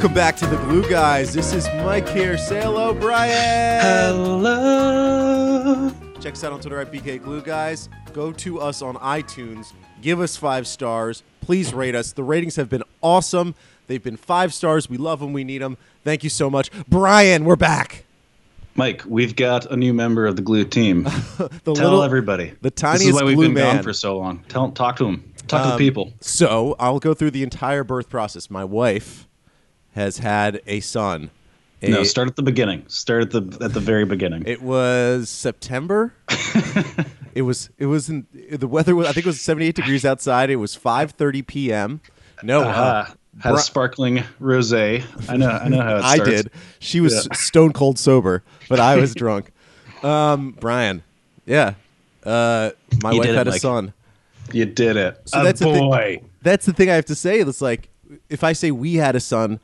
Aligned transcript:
Welcome 0.00 0.14
back 0.14 0.34
to 0.36 0.46
the 0.46 0.56
Glue 0.56 0.88
Guys. 0.88 1.34
This 1.34 1.52
is 1.52 1.66
Mike 1.84 2.08
here. 2.08 2.38
Say 2.38 2.58
hello, 2.62 2.94
Brian. 2.94 3.82
Hello. 4.16 5.90
Check 6.22 6.32
us 6.32 6.42
out 6.42 6.54
on 6.54 6.60
Twitter 6.60 6.80
at 6.80 6.90
BK 6.90 7.22
Glue 7.22 7.42
Guys. 7.42 7.90
Go 8.14 8.32
to 8.32 8.60
us 8.60 8.80
on 8.80 8.94
iTunes. 8.96 9.74
Give 10.00 10.20
us 10.20 10.38
five 10.38 10.66
stars. 10.66 11.22
Please 11.42 11.74
rate 11.74 11.94
us. 11.94 12.12
The 12.12 12.22
ratings 12.24 12.56
have 12.56 12.70
been 12.70 12.82
awesome. 13.02 13.54
They've 13.88 14.02
been 14.02 14.16
five 14.16 14.54
stars. 14.54 14.88
We 14.88 14.96
love 14.96 15.20
them. 15.20 15.34
We 15.34 15.44
need 15.44 15.58
them. 15.60 15.76
Thank 16.02 16.24
you 16.24 16.30
so 16.30 16.48
much. 16.48 16.70
Brian, 16.88 17.44
we're 17.44 17.56
back. 17.56 18.06
Mike, 18.76 19.02
we've 19.06 19.36
got 19.36 19.66
a 19.70 19.76
new 19.76 19.92
member 19.92 20.26
of 20.26 20.34
the 20.36 20.40
Glue 20.42 20.64
team. 20.64 21.04
The 21.36 21.50
Tell 21.64 21.74
little, 21.74 22.02
everybody. 22.02 22.54
the 22.62 22.70
This 22.70 22.72
tiniest 22.80 23.06
is 23.08 23.12
why 23.16 23.24
we've 23.24 23.36
been 23.38 23.52
man. 23.52 23.74
gone 23.76 23.84
for 23.84 23.92
so 23.92 24.16
long. 24.16 24.42
Tell, 24.48 24.70
talk 24.70 24.96
to 24.96 25.04
him. 25.04 25.30
Talk 25.46 25.60
to 25.60 25.66
Um, 25.66 25.70
the 25.72 25.76
people. 25.76 26.14
So 26.22 26.74
I'll 26.80 27.00
go 27.00 27.12
through 27.12 27.32
the 27.32 27.42
entire 27.42 27.84
birth 27.84 28.08
process. 28.08 28.48
My 28.48 28.64
wife 28.64 29.26
has 29.94 30.18
had 30.18 30.60
a 30.66 30.80
son. 30.80 31.30
A- 31.82 31.88
No, 31.90 32.02
start 32.02 32.28
at 32.28 32.36
the 32.36 32.42
beginning. 32.42 32.84
Start 32.88 33.22
at 33.22 33.30
the 33.30 33.64
at 33.64 33.72
the 33.72 33.80
very 33.80 34.04
beginning. 34.04 34.44
It 34.46 34.60
was 34.62 35.30
September. 35.30 36.12
it 37.34 37.42
was 37.42 37.70
it 37.78 37.86
was 37.86 38.08
in 38.08 38.26
the 38.50 38.68
weather 38.68 38.94
was 38.94 39.06
I 39.06 39.12
think 39.12 39.26
it 39.26 39.28
was 39.30 39.40
78 39.40 39.74
degrees 39.76 40.04
outside. 40.04 40.50
It 40.50 40.56
was 40.56 40.76
5:30 40.76 41.46
p.m. 41.46 42.00
No, 42.42 42.62
uh, 42.62 42.72
Ah, 43.08 43.14
had 43.40 43.50
Bri- 43.52 43.58
a 43.58 43.62
sparkling 43.62 44.16
rosé. 44.40 45.04
I 45.28 45.36
know. 45.36 45.48
I 45.48 45.68
know 45.68 45.80
how 45.82 45.96
it 45.96 46.04
I 46.04 46.18
did. 46.18 46.50
She 46.78 47.00
was 47.00 47.14
Yeah. 47.30 47.34
stone 47.36 47.72
cold 47.72 47.98
sober, 47.98 48.42
but 48.68 48.80
I 48.80 48.96
was 48.96 49.14
drunk. 49.14 49.52
Um, 50.02 50.56
Brian, 50.58 51.02
yeah, 51.46 51.74
uh, 52.24 52.70
my 53.02 53.12
You 53.12 53.18
wife 53.18 53.26
did 53.26 53.34
it, 53.34 53.38
had 53.38 53.48
a 53.48 53.50
Mike. 53.50 53.60
son. 53.60 53.92
You 54.52 54.64
did 54.66 54.96
it. 54.96 55.20
So 55.26 55.40
a 55.40 55.44
that's 55.44 55.60
the 55.60 55.66
thing- 55.66 55.90
boy. 55.90 56.22
That's 56.42 56.64
the 56.66 56.72
thing 56.72 56.88
I 56.90 56.94
have 56.94 57.04
to 57.06 57.14
say. 57.14 57.40
It's 57.40 57.60
like 57.60 57.88
if 58.30 58.42
I 58.42 58.52
say 58.54 58.70
we 58.70 58.94
had 58.94 59.14
a 59.14 59.20
son, 59.20 59.60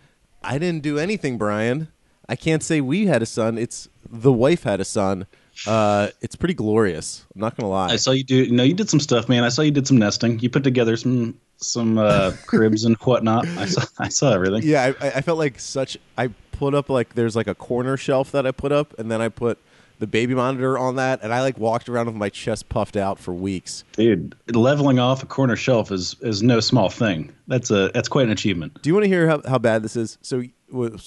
I 0.46 0.58
didn't 0.58 0.82
do 0.82 0.98
anything, 0.98 1.38
Brian. 1.38 1.88
I 2.28 2.36
can't 2.36 2.62
say 2.62 2.80
we 2.80 3.06
had 3.06 3.22
a 3.22 3.26
son. 3.26 3.58
It's 3.58 3.88
the 4.08 4.32
wife 4.32 4.62
had 4.62 4.80
a 4.80 4.84
son. 4.84 5.26
Uh, 5.66 6.08
it's 6.20 6.36
pretty 6.36 6.54
glorious. 6.54 7.24
I'm 7.34 7.40
not 7.40 7.56
gonna 7.56 7.70
lie. 7.70 7.88
I 7.88 7.96
saw 7.96 8.10
you 8.10 8.24
do. 8.24 8.50
No, 8.50 8.62
you 8.62 8.74
did 8.74 8.90
some 8.90 9.00
stuff, 9.00 9.28
man. 9.28 9.44
I 9.44 9.48
saw 9.48 9.62
you 9.62 9.70
did 9.70 9.86
some 9.86 9.96
nesting. 9.96 10.38
You 10.40 10.50
put 10.50 10.64
together 10.64 10.96
some 10.96 11.38
some 11.56 11.98
uh, 11.98 12.32
cribs 12.46 12.84
and 12.84 12.96
whatnot. 12.98 13.46
I 13.46 13.66
saw. 13.66 13.82
I 13.98 14.08
saw 14.08 14.32
everything. 14.32 14.62
Yeah, 14.64 14.92
I, 15.00 15.08
I 15.08 15.20
felt 15.20 15.38
like 15.38 15.58
such. 15.58 15.96
I 16.18 16.28
put 16.52 16.74
up 16.74 16.88
like 16.88 17.14
there's 17.14 17.36
like 17.36 17.46
a 17.46 17.54
corner 17.54 17.96
shelf 17.96 18.32
that 18.32 18.46
I 18.46 18.50
put 18.50 18.72
up, 18.72 18.98
and 18.98 19.10
then 19.10 19.20
I 19.20 19.28
put 19.28 19.58
the 19.98 20.06
baby 20.06 20.34
monitor 20.34 20.78
on 20.78 20.96
that, 20.96 21.20
and 21.22 21.32
I 21.32 21.40
like 21.40 21.58
walked 21.58 21.88
around 21.88 22.06
with 22.06 22.16
my 22.16 22.28
chest 22.28 22.68
puffed 22.68 22.96
out 22.96 23.18
for 23.18 23.32
weeks. 23.32 23.84
Dude, 23.92 24.34
leveling 24.48 24.98
off 24.98 25.22
a 25.22 25.26
corner 25.26 25.56
shelf 25.56 25.90
is 25.90 26.16
is 26.20 26.42
no 26.42 26.60
small 26.60 26.88
thing. 26.88 27.34
That's 27.48 27.70
a 27.70 27.90
that's 27.94 28.08
quite 28.08 28.26
an 28.26 28.32
achievement. 28.32 28.80
Do 28.82 28.90
you 28.90 28.94
want 28.94 29.04
to 29.04 29.08
hear 29.08 29.28
how, 29.28 29.42
how 29.46 29.58
bad 29.58 29.82
this 29.82 29.96
is? 29.96 30.18
So 30.22 30.40
it 30.40 30.50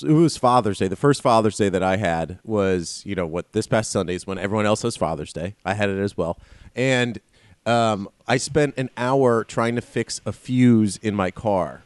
was, 0.04 0.38
Father's 0.38 0.80
Day. 0.80 0.88
The 0.88 0.96
first 0.96 1.22
Father's 1.22 1.58
Day 1.58 1.70
that 1.70 1.84
I 1.84 1.98
had 1.98 2.40
was, 2.44 3.04
you 3.06 3.16
know, 3.16 3.28
what 3.28 3.52
this 3.52 3.68
past 3.68 3.92
Sunday 3.92 4.16
is 4.16 4.26
when 4.26 4.38
everyone 4.38 4.66
else 4.66 4.82
has 4.84 4.96
Father's 4.96 5.34
Day. 5.34 5.56
I 5.66 5.74
had 5.74 5.90
it 5.90 6.00
as 6.00 6.16
well, 6.18 6.40
and 6.76 7.20
um, 7.66 8.10
I 8.28 8.38
spent 8.38 8.76
an 8.78 8.90
hour 8.98 9.44
trying 9.44 9.76
to 9.76 9.82
fix 9.82 10.22
a 10.26 10.32
fuse 10.32 10.98
in 10.98 11.14
my 11.16 11.32
car. 11.32 11.84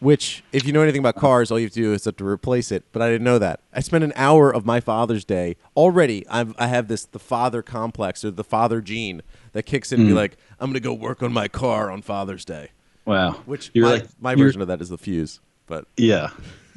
Which, 0.00 0.44
if 0.52 0.64
you 0.64 0.72
know 0.72 0.80
anything 0.80 1.00
about 1.00 1.16
cars, 1.16 1.50
all 1.50 1.58
you 1.58 1.66
have 1.66 1.72
to 1.72 1.80
do 1.80 1.92
is 1.92 2.04
have 2.04 2.16
to 2.16 2.26
replace 2.26 2.70
it. 2.70 2.84
But 2.92 3.02
I 3.02 3.08
didn't 3.08 3.24
know 3.24 3.38
that. 3.40 3.60
I 3.72 3.80
spent 3.80 4.04
an 4.04 4.12
hour 4.14 4.48
of 4.48 4.64
my 4.64 4.78
Father's 4.78 5.24
Day 5.24 5.56
already. 5.76 6.24
I've, 6.28 6.54
I 6.56 6.68
have 6.68 6.86
this 6.86 7.04
the 7.04 7.18
father 7.18 7.62
complex 7.62 8.24
or 8.24 8.30
the 8.30 8.44
father 8.44 8.80
gene 8.80 9.22
that 9.52 9.64
kicks 9.64 9.90
in 9.90 10.00
and 10.00 10.08
be 10.08 10.12
hmm. 10.12 10.18
like, 10.18 10.36
I'm 10.60 10.70
gonna 10.70 10.80
go 10.80 10.94
work 10.94 11.22
on 11.22 11.32
my 11.32 11.48
car 11.48 11.90
on 11.90 12.02
Father's 12.02 12.44
Day. 12.44 12.70
Wow. 13.06 13.32
Which 13.46 13.70
you're 13.72 13.86
my, 13.86 13.92
like 13.92 14.06
my 14.20 14.34
version 14.34 14.60
of 14.60 14.68
that 14.68 14.80
is 14.80 14.90
the 14.90 14.98
fuse. 14.98 15.40
But 15.66 15.86
Yeah, 15.96 16.30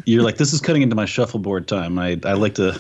you're 0.06 0.24
like 0.24 0.38
this 0.38 0.54
is 0.54 0.62
cutting 0.62 0.82
into 0.82 0.96
my 0.96 1.06
shuffleboard 1.06 1.68
time. 1.68 2.00
I 2.00 2.20
I 2.26 2.34
like 2.34 2.56
to. 2.56 2.80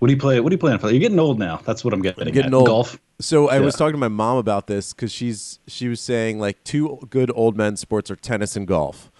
What 0.00 0.08
do 0.08 0.14
you 0.14 0.20
play? 0.20 0.40
What 0.40 0.50
do 0.50 0.54
you 0.54 0.58
play 0.58 0.72
on? 0.72 0.80
You're 0.82 0.98
getting 0.98 1.18
old 1.18 1.38
now. 1.38 1.60
That's 1.64 1.84
what 1.84 1.94
I'm 1.94 2.02
getting. 2.02 2.24
getting 2.26 2.46
at. 2.46 2.54
old. 2.54 2.66
Golf. 2.66 2.98
So 3.20 3.48
I 3.48 3.60
was 3.60 3.76
talking 3.76 3.92
to 3.92 3.98
my 3.98 4.08
mom 4.08 4.38
about 4.38 4.66
this 4.66 4.92
because 4.92 5.12
she's 5.12 5.60
she 5.68 5.88
was 5.88 6.00
saying 6.00 6.40
like 6.40 6.62
two 6.64 6.98
good 7.08 7.30
old 7.34 7.56
men 7.56 7.76
sports 7.76 8.10
are 8.10 8.16
tennis 8.16 8.56
and 8.56 8.66
golf. 8.66 9.10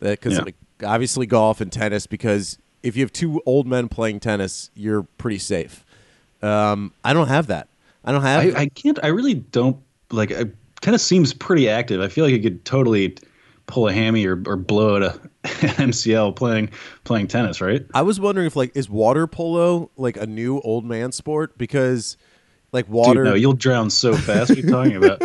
Because 0.00 0.34
Yeah. 0.34 0.42
like, 0.42 0.56
obviously 0.84 1.26
golf 1.26 1.60
and 1.60 1.70
tennis 1.72 2.06
because 2.06 2.58
if 2.82 2.96
you 2.96 3.02
have 3.02 3.12
two 3.12 3.40
old 3.46 3.66
men 3.66 3.88
playing 3.88 4.20
tennis, 4.20 4.70
you're 4.74 5.04
pretty 5.18 5.38
safe. 5.38 5.84
Um, 6.42 6.92
I 7.04 7.12
don't 7.12 7.28
have 7.28 7.46
that. 7.46 7.68
I 8.04 8.12
don't 8.12 8.22
have. 8.22 8.54
I, 8.54 8.60
I 8.62 8.66
can't. 8.68 8.98
I 9.02 9.06
really 9.08 9.34
don't 9.34 9.78
like. 10.10 10.30
I, 10.32 10.44
tennis 10.82 11.02
seems 11.02 11.32
pretty 11.32 11.68
active. 11.68 12.00
I 12.02 12.08
feel 12.08 12.24
like 12.24 12.34
you 12.34 12.42
could 12.42 12.64
totally 12.66 13.16
pull 13.66 13.88
a 13.88 13.92
hammy 13.94 14.26
or, 14.26 14.42
or 14.46 14.56
blow 14.56 14.96
out 14.96 15.02
a 15.02 15.20
MCL 15.44 16.36
playing 16.36 16.68
playing 17.04 17.28
tennis. 17.28 17.62
Right. 17.62 17.86
I 17.94 18.02
was 18.02 18.20
wondering 18.20 18.46
if 18.46 18.56
like 18.56 18.76
is 18.76 18.90
water 18.90 19.26
polo 19.26 19.90
like 19.96 20.18
a 20.18 20.26
new 20.26 20.60
old 20.60 20.84
man 20.84 21.12
sport 21.12 21.56
because 21.56 22.18
like 22.74 22.88
water 22.88 23.22
Dude, 23.22 23.30
no, 23.30 23.34
you'll 23.34 23.52
drown 23.54 23.88
so 23.88 24.14
fast. 24.14 24.50
What 24.50 24.58
are 24.58 24.60
you 24.60 24.68
talking 24.68 24.96
about? 24.96 25.22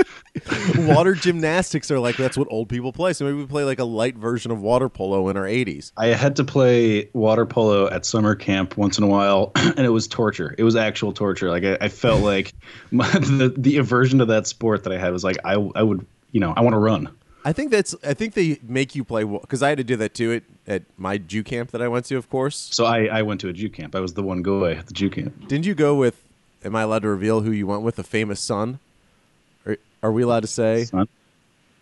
water 0.96 1.16
gymnastics 1.16 1.90
are 1.92 2.00
like 2.00 2.16
that's 2.16 2.38
what 2.38 2.48
old 2.50 2.70
people 2.70 2.94
play. 2.94 3.12
So 3.14 3.26
maybe 3.26 3.38
we 3.38 3.46
play 3.46 3.64
like 3.64 3.80
a 3.80 3.84
light 3.84 4.16
version 4.16 4.52
of 4.52 4.62
water 4.62 4.88
polo 4.88 5.28
in 5.30 5.36
our 5.36 5.46
80s. 5.46 5.92
I 5.98 6.08
had 6.08 6.36
to 6.38 6.44
play 6.44 7.10
water 7.14 7.46
polo 7.46 7.90
at 7.90 8.06
summer 8.06 8.36
camp 8.36 8.78
once 8.78 8.98
in 8.98 9.04
a 9.04 9.08
while, 9.08 9.52
and 9.56 9.80
it 9.80 9.90
was 9.90 10.08
torture. 10.08 10.56
It 10.58 10.64
was 10.64 10.76
actual 10.76 11.12
torture. 11.12 11.50
Like 11.50 11.64
I, 11.64 11.78
I 11.82 11.90
felt 11.90 12.22
like 12.24 12.54
my, 12.92 13.10
the 13.10 13.54
the 13.58 13.78
aversion 13.78 14.20
to 14.20 14.26
that 14.26 14.48
sport 14.48 14.84
that 14.84 14.94
I 14.94 14.98
had 14.98 15.12
was 15.12 15.24
like 15.24 15.38
I 15.44 15.54
I 15.54 15.84
would 15.84 16.06
you 16.32 16.40
know 16.40 16.54
I 16.56 16.62
want 16.62 16.76
to 16.76 16.80
run. 16.80 17.10
I 17.46 17.54
think 17.54 17.72
that's. 17.72 17.96
I 18.04 18.14
think 18.14 18.34
they 18.34 18.60
make 18.62 18.96
you 18.96 19.04
play 19.04 19.24
because 19.24 19.64
I 19.64 19.70
had 19.70 19.78
to 19.78 19.84
do 19.84 19.96
that 19.96 20.14
too 20.14 20.34
at, 20.34 20.44
at 20.68 20.84
my 20.98 21.18
Jew 21.18 21.42
camp 21.42 21.72
that 21.72 21.82
I 21.82 21.88
went 21.88 22.06
to. 22.08 22.18
Of 22.18 22.30
course, 22.30 22.70
So 22.72 22.86
I 22.86 23.06
I 23.06 23.22
went 23.22 23.42
to 23.42 23.48
a 23.48 23.54
Jew 23.54 23.70
camp. 23.70 23.96
I 23.96 24.02
was 24.02 24.14
the 24.14 24.24
one 24.24 24.44
guy 24.44 24.74
at 24.74 24.88
the 24.88 24.94
Jew 24.94 25.10
camp. 25.10 25.48
didn't 25.48 25.66
you 25.66 25.74
go 25.74 25.96
with? 25.96 26.29
Am 26.64 26.76
I 26.76 26.82
allowed 26.84 27.04
to 27.04 27.10
reveal 27.10 27.42
who 27.42 27.52
you 27.52 27.68
went 27.68 27.82
with? 27.84 27.98
A 28.00 28.04
famous 28.04 28.40
son? 28.40 28.80
Are, 29.66 29.78
are 30.04 30.12
we 30.12 30.24
allowed 30.24 30.42
to 30.42 30.48
say? 30.48 30.86
Son. 30.86 31.08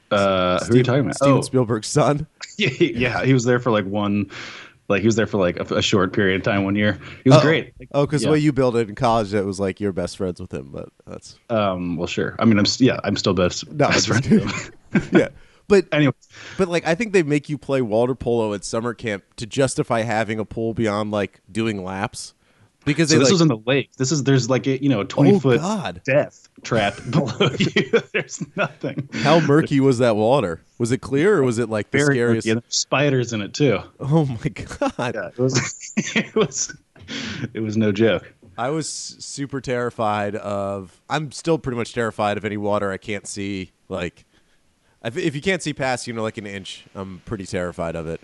Uh, 0.09 0.63
who 0.65 0.73
are 0.73 0.77
you 0.77 0.83
talking 0.83 1.01
about? 1.01 1.15
Steven 1.15 1.37
oh, 1.37 1.41
Spielberg's 1.41 1.87
son. 1.87 2.27
yeah, 2.57 2.69
yeah, 2.79 3.25
he 3.25 3.33
was 3.33 3.43
there 3.43 3.59
for 3.59 3.71
like 3.71 3.85
one, 3.85 4.29
like 4.87 5.01
he 5.01 5.05
was 5.07 5.15
there 5.17 5.27
for 5.27 5.37
like 5.37 5.57
a, 5.59 5.75
a 5.75 5.81
short 5.81 6.13
period 6.13 6.37
of 6.39 6.43
time 6.43 6.63
one 6.63 6.75
year. 6.75 6.97
He 7.23 7.29
was 7.29 7.39
Oh. 7.39 7.41
great. 7.41 7.73
Oh, 7.91 8.05
because 8.05 8.21
Yeah. 8.21 8.27
the 8.29 8.33
way 8.33 8.39
you 8.39 8.53
built 8.53 8.75
it 8.75 8.87
in 8.87 8.95
college, 8.95 9.33
it 9.33 9.45
was 9.45 9.59
like 9.59 9.81
you're 9.81 9.91
best 9.91 10.15
friends 10.17 10.39
with 10.39 10.53
him. 10.53 10.69
But 10.71 10.89
that's 11.05 11.37
Um, 11.49 11.97
well, 11.97 12.07
sure. 12.07 12.35
I 12.39 12.45
mean, 12.45 12.57
I'm 12.57 12.65
yeah, 12.79 12.99
I'm 13.03 13.17
still 13.17 13.33
best 13.33 13.67
No, 13.69 13.89
best 13.89 14.09
I'm 14.09 14.21
friend. 14.21 14.41
just 14.41 14.71
with 14.93 15.03
him. 15.11 15.19
yeah. 15.19 15.27
But 15.67 15.87
anyway, 15.91 16.13
but 16.57 16.69
like 16.69 16.87
I 16.87 16.95
think 16.95 17.11
they 17.11 17.23
make 17.23 17.49
you 17.49 17.57
play 17.57 17.81
water 17.81 18.15
polo 18.15 18.53
at 18.53 18.63
summer 18.63 18.93
camp 18.93 19.23
to 19.35 19.45
justify 19.45 20.03
having 20.03 20.39
a 20.39 20.45
pool 20.45 20.73
beyond 20.73 21.11
like 21.11 21.41
doing 21.51 21.83
laps 21.83 22.33
because 22.87 23.09
so 23.09 23.19
this 23.19 23.27
like, 23.27 23.33
was 23.33 23.41
in 23.41 23.47
the 23.47 23.57
lake. 23.65 23.91
This 23.97 24.11
is 24.11 24.23
there's 24.23 24.49
like 24.49 24.65
a 24.65 24.81
you 24.81 24.89
know 24.89 25.01
a 25.01 25.05
20 25.05 25.33
oh 25.33 25.39
foot 25.39 25.59
god 25.59 26.01
death 26.03 26.49
trap 26.63 26.95
below 27.11 27.49
you. 27.59 28.01
There's 28.13 28.43
nothing. 28.55 29.07
how 29.13 29.39
murky 29.41 29.79
was 29.79 29.99
that 29.99 30.15
water? 30.15 30.61
Was 30.79 30.91
it 30.91 30.99
clear 30.99 31.37
or 31.37 31.43
was 31.43 31.59
it 31.59 31.69
like 31.69 31.91
the 31.91 31.99
Very 31.99 32.15
scariest? 32.15 32.47
murky, 32.47 32.51
and 32.51 32.61
there's 32.63 32.75
spiders 32.75 33.33
in 33.33 33.41
it 33.41 33.53
too. 33.53 33.79
Oh 33.99 34.25
my 34.25 34.49
god! 34.49 35.15
Yeah, 35.15 35.27
it 35.27 35.37
was. 35.37 35.93
it 36.15 36.35
was. 36.35 36.75
It 37.53 37.59
was 37.59 37.77
no 37.77 37.91
joke. 37.91 38.33
I 38.57 38.69
was 38.69 38.89
super 38.89 39.61
terrified 39.61 40.35
of. 40.35 40.99
I'm 41.09 41.31
still 41.31 41.57
pretty 41.59 41.77
much 41.77 41.93
terrified 41.93 42.37
of 42.37 42.45
any 42.45 42.57
water 42.57 42.91
I 42.91 42.97
can't 42.97 43.27
see. 43.27 43.71
Like, 43.87 44.25
if, 45.03 45.15
if 45.15 45.35
you 45.35 45.41
can't 45.41 45.61
see 45.61 45.73
past, 45.73 46.07
you 46.07 46.13
know, 46.13 46.23
like 46.23 46.37
an 46.37 46.47
inch, 46.47 46.85
I'm 46.95 47.21
pretty 47.25 47.45
terrified 47.45 47.95
of 47.95 48.07
it. 48.07 48.19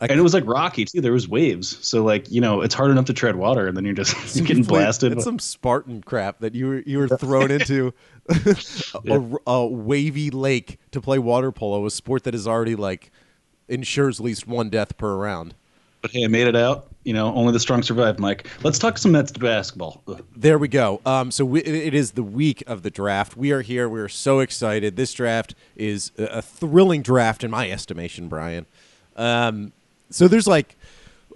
Yeah. 0.00 0.04
I 0.04 0.06
and 0.12 0.18
it 0.20 0.22
was 0.22 0.32
like 0.34 0.46
rocky 0.46 0.84
too. 0.84 1.00
There 1.00 1.12
was 1.12 1.28
waves, 1.28 1.78
so 1.86 2.04
like 2.04 2.30
you 2.30 2.40
know, 2.40 2.60
it's 2.60 2.74
hard 2.74 2.90
enough 2.90 3.06
to 3.06 3.12
tread 3.12 3.36
water, 3.36 3.66
and 3.66 3.76
then 3.76 3.84
you're 3.84 3.94
just 3.94 4.36
you're 4.36 4.46
getting 4.46 4.60
It's 4.60 4.68
blasted. 4.68 5.12
It's 5.12 5.24
some 5.24 5.38
Spartan 5.38 6.02
crap 6.02 6.38
that 6.40 6.54
you 6.54 6.68
were 6.68 6.82
you 6.86 6.98
were 6.98 7.08
thrown 7.08 7.50
into 7.50 7.92
a, 8.28 8.56
Yeah. 9.04 9.20
a 9.46 9.66
wavy 9.66 10.30
lake 10.30 10.78
to 10.92 11.00
play 11.00 11.18
water 11.18 11.50
polo, 11.50 11.84
a 11.84 11.90
sport 11.90 12.24
that 12.24 12.34
is 12.34 12.46
already 12.46 12.76
like 12.76 13.10
ensures 13.68 14.20
at 14.20 14.24
least 14.24 14.46
one 14.46 14.70
death 14.70 14.96
per 14.96 15.16
round. 15.16 15.54
But 16.00 16.12
hey, 16.12 16.22
I 16.24 16.28
made 16.28 16.46
it 16.46 16.54
out. 16.54 16.86
You 17.02 17.12
know, 17.12 17.34
only 17.34 17.52
the 17.52 17.58
strong 17.58 17.82
survive, 17.82 18.20
Mike. 18.20 18.46
Let's 18.62 18.78
talk 18.78 18.98
some 18.98 19.10
Nets 19.12 19.32
basketball. 19.32 20.02
Ugh. 20.06 20.24
There 20.36 20.58
we 20.58 20.68
go. 20.68 21.00
Um, 21.04 21.30
so 21.32 21.44
we, 21.44 21.60
it- 21.62 21.74
it 21.88 21.94
is 21.94 22.12
the 22.12 22.22
week 22.22 22.62
of 22.68 22.82
the 22.82 22.90
draft. 22.90 23.36
We 23.36 23.50
are 23.50 23.62
here. 23.62 23.88
We 23.88 23.98
are 24.00 24.08
so 24.08 24.38
excited. 24.38 24.94
This 24.94 25.12
draft 25.12 25.56
is 25.74 26.12
a, 26.18 26.24
a 26.24 26.42
thrilling 26.42 27.02
draft 27.02 27.42
in 27.42 27.50
my 27.50 27.68
estimation, 27.70 28.28
Brian. 28.28 28.66
Um, 29.16 29.72
so 30.10 30.28
there's 30.28 30.46
like, 30.46 30.76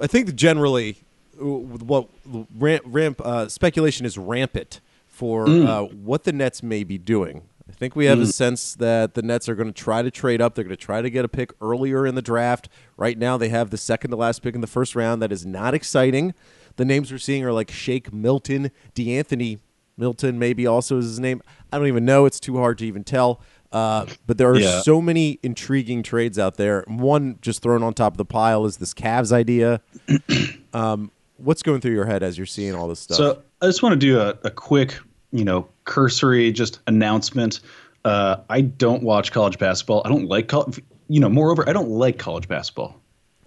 I 0.00 0.06
think 0.06 0.34
generally, 0.34 0.98
uh, 1.40 1.44
what 1.44 2.08
ramp, 2.54 2.84
ramp 2.86 3.20
uh, 3.22 3.48
speculation 3.48 4.06
is 4.06 4.16
rampant 4.16 4.80
for 5.06 5.48
uh, 5.48 5.82
what 5.82 6.24
the 6.24 6.32
Nets 6.32 6.62
may 6.62 6.84
be 6.84 6.98
doing. 6.98 7.42
I 7.68 7.72
think 7.72 7.96
we 7.96 8.06
have 8.06 8.20
a 8.20 8.26
sense 8.26 8.74
that 8.74 9.14
the 9.14 9.22
Nets 9.22 9.48
are 9.48 9.54
going 9.54 9.72
to 9.72 9.72
try 9.72 10.02
to 10.02 10.10
trade 10.10 10.42
up. 10.42 10.54
They're 10.54 10.64
going 10.64 10.76
to 10.76 10.82
try 10.82 11.00
to 11.00 11.08
get 11.08 11.24
a 11.24 11.28
pick 11.28 11.52
earlier 11.60 12.06
in 12.06 12.14
the 12.14 12.22
draft. 12.22 12.68
Right 12.96 13.16
now, 13.16 13.38
they 13.38 13.48
have 13.48 13.70
the 13.70 13.78
second 13.78 14.10
to 14.10 14.16
last 14.16 14.42
pick 14.42 14.54
in 14.54 14.60
the 14.60 14.66
first 14.66 14.94
round. 14.94 15.22
That 15.22 15.32
is 15.32 15.46
not 15.46 15.72
exciting. 15.72 16.34
The 16.76 16.84
names 16.84 17.10
we're 17.10 17.18
seeing 17.18 17.44
are 17.44 17.52
like 17.52 17.70
Shake 17.70 18.12
Milton, 18.12 18.70
D'Anthony 18.94 19.58
Milton, 19.96 20.38
maybe 20.38 20.66
also 20.66 20.98
is 20.98 21.06
his 21.06 21.20
name. 21.20 21.42
I 21.72 21.78
don't 21.78 21.86
even 21.86 22.04
know. 22.04 22.26
It's 22.26 22.40
too 22.40 22.56
hard 22.58 22.78
to 22.78 22.86
even 22.86 23.04
tell. 23.04 23.40
Uh, 23.72 24.06
but 24.26 24.38
there 24.38 24.50
are 24.50 24.58
Yeah. 24.58 24.82
so 24.82 25.00
many 25.00 25.38
intriguing 25.42 26.02
trades 26.02 26.38
out 26.38 26.56
there. 26.56 26.84
One 26.86 27.38
just 27.40 27.62
thrown 27.62 27.82
on 27.82 27.94
top 27.94 28.12
of 28.14 28.16
the 28.18 28.24
pile 28.24 28.64
is 28.66 28.76
this 28.76 28.92
Cavs 28.94 29.32
idea. 29.32 29.80
um, 30.74 31.10
what's 31.38 31.62
going 31.62 31.80
through 31.80 31.94
your 31.94 32.04
head 32.04 32.22
as 32.22 32.36
you're 32.36 32.46
seeing 32.46 32.74
all 32.74 32.88
this 32.88 33.00
stuff? 33.00 33.16
So 33.16 33.42
I 33.60 33.66
just 33.66 33.82
want 33.82 33.92
to 33.94 33.98
do 33.98 34.20
a, 34.20 34.34
a 34.44 34.50
quick, 34.50 34.98
you 35.32 35.44
know, 35.44 35.68
cursory 35.84 36.52
just 36.52 36.80
announcement. 36.86 37.60
Uh, 38.04 38.36
I 38.50 38.60
don't 38.62 39.02
watch 39.02 39.32
college 39.32 39.58
basketball. 39.58 40.02
I 40.04 40.08
don't 40.08 40.26
like 40.26 40.48
college. 40.48 40.82
You 41.08 41.20
know, 41.20 41.28
moreover, 41.28 41.68
I 41.68 41.72
don't 41.72 41.90
like 41.90 42.18
college 42.18 42.48
basketball. 42.48 43.00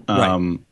Um, 0.07 0.63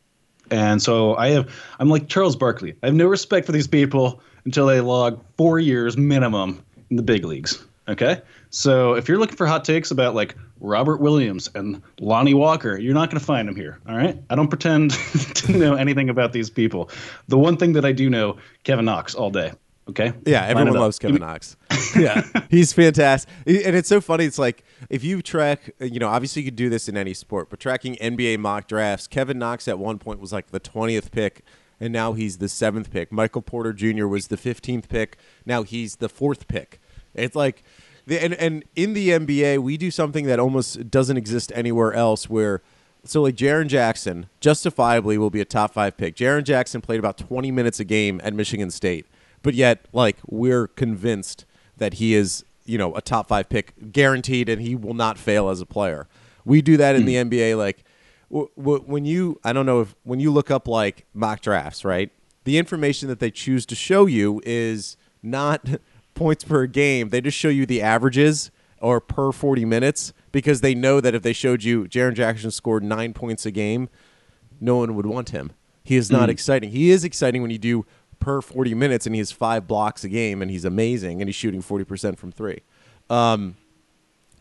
And 0.50 0.80
so 0.82 1.16
I 1.16 1.28
have, 1.28 1.50
I'm 1.80 1.88
like 1.88 2.08
Charles 2.08 2.36
Barkley. 2.36 2.74
I 2.82 2.86
have 2.86 2.94
no 2.94 3.06
respect 3.06 3.46
for 3.46 3.52
these 3.52 3.66
people 3.66 4.20
until 4.44 4.66
they 4.66 4.80
log 4.80 5.22
four 5.36 5.58
years 5.58 5.96
minimum 5.96 6.62
in 6.90 6.96
the 6.96 7.02
big 7.02 7.24
leagues. 7.24 7.64
Okay. 7.88 8.20
So 8.54 8.94
if 8.94 9.08
you're 9.08 9.18
looking 9.18 9.36
for 9.36 9.48
hot 9.48 9.64
takes 9.64 9.90
about 9.90 10.14
like 10.14 10.36
Robert 10.60 11.00
Williams 11.00 11.50
and 11.56 11.82
Lonnie 11.98 12.34
Walker, 12.34 12.78
you're 12.78 12.94
not 12.94 13.10
going 13.10 13.18
to 13.18 13.24
find 13.24 13.48
them 13.48 13.56
here. 13.56 13.80
All 13.88 13.96
right. 13.96 14.16
I 14.30 14.36
don't 14.36 14.46
pretend 14.46 14.92
to 15.34 15.52
know 15.52 15.74
anything 15.74 16.08
about 16.08 16.32
these 16.32 16.50
people. 16.50 16.88
The 17.26 17.36
one 17.36 17.56
thing 17.56 17.72
that 17.72 17.84
I 17.84 17.90
do 17.90 18.08
know, 18.08 18.36
Kevin 18.62 18.84
Knox 18.84 19.16
all 19.16 19.30
day. 19.30 19.52
Okay. 19.90 20.12
Yeah, 20.24 20.46
everyone 20.46 20.72
loves 20.74 21.00
Kevin 21.00 21.20
Knox. 21.20 21.56
yeah, 21.96 22.22
he's 22.48 22.72
fantastic, 22.72 23.30
and 23.46 23.76
it's 23.76 23.88
so 23.88 24.00
funny. 24.00 24.24
It's 24.24 24.38
like 24.38 24.64
if 24.88 25.04
you 25.04 25.20
track, 25.20 25.72
you 25.78 25.98
know, 25.98 26.08
obviously 26.08 26.40
you 26.40 26.46
could 26.46 26.56
do 26.56 26.70
this 26.70 26.88
in 26.88 26.96
any 26.96 27.12
sport, 27.12 27.50
but 27.50 27.60
tracking 27.60 27.96
NBA 27.96 28.38
mock 28.38 28.66
drafts, 28.66 29.06
Kevin 29.06 29.38
Knox 29.38 29.68
at 29.68 29.78
one 29.78 29.98
point 29.98 30.20
was 30.20 30.32
like 30.32 30.52
the 30.52 30.58
twentieth 30.58 31.12
pick, 31.12 31.42
and 31.78 31.92
now 31.92 32.14
he's 32.14 32.38
the 32.38 32.48
seventh 32.48 32.90
pick. 32.90 33.12
Michael 33.12 33.42
Porter 33.42 33.74
Jr. 33.74 34.06
was 34.06 34.28
the 34.28 34.38
fifteenth 34.38 34.88
pick. 34.88 35.18
Now 35.44 35.64
he's 35.64 35.96
the 35.96 36.08
fourth 36.08 36.48
pick. 36.48 36.80
It's 37.14 37.36
like, 37.36 37.62
the, 38.06 38.22
and 38.22 38.34
and 38.34 38.64
in 38.76 38.94
the 38.94 39.10
NBA, 39.10 39.58
we 39.58 39.76
do 39.76 39.90
something 39.90 40.26
that 40.26 40.38
almost 40.38 40.90
doesn't 40.90 41.16
exist 41.16 41.52
anywhere 41.54 41.92
else, 41.92 42.28
where. 42.28 42.62
So 43.06 43.20
like 43.20 43.34
Jaren 43.34 43.66
Jackson, 43.66 44.30
justifiably 44.40 45.18
will 45.18 45.28
be 45.28 45.42
a 45.42 45.44
top 45.44 45.74
five 45.74 45.94
pick. 45.98 46.16
Jaren 46.16 46.42
Jackson 46.42 46.80
played 46.80 46.98
about 46.98 47.18
twenty 47.18 47.50
minutes 47.50 47.78
a 47.78 47.84
game 47.84 48.18
at 48.24 48.32
Michigan 48.32 48.70
State 48.70 49.04
but 49.44 49.54
yet 49.54 49.86
like 49.92 50.16
we're 50.26 50.66
convinced 50.66 51.44
that 51.76 51.94
he 51.94 52.14
is 52.14 52.44
you 52.64 52.76
know 52.76 52.92
a 52.96 53.00
top 53.00 53.28
five 53.28 53.48
pick 53.48 53.92
guaranteed 53.92 54.48
and 54.48 54.60
he 54.60 54.74
will 54.74 54.94
not 54.94 55.16
fail 55.16 55.48
as 55.48 55.60
a 55.60 55.66
player 55.66 56.08
we 56.44 56.60
do 56.60 56.76
that 56.76 56.96
in 56.96 57.04
the 57.04 57.14
hmm. 57.14 57.28
nba 57.28 57.56
like 57.56 57.84
w- 58.28 58.50
w- 58.56 58.82
when 58.82 59.04
you 59.04 59.38
i 59.44 59.52
don't 59.52 59.66
know 59.66 59.80
if 59.80 59.94
when 60.02 60.18
you 60.18 60.32
look 60.32 60.50
up 60.50 60.66
like 60.66 61.06
mock 61.14 61.40
drafts 61.40 61.84
right 61.84 62.10
the 62.42 62.58
information 62.58 63.08
that 63.08 63.20
they 63.20 63.30
choose 63.30 63.64
to 63.64 63.76
show 63.76 64.06
you 64.06 64.40
is 64.44 64.96
not 65.22 65.64
points 66.14 66.44
per 66.44 66.66
game 66.66 67.08
they 67.10 67.20
just 67.20 67.36
show 67.36 67.48
you 67.48 67.66
the 67.66 67.82
averages 67.82 68.50
or 68.80 69.00
per 69.00 69.32
40 69.32 69.64
minutes 69.64 70.12
because 70.32 70.60
they 70.60 70.74
know 70.74 71.00
that 71.00 71.14
if 71.14 71.22
they 71.22 71.32
showed 71.32 71.62
you 71.64 71.84
Jaren 71.84 72.14
Jackson 72.14 72.50
scored 72.50 72.82
nine 72.82 73.12
points 73.12 73.46
a 73.46 73.50
game 73.50 73.88
no 74.60 74.76
one 74.76 74.94
would 74.94 75.06
want 75.06 75.30
him. 75.30 75.52
He 75.82 75.96
is 75.96 76.10
not 76.10 76.30
exciting. 76.30 76.70
He 76.70 76.90
is 76.90 77.04
exciting 77.04 77.42
when 77.42 77.50
you 77.50 77.58
do 77.58 77.84
per 78.18 78.40
40 78.40 78.74
minutes 78.74 79.04
and 79.06 79.14
he 79.14 79.18
has 79.18 79.30
five 79.30 79.66
blocks 79.66 80.02
a 80.02 80.08
game 80.08 80.40
and 80.40 80.50
he's 80.50 80.64
amazing 80.64 81.20
and 81.20 81.28
he's 81.28 81.34
shooting 81.34 81.62
40% 81.62 82.16
from 82.16 82.32
three. 82.32 82.60
Um, 83.10 83.56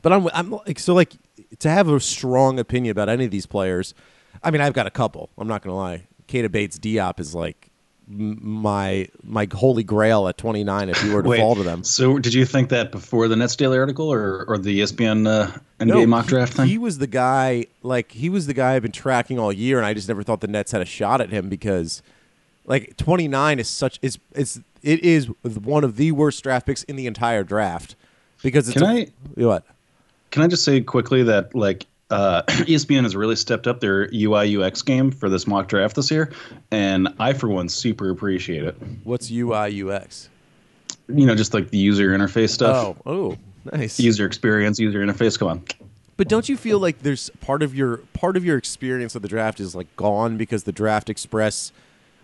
but 0.01 0.13
I'm, 0.13 0.29
I'm 0.33 0.51
like, 0.51 0.79
so 0.79 0.93
like 0.93 1.13
to 1.59 1.69
have 1.69 1.89
a 1.89 1.99
strong 1.99 2.59
opinion 2.59 2.91
about 2.91 3.09
any 3.09 3.25
of 3.25 3.31
these 3.31 3.45
players. 3.45 3.93
I 4.41 4.51
mean, 4.51 4.61
I've 4.61 4.73
got 4.73 4.87
a 4.87 4.91
couple. 4.91 5.29
I'm 5.37 5.47
not 5.47 5.61
going 5.61 5.71
to 5.71 5.77
lie. 5.77 6.07
Keita 6.27 6.49
Bates-Diop 6.49 7.19
is 7.19 7.35
like 7.35 7.69
my 8.07 9.07
my 9.23 9.47
holy 9.53 9.83
grail 9.83 10.27
at 10.27 10.37
29 10.37 10.89
if 10.89 11.03
you 11.03 11.13
were 11.13 11.23
to 11.23 11.29
Wait, 11.29 11.39
fall 11.39 11.55
to 11.55 11.63
them. 11.63 11.83
So 11.83 12.19
did 12.19 12.33
you 12.33 12.45
think 12.45 12.69
that 12.69 12.91
before 12.91 13.27
the 13.27 13.35
Nets 13.35 13.55
Daily 13.55 13.77
article 13.77 14.11
or, 14.11 14.43
or 14.47 14.57
the 14.57 14.81
ESPN 14.81 15.27
uh, 15.27 15.57
NBA 15.79 16.07
mock 16.07 16.25
he- 16.25 16.29
draft 16.29 16.53
thing? 16.53 16.67
He 16.67 16.77
was 16.77 16.97
the 16.97 17.07
guy, 17.07 17.67
like 17.81 18.11
he 18.11 18.29
was 18.29 18.47
the 18.47 18.53
guy 18.53 18.73
I've 18.75 18.81
been 18.81 18.91
tracking 18.91 19.39
all 19.39 19.53
year, 19.53 19.77
and 19.77 19.85
I 19.85 19.93
just 19.93 20.07
never 20.07 20.23
thought 20.23 20.41
the 20.41 20.47
Nets 20.47 20.71
had 20.71 20.81
a 20.81 20.85
shot 20.85 21.21
at 21.21 21.29
him 21.29 21.47
because, 21.49 22.01
like, 22.65 22.97
twenty 22.97 23.27
nine 23.27 23.59
is 23.59 23.67
such 23.69 23.99
is 24.01 24.17
is 24.33 24.61
it 24.81 25.03
is 25.03 25.27
one 25.43 25.83
of 25.83 25.95
the 25.95 26.11
worst 26.11 26.43
draft 26.43 26.65
picks 26.65 26.83
in 26.83 26.95
the 26.97 27.07
entire 27.07 27.43
draft 27.43 27.95
because 28.43 28.67
it's 28.67 28.77
Can 28.77 28.83
a- 28.97 29.01
I- 29.41 29.45
what 29.45 29.63
Can 30.31 30.43
I 30.43 30.47
just 30.47 30.65
say 30.65 30.81
quickly 30.81 31.23
that 31.23 31.55
like 31.55 31.85
uh, 32.09 32.43
ESPN 32.47 33.03
has 33.03 33.15
really 33.15 33.35
stepped 33.35 33.67
up 33.67 33.79
their 33.79 34.09
UI 34.13 34.57
UX 34.61 34.81
game 34.81 35.11
for 35.11 35.29
this 35.29 35.47
mock 35.47 35.67
draft 35.67 35.95
this 35.95 36.11
year, 36.11 36.31
and 36.71 37.09
I 37.19 37.33
for 37.33 37.47
one 37.47 37.69
super 37.69 38.09
appreciate 38.09 38.63
it. 38.63 38.75
what's 39.03 39.31
UI 39.31 39.83
UX? 39.83 40.29
You 41.07 41.25
know, 41.25 41.35
just 41.35 41.53
like 41.53 41.69
the 41.69 41.77
user 41.77 42.09
interface 42.09 42.49
stuff, 42.49 42.97
Oh, 43.05 43.11
oh, 43.11 43.37
nice. 43.71 43.99
user 43.99 44.25
experience, 44.25 44.79
user 44.79 44.99
interface. 45.05 45.37
Come 45.37 45.47
on, 45.49 45.63
But 46.17 46.27
don't 46.29 46.47
you 46.47 46.55
feel 46.55 46.79
like 46.79 46.99
there's 46.99 47.29
part 47.41 47.61
of 47.61 47.75
your 47.75 47.97
part 48.13 48.37
of 48.37 48.45
your 48.45 48.57
experience 48.57 49.15
of 49.15 49.21
the 49.21 49.27
draft 49.27 49.59
is 49.59 49.75
like 49.75 49.93
gone 49.97 50.37
because 50.37 50.63
the 50.63 50.71
Draft 50.71 51.09
Express, 51.09 51.71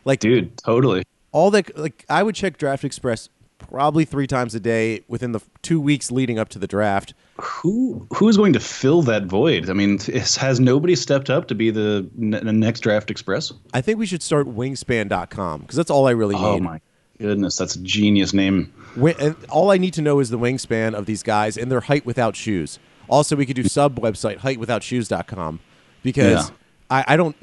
like 0.05 0.19
dude, 0.21 0.55
totally. 0.57 1.03
all 1.33 1.51
that 1.51 1.77
like 1.77 2.05
I 2.09 2.23
would 2.23 2.35
check 2.35 2.57
Draft 2.57 2.83
Express 2.85 3.27
probably 3.59 4.05
three 4.05 4.25
times 4.27 4.55
a 4.55 4.59
day 4.59 5.01
within 5.07 5.31
the 5.33 5.39
two 5.61 5.79
weeks 5.79 6.11
leading 6.11 6.39
up 6.39 6.49
to 6.49 6.59
the 6.59 6.67
draft. 6.67 7.13
Who 7.39 8.07
who 8.13 8.27
is 8.27 8.37
going 8.37 8.53
to 8.53 8.59
fill 8.59 9.01
that 9.03 9.25
void? 9.25 9.69
I 9.69 9.73
mean, 9.73 9.99
has 9.99 10.59
nobody 10.59 10.95
stepped 10.95 11.29
up 11.29 11.47
to 11.49 11.55
be 11.55 11.69
the, 11.69 12.09
n- 12.19 12.31
the 12.31 12.51
next 12.53 12.79
draft 12.81 13.11
express? 13.11 13.51
I 13.73 13.81
think 13.81 13.99
we 13.99 14.05
should 14.05 14.23
start 14.23 14.47
wingspan.com 14.47 15.61
because 15.61 15.75
that's 15.75 15.91
all 15.91 16.07
I 16.07 16.11
really 16.11 16.35
Oh 16.35 16.53
need. 16.53 16.57
Oh 16.61 16.63
my 16.63 16.81
goodness, 17.19 17.57
that's 17.57 17.75
a 17.75 17.79
genius 17.81 18.33
name. 18.33 18.73
And 18.95 19.35
all 19.49 19.71
I 19.71 19.77
need 19.77 19.93
to 19.93 20.01
know 20.01 20.19
is 20.19 20.29
the 20.29 20.39
wingspan 20.39 20.93
of 20.95 21.05
these 21.05 21.21
guys 21.23 21.57
and 21.57 21.71
their 21.71 21.81
height 21.81 22.05
without 22.05 22.35
shoes. 22.35 22.79
Also, 23.07 23.35
we 23.35 23.45
could 23.45 23.55
do 23.55 23.63
sub 23.63 23.99
website 23.99 24.39
heightwithoutshoes.com 24.39 25.59
because 26.03 26.49
Yeah. 26.49 26.55
I, 26.89 27.03
I 27.13 27.17
don't. 27.17 27.35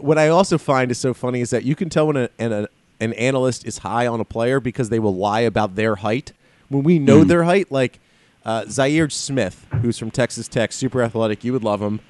What 0.00 0.18
I 0.18 0.28
also 0.28 0.56
find 0.56 0.90
is 0.90 0.98
so 0.98 1.12
funny 1.12 1.40
is 1.40 1.50
that 1.50 1.64
you 1.64 1.74
can 1.74 1.88
tell 1.90 2.06
when 2.06 2.16
a, 2.16 2.30
an, 2.38 2.52
a, 2.52 2.68
an 3.00 3.12
analyst 3.14 3.66
is 3.66 3.78
high 3.78 4.06
on 4.06 4.20
a 4.20 4.24
player 4.24 4.60
because 4.60 4.88
they 4.90 4.98
will 4.98 5.14
lie 5.16 5.40
about 5.40 5.74
their 5.74 5.96
height. 5.96 6.32
When 6.68 6.82
we 6.84 6.98
know 6.98 7.24
their 7.24 7.44
height, 7.44 7.72
like 7.72 7.98
uh, 8.44 8.62
Zhaire 8.62 9.10
Smith, 9.10 9.66
who's 9.82 9.98
from 9.98 10.10
Texas 10.10 10.46
Tech, 10.48 10.72
super 10.72 11.02
athletic, 11.02 11.42
you 11.44 11.52
would 11.52 11.64
love 11.64 11.80
him. 11.82 12.00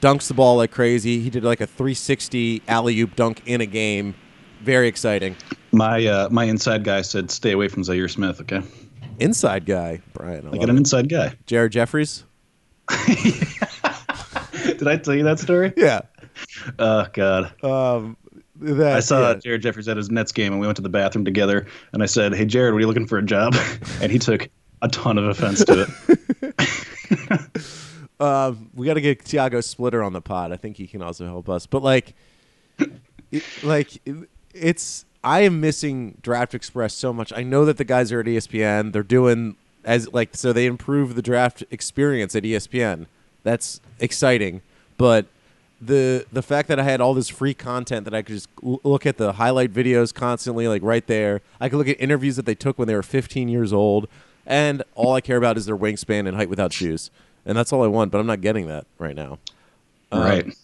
Dunks 0.00 0.28
the 0.28 0.34
ball 0.34 0.56
like 0.58 0.70
crazy. 0.70 1.20
He 1.20 1.30
did 1.30 1.42
like 1.42 1.60
a 1.60 1.66
360 1.66 2.62
alley 2.68 3.00
oop 3.00 3.16
dunk 3.16 3.42
in 3.46 3.60
a 3.60 3.66
game. 3.66 4.14
Very 4.62 4.88
exciting. 4.88 5.36
My 5.72 6.06
uh, 6.06 6.28
my 6.30 6.44
inside 6.44 6.84
guy 6.84 7.02
said, 7.02 7.30
"Stay 7.30 7.52
away 7.52 7.68
from 7.68 7.82
Zhaire 7.82 8.10
Smith." 8.10 8.40
Okay, 8.40 8.62
Inside 9.18 9.64
guy, 9.66 10.00
Brian. 10.12 10.46
I 10.46 10.50
I 10.50 10.56
got 10.58 10.68
an 10.70 10.76
it. 10.76 10.80
inside 10.80 11.08
guy. 11.08 11.34
Jared 11.46 11.72
Jeffries. 11.72 12.24
Did 14.78 14.88
I 14.88 14.96
tell 14.96 15.14
you 15.14 15.24
that 15.24 15.38
story? 15.38 15.72
Yeah. 15.76 16.00
Oh 16.78 17.06
God. 17.12 17.52
Um, 17.64 18.16
that, 18.60 18.96
I 18.96 19.00
saw 19.00 19.30
yeah. 19.30 19.34
Jared 19.34 19.62
Jeffries 19.62 19.88
at 19.88 19.96
his 19.96 20.10
Nets 20.10 20.32
game, 20.32 20.52
and 20.52 20.60
we 20.60 20.66
went 20.66 20.76
to 20.76 20.82
the 20.82 20.88
bathroom 20.88 21.24
together. 21.24 21.66
And 21.92 22.02
I 22.02 22.06
said, 22.06 22.34
"Hey, 22.34 22.44
Jared, 22.44 22.72
what 22.74 22.78
are 22.78 22.80
you 22.80 22.86
looking 22.86 23.06
for 23.06 23.18
a 23.18 23.22
job?" 23.22 23.54
and 24.00 24.10
he 24.10 24.18
took 24.18 24.48
a 24.82 24.88
ton 24.88 25.18
of 25.18 25.24
offense 25.24 25.64
to 25.64 25.86
it. 26.48 27.46
Um, 28.18 28.70
we 28.74 28.86
got 28.86 28.94
to 28.94 29.02
get 29.02 29.24
Tiago 29.26 29.60
Splitter 29.60 30.02
on 30.02 30.14
the 30.14 30.22
pod. 30.22 30.50
I 30.50 30.56
think 30.56 30.78
he 30.78 30.86
can 30.86 31.02
also 31.02 31.26
help 31.26 31.50
us. 31.50 31.66
But 31.66 31.82
like, 31.82 32.14
it, 33.30 33.42
like 33.62 33.96
it- 34.06 34.28
it's 34.54 35.04
I 35.22 35.40
am 35.40 35.60
missing 35.60 36.16
Draft 36.22 36.54
Express 36.54 36.94
so 36.94 37.12
much. 37.12 37.30
I 37.34 37.42
know 37.42 37.66
that 37.66 37.76
the 37.76 37.84
guys 37.84 38.10
are 38.12 38.20
at 38.20 38.26
ESPN. 38.26 38.92
They're 38.92 39.02
doing 39.02 39.56
as 39.84 40.10
like 40.14 40.34
so 40.34 40.54
they 40.54 40.64
improve 40.64 41.14
the 41.14 41.20
draft 41.20 41.62
experience 41.70 42.34
at 42.34 42.44
ESPN. 42.44 43.04
That's 43.42 43.82
exciting, 44.00 44.62
but 44.96 45.26
the 45.80 46.26
the 46.32 46.42
fact 46.42 46.68
that 46.68 46.78
I 46.80 46.84
had 46.84 47.00
all 47.00 47.14
this 47.14 47.28
free 47.28 47.54
content 47.54 48.04
that 48.04 48.14
I 48.14 48.22
could 48.22 48.34
just 48.34 48.48
l- 48.64 48.80
look 48.82 49.04
at 49.06 49.18
the 49.18 49.34
highlight 49.34 49.72
videos 49.72 50.14
constantly, 50.14 50.68
like 50.68 50.82
right 50.82 51.06
there. 51.06 51.42
I 51.60 51.68
could 51.68 51.76
look 51.76 51.88
at 51.88 52.00
interviews 52.00 52.36
that 52.36 52.46
they 52.46 52.54
took 52.54 52.78
when 52.78 52.88
they 52.88 52.94
were 52.94 53.02
15 53.02 53.48
years 53.48 53.72
old, 53.72 54.08
and 54.46 54.82
all 54.94 55.14
I 55.14 55.20
care 55.20 55.36
about 55.36 55.56
is 55.56 55.66
their 55.66 55.76
wingspan 55.76 56.26
and 56.26 56.36
height 56.36 56.48
without 56.48 56.72
shoes, 56.72 57.10
and 57.44 57.56
that's 57.56 57.72
all 57.72 57.82
I 57.84 57.88
want. 57.88 58.10
But 58.10 58.18
I'm 58.18 58.26
not 58.26 58.40
getting 58.40 58.66
that 58.68 58.86
right 58.98 59.14
now. 59.14 59.38
Um, 60.10 60.20
right. 60.22 60.56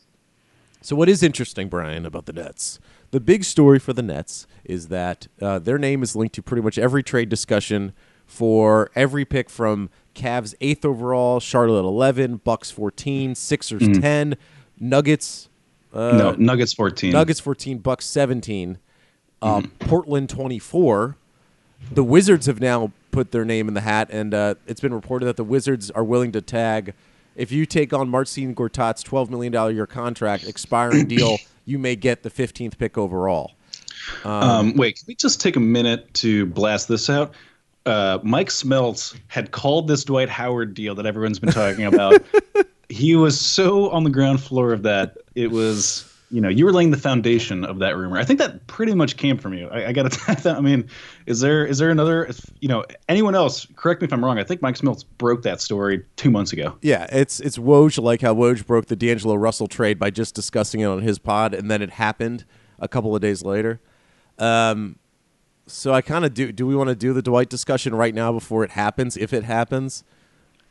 So, 0.80 0.96
what 0.96 1.08
is 1.08 1.22
interesting, 1.22 1.68
Brian, 1.68 2.04
about 2.06 2.26
the 2.26 2.32
Nets? 2.32 2.80
The 3.12 3.20
big 3.20 3.44
story 3.44 3.78
for 3.78 3.92
the 3.92 4.02
Nets 4.02 4.46
is 4.64 4.88
that 4.88 5.28
uh, 5.40 5.58
their 5.58 5.78
name 5.78 6.02
is 6.02 6.16
linked 6.16 6.34
to 6.36 6.42
pretty 6.42 6.62
much 6.62 6.78
every 6.78 7.02
trade 7.02 7.28
discussion 7.28 7.92
for 8.26 8.90
every 8.96 9.24
pick 9.24 9.50
from 9.50 9.90
Cavs 10.14 10.54
eighth 10.60 10.84
overall, 10.84 11.38
Charlotte 11.38 11.86
eleven, 11.86 12.36
Bucks 12.36 12.70
fourteen, 12.70 13.34
Sixers 13.34 13.82
ten, 14.00 14.36
Nuggets. 14.82 15.48
Uh, 15.92 16.16
no, 16.16 16.32
Nuggets 16.32 16.72
14. 16.72 17.12
Nuggets 17.12 17.40
14, 17.40 17.78
Bucks 17.78 18.04
17, 18.06 18.78
uh, 19.40 19.62
Portland 19.78 20.28
24. 20.28 21.16
The 21.90 22.04
Wizards 22.04 22.46
have 22.46 22.60
now 22.60 22.92
put 23.10 23.30
their 23.30 23.44
name 23.44 23.68
in 23.68 23.74
the 23.74 23.80
hat, 23.82 24.08
and 24.10 24.34
uh, 24.34 24.54
it's 24.66 24.80
been 24.80 24.94
reported 24.94 25.26
that 25.26 25.36
the 25.36 25.44
Wizards 25.44 25.90
are 25.90 26.04
willing 26.04 26.32
to 26.32 26.40
tag. 26.40 26.94
If 27.36 27.52
you 27.52 27.64
take 27.66 27.92
on 27.92 28.08
Marcin 28.08 28.54
Gortat's 28.54 29.02
$12 29.04 29.30
million 29.30 29.74
year 29.74 29.86
contract, 29.86 30.44
expiring 30.44 31.06
deal, 31.08 31.38
you 31.64 31.78
may 31.78 31.94
get 31.94 32.22
the 32.22 32.30
15th 32.30 32.76
pick 32.76 32.98
overall. 32.98 33.52
Um, 34.24 34.74
wait, 34.76 34.96
can 34.96 35.04
we 35.06 35.14
just 35.14 35.40
take 35.40 35.56
a 35.56 35.60
minute 35.60 36.12
to 36.14 36.46
blast 36.46 36.88
this 36.88 37.08
out? 37.08 37.34
uh, 37.86 38.18
Mike 38.22 38.48
Smeltz 38.48 39.18
had 39.28 39.50
called 39.50 39.88
this 39.88 40.04
Dwight 40.04 40.28
Howard 40.28 40.74
deal 40.74 40.94
that 40.96 41.06
everyone's 41.06 41.38
been 41.38 41.52
talking 41.52 41.84
about. 41.84 42.22
he 42.92 43.16
was 43.16 43.40
so 43.40 43.88
on 43.90 44.04
the 44.04 44.10
ground 44.10 44.42
floor 44.42 44.72
of 44.72 44.82
that. 44.82 45.16
It 45.34 45.50
was, 45.50 46.06
you 46.30 46.42
know, 46.42 46.50
you 46.50 46.66
were 46.66 46.72
laying 46.72 46.90
the 46.90 46.98
foundation 46.98 47.64
of 47.64 47.78
that 47.78 47.96
rumor. 47.96 48.18
I 48.18 48.24
think 48.24 48.38
that 48.38 48.66
pretty 48.66 48.94
much 48.94 49.16
came 49.16 49.38
from 49.38 49.54
you. 49.54 49.68
I, 49.68 49.88
I 49.88 49.92
got 49.92 50.12
to. 50.42 50.50
I 50.50 50.60
mean, 50.60 50.86
is 51.24 51.40
there 51.40 51.64
is 51.64 51.78
there 51.78 51.88
another? 51.88 52.28
You 52.60 52.68
know, 52.68 52.84
anyone 53.08 53.34
else? 53.34 53.66
Correct 53.76 54.02
me 54.02 54.06
if 54.06 54.12
I'm 54.12 54.22
wrong. 54.22 54.38
I 54.38 54.44
think 54.44 54.60
Mike 54.60 54.76
Smeltz 54.76 55.04
broke 55.16 55.42
that 55.42 55.62
story 55.62 56.04
two 56.16 56.30
months 56.30 56.52
ago. 56.52 56.76
Yeah, 56.82 57.06
it's 57.10 57.40
it's 57.40 57.56
Woj 57.56 58.02
like 58.02 58.20
how 58.20 58.34
Woj 58.34 58.66
broke 58.66 58.86
the 58.86 58.96
D'Angelo 58.96 59.36
Russell 59.36 59.68
trade 59.68 59.98
by 59.98 60.10
just 60.10 60.34
discussing 60.34 60.80
it 60.80 60.86
on 60.86 61.00
his 61.00 61.18
pod, 61.18 61.54
and 61.54 61.70
then 61.70 61.80
it 61.80 61.90
happened 61.90 62.44
a 62.78 62.88
couple 62.88 63.16
of 63.16 63.22
days 63.22 63.42
later. 63.42 63.80
Um, 64.38 64.98
so 65.66 65.94
I 65.94 66.02
kind 66.02 66.26
of 66.26 66.34
do. 66.34 66.52
Do 66.52 66.66
we 66.66 66.76
want 66.76 66.88
to 66.88 66.94
do 66.94 67.14
the 67.14 67.22
Dwight 67.22 67.48
discussion 67.48 67.94
right 67.94 68.14
now 68.14 68.32
before 68.32 68.64
it 68.64 68.72
happens? 68.72 69.16
If 69.16 69.32
it 69.32 69.44
happens, 69.44 70.04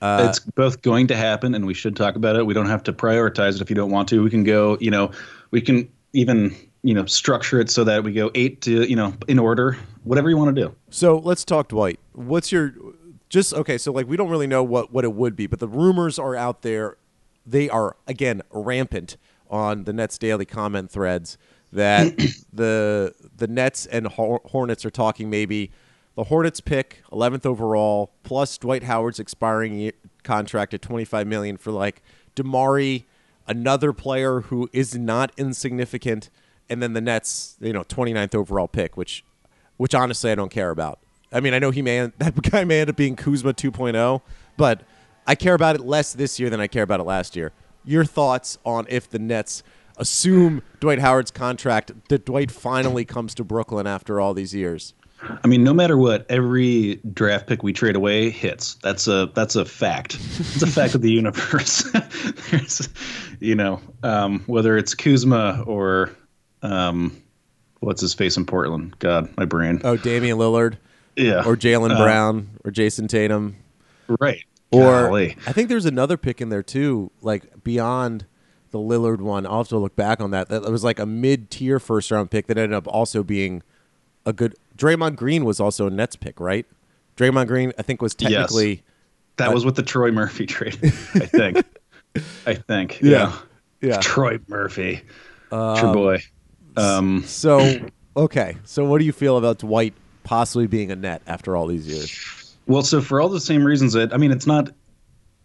uh, 0.01 0.27
it's 0.29 0.39
both 0.39 0.81
going 0.81 1.07
to 1.07 1.15
happen, 1.15 1.53
and 1.53 1.65
we 1.65 1.73
should 1.73 1.95
talk 1.95 2.15
about 2.15 2.35
it. 2.35 2.45
We 2.45 2.53
don't 2.53 2.69
have 2.69 2.83
to 2.83 2.93
prioritize 2.93 3.55
it 3.55 3.61
if 3.61 3.69
you 3.69 3.75
don't 3.75 3.91
want 3.91 4.09
to. 4.09 4.23
We 4.23 4.29
can 4.29 4.43
go. 4.43 4.77
You 4.79 4.91
know, 4.91 5.11
we 5.51 5.61
can 5.61 5.89
even 6.13 6.55
you 6.83 6.93
know 6.93 7.05
structure 7.05 7.59
it 7.59 7.69
so 7.69 7.83
that 7.83 8.03
we 8.03 8.11
go 8.11 8.31
eight 8.33 8.61
to 8.61 8.83
you 8.89 8.95
know 8.95 9.13
in 9.27 9.37
order, 9.37 9.77
whatever 10.03 10.29
you 10.29 10.37
want 10.37 10.55
to 10.55 10.61
do. 10.61 10.75
So 10.89 11.17
let's 11.17 11.45
talk 11.45 11.67
Dwight. 11.67 11.99
What's 12.13 12.51
your 12.51 12.73
just 13.29 13.53
okay? 13.53 13.77
So 13.77 13.91
like 13.91 14.07
we 14.07 14.17
don't 14.17 14.29
really 14.29 14.47
know 14.47 14.63
what 14.63 14.91
what 14.91 15.05
it 15.05 15.13
would 15.13 15.35
be, 15.35 15.47
but 15.47 15.59
the 15.59 15.67
rumors 15.67 16.17
are 16.17 16.35
out 16.35 16.63
there. 16.63 16.97
They 17.45 17.69
are 17.69 17.95
again 18.07 18.41
rampant 18.51 19.17
on 19.49 19.83
the 19.83 19.93
Nets 19.93 20.17
daily 20.17 20.45
comment 20.45 20.89
threads 20.89 21.37
that 21.71 22.17
the 22.53 23.13
the 23.37 23.47
Nets 23.47 23.85
and 23.85 24.07
Hornets 24.07 24.83
are 24.83 24.89
talking 24.89 25.29
maybe 25.29 25.71
the 26.15 26.25
Hornets 26.25 26.59
pick 26.59 27.03
11th 27.11 27.45
overall 27.45 28.11
plus 28.23 28.57
Dwight 28.57 28.83
Howard's 28.83 29.19
expiring 29.19 29.91
contract 30.23 30.73
at 30.73 30.81
25 30.81 31.25
million 31.27 31.57
for 31.57 31.71
like 31.71 32.01
DeMarre, 32.35 33.05
another 33.47 33.93
player 33.93 34.41
who 34.41 34.69
is 34.73 34.97
not 34.97 35.31
insignificant, 35.37 36.29
and 36.69 36.81
then 36.81 36.93
the 36.93 37.01
Nets, 37.01 37.57
you 37.59 37.73
know, 37.73 37.83
29th 37.83 38.35
overall 38.35 38.67
pick, 38.67 38.97
which 38.97 39.23
which 39.77 39.95
honestly 39.95 40.31
I 40.31 40.35
don't 40.35 40.51
care 40.51 40.69
about. 40.69 40.99
I 41.31 41.39
mean, 41.39 41.53
I 41.53 41.59
know 41.59 41.71
he 41.71 41.81
may 41.81 41.99
that 42.17 42.41
guy 42.41 42.63
may 42.63 42.81
end 42.81 42.89
up 42.89 42.95
being 42.95 43.15
Kuzma 43.15 43.53
2.0, 43.53 44.21
but 44.57 44.83
I 45.25 45.35
care 45.35 45.53
about 45.53 45.75
it 45.75 45.81
less 45.81 46.13
this 46.13 46.39
year 46.39 46.49
than 46.49 46.59
I 46.59 46.67
care 46.67 46.83
about 46.83 46.99
it 46.99 47.03
last 47.03 47.35
year. 47.35 47.51
Your 47.83 48.05
thoughts 48.05 48.57
on 48.65 48.85
if 48.89 49.09
the 49.09 49.19
Nets 49.19 49.63
assume 49.97 50.61
Dwight 50.79 50.99
Howard's 50.99 51.31
contract 51.31 51.91
that 52.09 52.25
Dwight 52.25 52.51
finally 52.51 53.05
comes 53.05 53.33
to 53.35 53.43
Brooklyn 53.43 53.87
after 53.87 54.19
all 54.19 54.33
these 54.33 54.53
years? 54.53 54.93
I 55.43 55.47
mean, 55.47 55.63
no 55.63 55.73
matter 55.73 55.97
what, 55.97 56.25
every 56.29 56.95
draft 57.13 57.47
pick 57.47 57.63
we 57.63 57.73
trade 57.73 57.95
away 57.95 58.29
hits. 58.29 58.75
That's 58.75 59.07
a 59.07 59.31
that's 59.33 59.55
a 59.55 59.65
fact. 59.65 60.15
It's 60.15 60.61
a 60.61 60.67
fact 60.67 60.95
of 60.95 61.01
the 61.01 61.11
universe. 61.11 61.83
There's, 62.51 62.89
you 63.39 63.55
know, 63.55 63.79
um, 64.03 64.41
whether 64.47 64.77
it's 64.77 64.95
Kuzma 64.95 65.63
or 65.67 66.11
um, 66.63 67.21
what's 67.81 68.01
his 68.01 68.13
face 68.13 68.37
in 68.37 68.45
Portland? 68.45 68.97
God, 68.99 69.29
my 69.37 69.45
brain. 69.45 69.81
Oh, 69.83 69.97
Damian 69.97 70.37
Lillard. 70.37 70.77
Yeah. 71.15 71.43
Or 71.45 71.55
Jalen 71.55 71.93
uh, 71.93 71.97
Brown 71.97 72.49
or 72.63 72.71
Jayson 72.71 73.07
Tatum. 73.07 73.57
Right. 74.07 74.43
Or 74.71 75.07
Golly. 75.07 75.35
I 75.45 75.51
think 75.51 75.69
there's 75.69 75.85
another 75.85 76.17
pick 76.17 76.41
in 76.41 76.49
there 76.49 76.63
too, 76.63 77.11
like 77.21 77.63
beyond 77.63 78.25
the 78.71 78.79
Lillard 78.79 79.19
one. 79.19 79.45
I'll 79.45 79.59
have 79.59 79.67
to 79.69 79.77
look 79.77 79.95
back 79.95 80.21
on 80.21 80.31
that. 80.31 80.49
That 80.49 80.63
was 80.63 80.83
like 80.83 80.99
a 80.99 81.05
mid-tier 81.05 81.79
first 81.79 82.09
round 82.09 82.31
pick 82.31 82.47
that 82.47 82.57
ended 82.57 82.73
up 82.73 82.87
also 82.87 83.23
being 83.23 83.63
a 84.25 84.33
good. 84.33 84.55
Draymond 84.81 85.15
Green 85.15 85.45
was 85.45 85.59
also 85.59 85.85
a 85.85 85.91
Nets 85.91 86.15
pick, 86.15 86.39
right? 86.39 86.65
Draymond 87.15 87.47
Green, 87.47 87.71
I 87.77 87.83
think, 87.83 88.01
was 88.01 88.15
technically. 88.15 88.69
Yes. 88.69 88.79
That 89.37 89.49
uh, 89.49 89.53
was 89.53 89.63
with 89.63 89.75
the 89.75 89.83
Troy 89.83 90.11
Murphy 90.11 90.47
trade, 90.47 90.77
I 90.81 91.19
think. 91.27 91.63
I 92.47 92.55
think. 92.55 92.99
Yeah. 92.99 93.37
Yeah. 93.81 93.89
yeah. 93.89 93.99
Troy 93.99 94.39
Murphy. 94.47 95.03
Um, 95.51 95.77
True 95.77 95.93
boy. 95.93 96.23
Um, 96.77 97.23
so, 97.27 97.77
okay. 98.17 98.57
So, 98.63 98.83
what 98.85 98.97
do 98.97 99.05
you 99.05 99.11
feel 99.11 99.37
about 99.37 99.59
Dwight 99.59 99.93
possibly 100.23 100.65
being 100.65 100.91
a 100.91 100.95
net 100.95 101.21
after 101.27 101.55
all 101.55 101.67
these 101.67 101.87
years? 101.87 102.55
Well, 102.65 102.81
so 102.81 103.01
for 103.01 103.21
all 103.21 103.29
the 103.29 103.39
same 103.39 103.63
reasons 103.63 103.93
that, 103.93 104.11
I 104.13 104.17
mean, 104.17 104.31
it's 104.31 104.47
not 104.47 104.69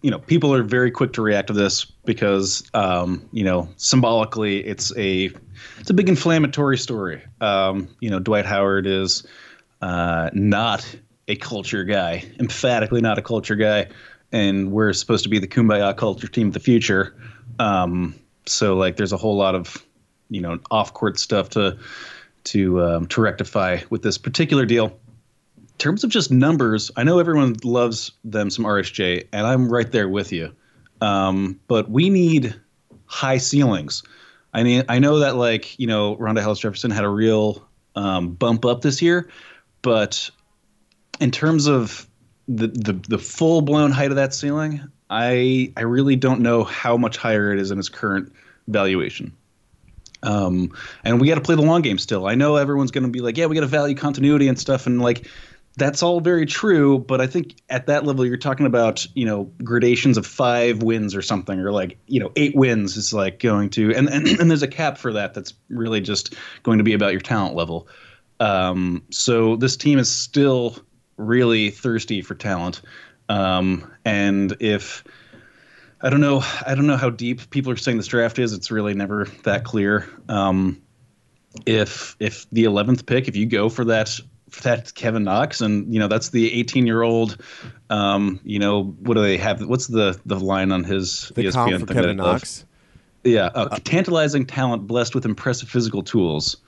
you 0.03 0.11
know, 0.11 0.19
people 0.19 0.55
are 0.55 0.63
very 0.63 0.91
quick 0.91 1.13
to 1.15 1.23
react 1.23 1.49
to 1.49 1.53
this 1.53 1.85
because, 1.85 2.69
um, 2.75 3.27
you 3.33 3.45
know, 3.45 3.69
symbolically, 3.77 4.65
it's 4.65 4.97
a 4.97 5.31
it's 5.79 5.91
a 5.91 5.95
big 5.95 6.09
inflammatory 6.09 6.79
story. 6.79 7.23
Um, 7.41 7.89
you 8.01 8.11
know, 8.11 8.21
Dwight 8.21 8.47
Howard 8.47 8.87
is 8.87 9.27
uh, 9.81 10.31
not 10.33 10.97
a 11.29 11.37
culture 11.37 11.85
guy, 11.85 12.25
emphatically 12.39 13.01
not 13.01 13.19
a 13.19 13.23
culture 13.23 13.57
guy, 13.57 13.89
and 14.33 14.71
we're 14.71 14.93
supposed 14.93 15.25
to 15.25 15.31
be 15.31 15.39
the 15.39 15.49
kumbaya 15.49 15.97
culture 15.97 16.29
team 16.29 16.49
of 16.49 16.55
the 16.55 16.61
future. 16.61 17.15
Um, 17.59 18.15
so, 18.47 18.77
like, 18.77 18.97
there's 18.97 19.13
a 19.13 19.17
whole 19.17 19.37
lot 19.37 19.55
of, 19.55 19.85
you 20.29 20.41
know, 20.41 20.61
off 20.71 20.93
court 20.93 21.19
stuff 21.19 21.49
to 21.51 21.79
to 22.45 22.83
um, 22.83 23.07
to 23.07 23.21
rectify 23.21 23.81
with 23.91 24.03
this 24.03 24.19
particular 24.19 24.67
deal 24.67 24.99
terms 25.79 26.05
of 26.05 26.11
just 26.11 26.31
numbers, 26.31 26.91
I 26.97 27.05
know 27.05 27.19
everyone 27.19 27.57
loves 27.65 28.13
them 28.25 28.51
some 28.51 28.65
RSJ, 28.65 29.27
and 29.33 29.47
I'm 29.47 29.71
right 29.71 29.91
there 29.91 30.09
with 30.09 30.33
you. 30.33 30.53
Um, 31.01 31.61
but 31.69 31.91
we 31.91 32.11
need 32.11 32.55
high 33.07 33.39
ceilings. 33.39 34.03
I 34.55 34.63
mean, 34.63 34.85
I 34.89 34.99
know 34.99 35.19
that 35.19 35.37
like 35.37 35.79
you 35.79 35.87
know 35.87 36.17
Rondae 36.17 36.43
Hollis 36.43 36.61
Jefferson 36.61 36.91
had 36.91 37.05
a 37.05 37.09
real 37.09 37.67
um, 37.95 38.31
bump 38.33 38.65
up 38.65 38.81
this 38.81 39.03
year, 39.03 39.29
but 39.83 40.31
in 41.21 41.31
terms 41.31 41.67
of 41.67 42.07
the 42.49 42.69
the, 42.69 42.93
the 43.09 43.19
full 43.19 43.61
blown 43.61 43.91
height 43.91 44.11
of 44.11 44.17
that 44.17 44.35
ceiling, 44.35 44.81
I 45.11 45.73
I 45.77 45.83
really 45.83 46.17
don't 46.17 46.41
know 46.41 46.65
how 46.65 46.97
much 46.97 47.17
higher 47.17 47.53
it 47.53 47.59
is 47.59 47.71
in 47.71 47.79
its 47.79 47.89
current 47.89 48.33
valuation. 48.69 49.33
Um, 50.23 50.73
and 51.05 51.21
we 51.21 51.29
got 51.29 51.37
to 51.37 51.41
play 51.41 51.55
the 51.55 51.63
long 51.63 51.83
game 51.83 51.99
still. 51.99 52.27
I 52.27 52.35
know 52.35 52.57
everyone's 52.57 52.91
going 52.91 53.05
to 53.05 53.11
be 53.11 53.21
like, 53.21 53.37
yeah, 53.37 53.47
we 53.47 53.55
got 53.55 53.61
to 53.61 53.67
value 53.67 53.95
continuity 53.95 54.49
and 54.49 54.59
stuff, 54.59 54.87
and 54.87 55.01
like 55.01 55.29
that's 55.77 56.03
all 56.03 56.21
very 56.21 56.47
true, 56.47 56.99
but 56.99 57.21
I 57.21 57.27
think 57.27 57.57
at 57.69 57.87
that 57.87 58.05
level 58.05 58.25
you're 58.25 58.39
talking 58.39 58.67
about, 58.67 59.07
you 59.15 59.27
know, 59.27 59.45
gradations 59.63 60.17
of 60.17 60.27
five 60.27 60.83
wins 60.83 61.15
or 61.15 61.21
something, 61.21 61.61
or 61.61 61.71
like, 61.71 61.99
you 62.07 62.19
know, 62.19 62.33
eight 62.35 62.57
wins 62.57 62.97
is 62.97 63.13
like 63.13 63.39
going 63.41 63.71
to 63.71 63.95
and 63.95 64.09
and, 64.09 64.27
and 64.27 64.51
there's 64.51 64.63
a 64.63 64.69
cap 64.69 64.97
for 64.97 65.13
that 65.13 65.35
that's 65.35 65.53
really 65.69 66.01
just 66.01 66.35
going 66.63 66.79
to 66.79 66.85
be 66.85 66.95
about 66.95 67.13
your 67.13 67.21
talent 67.21 67.55
level. 67.55 67.89
Um, 68.41 69.03
so 69.11 69.57
this 69.57 69.77
team 69.77 69.99
is 69.99 70.11
still 70.11 70.79
really 71.19 71.71
thirsty 71.71 72.23
for 72.23 72.35
talent. 72.35 72.81
Um, 73.29 73.93
and 74.05 74.57
if 74.61 75.05
I 76.01 76.11
don't 76.11 76.21
know, 76.21 76.43
I 76.67 76.75
don't 76.75 76.87
know 76.87 76.97
how 76.97 77.11
deep 77.11 77.51
people 77.51 77.73
are 77.73 77.77
saying 77.77 77.97
this 77.97 78.07
draft 78.07 78.39
is. 78.39 78.53
It's 78.53 78.71
really 78.71 78.95
never 78.95 79.27
that 79.45 79.65
clear. 79.65 80.09
Um, 80.29 80.81
if 81.67 82.17
if 82.21 82.47
the 82.51 82.65
eleventh 82.65 83.07
pick, 83.07 83.29
if 83.29 83.37
you 83.37 83.47
go 83.47 83.69
for 83.69 83.87
that 83.87 84.19
that 84.63 84.95
Kevin 84.95 85.25
Knox, 85.25 85.61
and 85.61 85.93
you 85.93 85.99
know 85.99 86.09
that's 86.09 86.31
the 86.31 86.53
18 86.53 86.87
year 86.87 87.03
old. 87.03 87.39
Um, 87.91 88.41
you 88.45 88.59
know 88.59 88.85
what 89.01 89.15
do 89.15 89.23
they 89.23 89.37
have? 89.37 89.65
What's 89.67 89.87
the 89.87 90.19
the 90.27 90.39
line 90.39 90.73
on 90.73 90.85
his 90.85 91.33
the 91.35 91.45
ESPN 91.45 91.81
for 91.81 91.93
Kevin 91.93 92.17
Knox? 92.17 92.65
Yeah, 93.25 93.51
a 93.55 93.59
uh, 93.59 93.79
tantalizing 93.83 94.47
talent 94.47 94.87
blessed 94.87 95.15
with 95.15 95.25
impressive 95.25 95.69
physical 95.69 96.03
tools. 96.03 96.59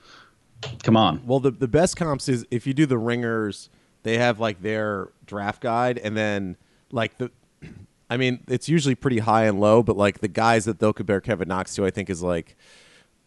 Come 0.83 0.97
on. 0.97 1.25
Well, 1.25 1.39
the 1.39 1.51
the 1.51 1.67
best 1.67 1.95
comps 1.95 2.27
is 2.27 2.45
if 2.51 2.67
you 2.67 2.73
do 2.73 2.85
the 2.85 2.97
ringers, 2.97 3.69
they 4.03 4.17
have 4.17 4.39
like 4.39 4.61
their 4.61 5.09
draft 5.25 5.61
guide, 5.61 5.97
and 5.97 6.15
then 6.15 6.57
like 6.91 7.17
the. 7.17 7.31
I 8.11 8.17
mean, 8.17 8.43
it's 8.47 8.67
usually 8.67 8.95
pretty 8.95 9.19
high 9.19 9.45
and 9.45 9.59
low, 9.59 9.83
but 9.83 9.95
like 9.95 10.19
the 10.19 10.27
guys 10.27 10.65
that 10.65 10.79
they'll 10.79 10.93
compare 10.93 11.21
Kevin 11.21 11.47
Knox 11.47 11.75
to, 11.75 11.85
I 11.85 11.91
think 11.91 12.09
is 12.09 12.23
like 12.23 12.57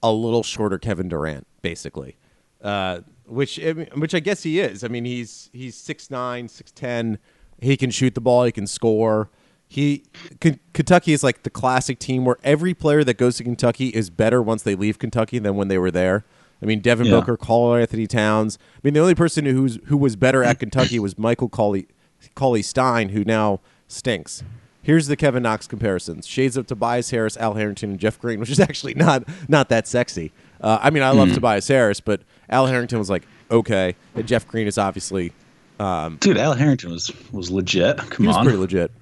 a 0.03 0.13
little 0.13 0.43
shorter 0.43 0.77
Kevin 0.77 1.09
Durant, 1.09 1.47
basically. 1.63 2.17
Uh, 2.61 3.01
which 3.33 3.59
which 3.97 4.15
I 4.15 4.21
guess 4.21 4.43
he 4.43 4.61
is. 4.61 4.85
I 4.85 4.89
mean, 4.89 5.05
he's 5.05 5.51
he's 5.53 5.77
six 5.77 6.11
nine, 6.11 6.49
six 6.49 6.71
ten. 6.71 7.19
He 7.61 7.77
can 7.77 7.91
shoot 7.91 8.15
the 8.15 8.21
ball. 8.21 8.45
He 8.45 8.53
can 8.53 8.67
score. 8.67 9.31
He 9.67 10.05
K- 10.41 10.61
Kentucky 10.75 11.13
is 11.13 11.23
like 11.23 11.45
the 11.45 11.51
classic 11.51 11.99
team 11.99 12.25
where 12.25 12.37
every 12.45 12.75
player 12.75 13.05
that 13.05 13.15
goes 13.15 13.39
to 13.39 13.45
Kentucky 13.45 13.89
is 13.89 14.11
better 14.11 14.43
once 14.43 14.63
they 14.63 14.75
leave 14.75 14.99
Kentucky 14.99 15.39
than 15.39 15.57
when 15.57 15.69
they 15.69 15.79
were 15.79 15.91
there. 15.91 16.25
I 16.63 16.67
mean, 16.67 16.81
Devin 16.81 17.07
yeah. 17.07 17.19
Booker, 17.19 17.37
Karl-Anthony 17.37 18.07
Towns. 18.07 18.57
I 18.77 18.81
mean, 18.85 18.95
the 18.95 19.01
only 19.01 19.17
person 19.17 19.47
who's 19.47 19.79
who 19.87 19.97
was 19.97 20.15
better 20.15 20.45
at 20.45 20.59
Kentucky 20.59 20.99
was 20.99 21.19
Michael 21.19 21.49
Cauley, 21.49 21.89
Cauley 22.35 22.63
Stein, 22.63 23.09
who 23.09 23.25
now 23.25 23.61
stinks. 23.89 24.45
Here's 24.83 25.07
the 25.07 25.17
Kevin 25.17 25.43
Knox 25.43 25.67
comparisons: 25.67 26.27
shades 26.27 26.57
of 26.57 26.67
Tobias 26.67 27.11
Harris, 27.11 27.37
Al 27.37 27.55
Harrington, 27.55 27.91
and 27.91 28.01
Jeff 28.01 28.19
Green, 28.19 28.41
which 28.41 28.51
is 28.51 28.61
actually 28.61 28.95
not 28.95 29.25
not 29.49 29.69
that 29.71 29.89
sexy. 29.89 30.33
Uh, 30.63 30.79
I 30.81 30.91
mean, 30.91 31.03
I 31.03 31.11
love 31.11 31.29
mm. 31.29 31.35
Tobias 31.35 31.69
Harris, 31.69 32.01
but 32.01 32.23
Al 32.49 32.67
Harrington 32.67 32.99
was 32.99 33.11
like 33.11 33.25
okay, 33.51 33.95
and 34.15 34.27
Jeff 34.27 34.47
Green 34.47 34.67
is 34.67 34.79
obviously. 34.79 35.33
Um, 35.81 36.19
Dude, 36.21 36.39
Al 36.39 36.55
Harrington 36.55 36.93
was 36.93 37.11
was 37.33 37.51
legit. 37.51 37.97
Come 37.97 38.25
he 38.25 38.27
was 38.29 38.37
on, 38.37 38.45
pretty 38.45 38.59
legit. 38.59 38.93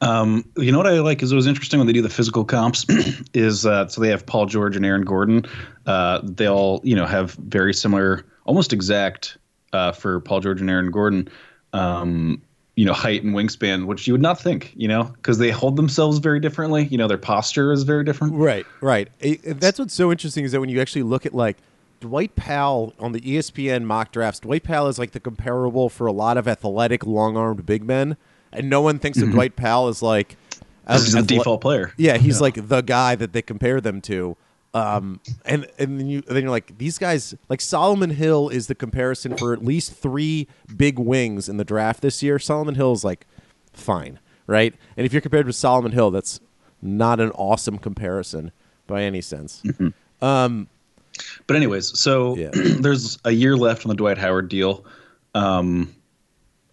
Um, 0.00 0.44
you 0.56 0.72
know 0.72 0.78
what 0.78 0.86
I 0.86 1.00
like 1.00 1.22
is 1.22 1.32
it 1.32 1.36
was 1.36 1.46
interesting 1.46 1.78
when 1.78 1.86
they 1.86 1.92
do 1.92 2.02
the 2.02 2.08
physical 2.08 2.44
comps 2.44 2.84
is 3.34 3.64
uh, 3.64 3.88
so 3.88 4.00
they 4.00 4.08
have 4.08 4.26
Paul 4.26 4.46
George 4.46 4.76
and 4.76 4.84
Aaron 4.84 5.04
Gordon. 5.04 5.44
Uh, 5.86 6.20
they 6.22 6.48
all 6.48 6.80
you 6.84 6.94
know 6.94 7.06
have 7.06 7.32
very 7.32 7.72
similar, 7.72 8.24
almost 8.44 8.72
exact 8.72 9.38
uh, 9.72 9.92
for 9.92 10.20
Paul 10.20 10.40
George 10.40 10.60
and 10.60 10.70
Aaron 10.70 10.90
Gordon. 10.90 11.28
um, 11.72 12.42
you 12.78 12.84
know, 12.84 12.92
height 12.92 13.24
and 13.24 13.34
wingspan, 13.34 13.86
which 13.86 14.06
you 14.06 14.12
would 14.14 14.22
not 14.22 14.40
think, 14.40 14.72
you 14.76 14.86
know, 14.86 15.02
because 15.04 15.38
they 15.38 15.50
hold 15.50 15.74
themselves 15.74 16.18
very 16.18 16.38
differently. 16.38 16.84
You 16.86 16.96
know, 16.98 17.08
their 17.08 17.18
posture 17.18 17.72
is 17.72 17.82
very 17.82 18.04
different. 18.04 18.34
Right, 18.34 18.64
right. 18.80 19.08
It, 19.18 19.58
that's 19.60 19.80
what's 19.80 19.94
so 19.94 20.12
interesting 20.12 20.44
is 20.44 20.52
that 20.52 20.60
when 20.60 20.68
you 20.68 20.80
actually 20.80 21.02
look 21.02 21.26
at 21.26 21.34
like 21.34 21.56
Dwight 22.00 22.36
Powell 22.36 22.94
on 23.00 23.10
the 23.10 23.20
ESPN 23.20 23.82
mock 23.82 24.12
drafts, 24.12 24.38
Dwight 24.40 24.62
Powell 24.62 24.86
is 24.86 24.96
like 24.98 25.10
the 25.10 25.18
comparable 25.18 25.88
for 25.88 26.06
a 26.06 26.12
lot 26.12 26.36
of 26.38 26.46
athletic, 26.46 27.04
long-armed 27.04 27.66
big 27.66 27.82
men, 27.84 28.16
and 28.52 28.70
no 28.70 28.80
one 28.80 29.00
thinks 29.00 29.18
Mm-hmm. 29.18 29.28
of 29.30 29.34
Dwight 29.34 29.56
Powell 29.56 29.88
as 29.88 30.00
like 30.00 30.36
as 30.86 31.02
He's 31.04 31.14
the 31.14 31.20
athle- 31.22 31.26
default 31.26 31.60
player. 31.60 31.92
Yeah, 31.96 32.16
he's 32.16 32.40
like 32.40 32.68
the 32.68 32.80
guy 32.82 33.16
that 33.16 33.32
they 33.32 33.42
compare 33.42 33.80
them 33.80 34.00
to. 34.02 34.36
Um, 34.74 35.20
and 35.44 35.66
and 35.78 35.98
then 35.98 36.06
you 36.06 36.20
then 36.22 36.42
you're 36.42 36.50
like 36.50 36.76
these 36.78 36.98
guys 36.98 37.34
like 37.48 37.60
Solomon 37.60 38.10
Hill 38.10 38.48
is 38.50 38.66
the 38.66 38.74
comparison 38.74 39.36
for 39.36 39.52
at 39.52 39.64
least 39.64 39.94
three 39.94 40.46
big 40.76 40.98
wings 40.98 41.48
in 41.48 41.56
the 41.56 41.64
draft 41.64 42.02
this 42.02 42.22
year. 42.22 42.38
Solomon 42.38 42.74
Hill 42.74 42.92
is 42.92 43.02
like 43.02 43.26
fine, 43.72 44.18
right? 44.46 44.74
And 44.96 45.06
if 45.06 45.12
you're 45.12 45.22
compared 45.22 45.46
with 45.46 45.56
Solomon 45.56 45.92
Hill, 45.92 46.10
that's 46.10 46.40
not 46.82 47.18
an 47.18 47.30
awesome 47.30 47.78
comparison 47.78 48.52
by 48.86 49.02
any 49.02 49.22
sense. 49.22 49.62
Um 50.20 50.68
but 51.46 51.56
anyways, 51.56 51.98
so 51.98 52.36
Yeah. 52.36 52.50
there's 52.80 53.18
a 53.24 53.32
year 53.32 53.56
left 53.56 53.84
on 53.84 53.88
the 53.88 53.96
Dwight 53.96 54.18
Howard 54.18 54.48
deal. 54.48 54.84
Um, 55.34 55.94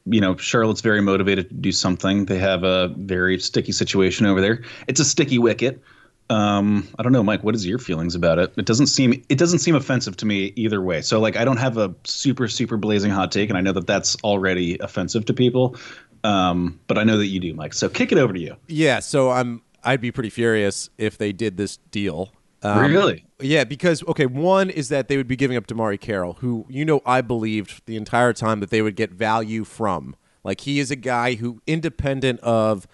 you 0.05 0.21
know, 0.21 0.35
Charlotte's 0.35 0.81
very 0.81 1.01
motivated 1.01 1.49
to 1.49 1.55
do 1.55 1.71
something. 1.71 2.25
They 2.25 2.37
have 2.37 2.63
a 2.63 2.89
very 2.97 3.39
sticky 3.39 3.71
situation 3.71 4.25
over 4.27 4.39
there. 4.41 4.61
It's 4.87 4.99
a 4.99 5.05
sticky 5.05 5.39
wicket. 5.39 5.81
Um, 6.29 6.87
I 6.97 7.03
don't 7.03 7.11
know, 7.11 7.23
Mike. 7.23 7.43
What 7.43 7.55
is 7.55 7.65
your 7.65 7.77
feelings 7.77 8.15
about 8.15 8.39
it? 8.39 8.53
It 8.57 8.65
doesn't 8.65 8.87
seem 8.87 9.23
it 9.29 9.37
doesn't 9.37 9.59
seem 9.59 9.75
offensive 9.75 10.17
to 10.17 10.25
me 10.25 10.53
either 10.55 10.81
way. 10.81 11.01
So 11.01 11.19
like, 11.19 11.35
I 11.35 11.45
don't 11.45 11.57
have 11.57 11.77
a 11.77 11.93
super 12.03 12.47
super 12.47 12.77
blazing 12.77 13.11
hot 13.11 13.31
take, 13.31 13.49
and 13.49 13.57
I 13.57 13.61
know 13.61 13.73
that 13.73 13.87
that's 13.87 14.15
already 14.23 14.77
offensive 14.79 15.25
to 15.25 15.33
people. 15.33 15.75
Um, 16.23 16.79
but 16.87 16.97
I 16.97 17.03
know 17.03 17.17
that 17.17 17.27
you 17.27 17.39
do, 17.39 17.53
Mike. 17.53 17.73
So 17.73 17.87
kick 17.87 18.11
it 18.11 18.17
over 18.17 18.33
to 18.33 18.39
you. 18.39 18.55
Yeah, 18.67 18.99
so 18.99 19.29
I'm 19.29 19.61
I'd 19.83 20.01
be 20.01 20.11
pretty 20.11 20.31
furious 20.31 20.89
if 20.97 21.17
they 21.17 21.31
did 21.31 21.57
this 21.57 21.77
deal. 21.91 22.31
Um, 22.63 22.91
really? 22.91 23.25
Yeah, 23.39 23.63
because 23.63 24.03
okay, 24.07 24.25
one 24.25 24.71
is 24.71 24.89
that 24.89 25.07
they 25.07 25.17
would 25.17 25.27
be 25.27 25.35
giving 25.35 25.55
up 25.55 25.67
DeMarre 25.67 25.99
Carroll, 25.99 26.33
who 26.33 26.65
you 26.67 26.83
know 26.83 27.01
I 27.05 27.21
believed 27.21 27.83
the 27.85 27.95
entire 27.95 28.33
time 28.33 28.59
that 28.61 28.71
they 28.71 28.81
would 28.81 28.95
get 28.95 29.11
value 29.11 29.63
from. 29.63 30.15
Like 30.43 30.61
he 30.61 30.79
is 30.79 30.89
a 30.89 30.95
guy 30.95 31.35
who, 31.35 31.61
independent 31.67 32.39
of 32.39 32.87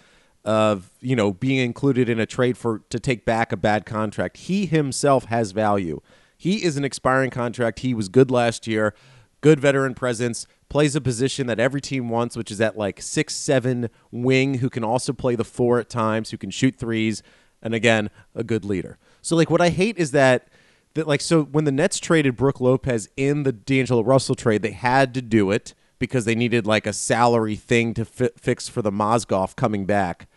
of 0.43 0.89
you 1.00 1.15
know 1.15 1.33
being 1.33 1.60
included 1.60 2.10
in 2.10 2.19
a 2.19 2.25
trade 2.25 2.57
for 2.57 2.79
to 2.89 3.00
take 3.00 3.25
back 3.25 3.51
a 3.51 3.57
bad 3.57 3.86
contract, 3.86 4.38
he 4.38 4.65
himself 4.65 5.25
has 5.25 5.51
value. 5.51 6.01
He 6.38 6.63
is 6.63 6.77
an 6.77 6.83
expiring 6.83 7.29
contract. 7.29 7.79
He 7.79 7.93
was 7.93 8.10
good 8.10 8.31
last 8.31 8.65
year, 8.65 8.95
good 9.41 9.60
veteran 9.60 9.93
presence, 9.93 10.48
plays 10.69 10.95
a 10.95 11.01
position 11.01 11.48
that 11.48 11.60
every 11.60 11.81
team 11.81 12.10
wants, 12.10 12.36
which 12.36 12.51
is 12.51 12.60
at 12.60 12.77
like 12.77 13.01
six 13.01 13.36
seven 13.36 13.89
wing, 14.10 14.55
who 14.55 14.69
can 14.69 14.83
also 14.83 15.13
play 15.13 15.36
the 15.36 15.43
four 15.43 15.79
at 15.79 15.89
times, 15.89 16.31
who 16.31 16.38
can 16.38 16.50
shoot 16.50 16.75
threes, 16.77 17.21
and 17.62 17.74
again 17.75 18.10
a 18.33 18.43
good 18.43 18.65
leader. 18.65 18.98
So 19.21 19.36
like 19.36 19.50
what 19.50 19.62
I 19.62 19.69
hate 19.69 19.98
is 19.98 20.12
that 20.12 20.48
that 20.93 21.07
like 21.07 21.21
so 21.21 21.43
when 21.43 21.65
the 21.65 21.71
Nets 21.71 22.00
traded 22.00 22.36
Brook 22.36 22.60
Lopez 22.60 23.10
in 23.15 23.43
the 23.43 23.51
D'Angelo 23.51 24.03
Russell 24.03 24.36
trade, 24.36 24.62
they 24.62 24.71
had 24.71 25.13
to 25.13 25.21
do 25.21 25.51
it 25.51 25.74
because 26.00 26.25
they 26.25 26.36
needed 26.36 26.65
like 26.65 26.88
a 26.88 26.93
salary 26.93 27.55
thing 27.55 27.93
to 27.93 28.03
fi- 28.03 28.31
fix 28.36 28.67
for 28.67 28.81
the 28.81 28.91
Mozgov 28.91 29.55
coming 29.55 29.86
back. 29.86 30.27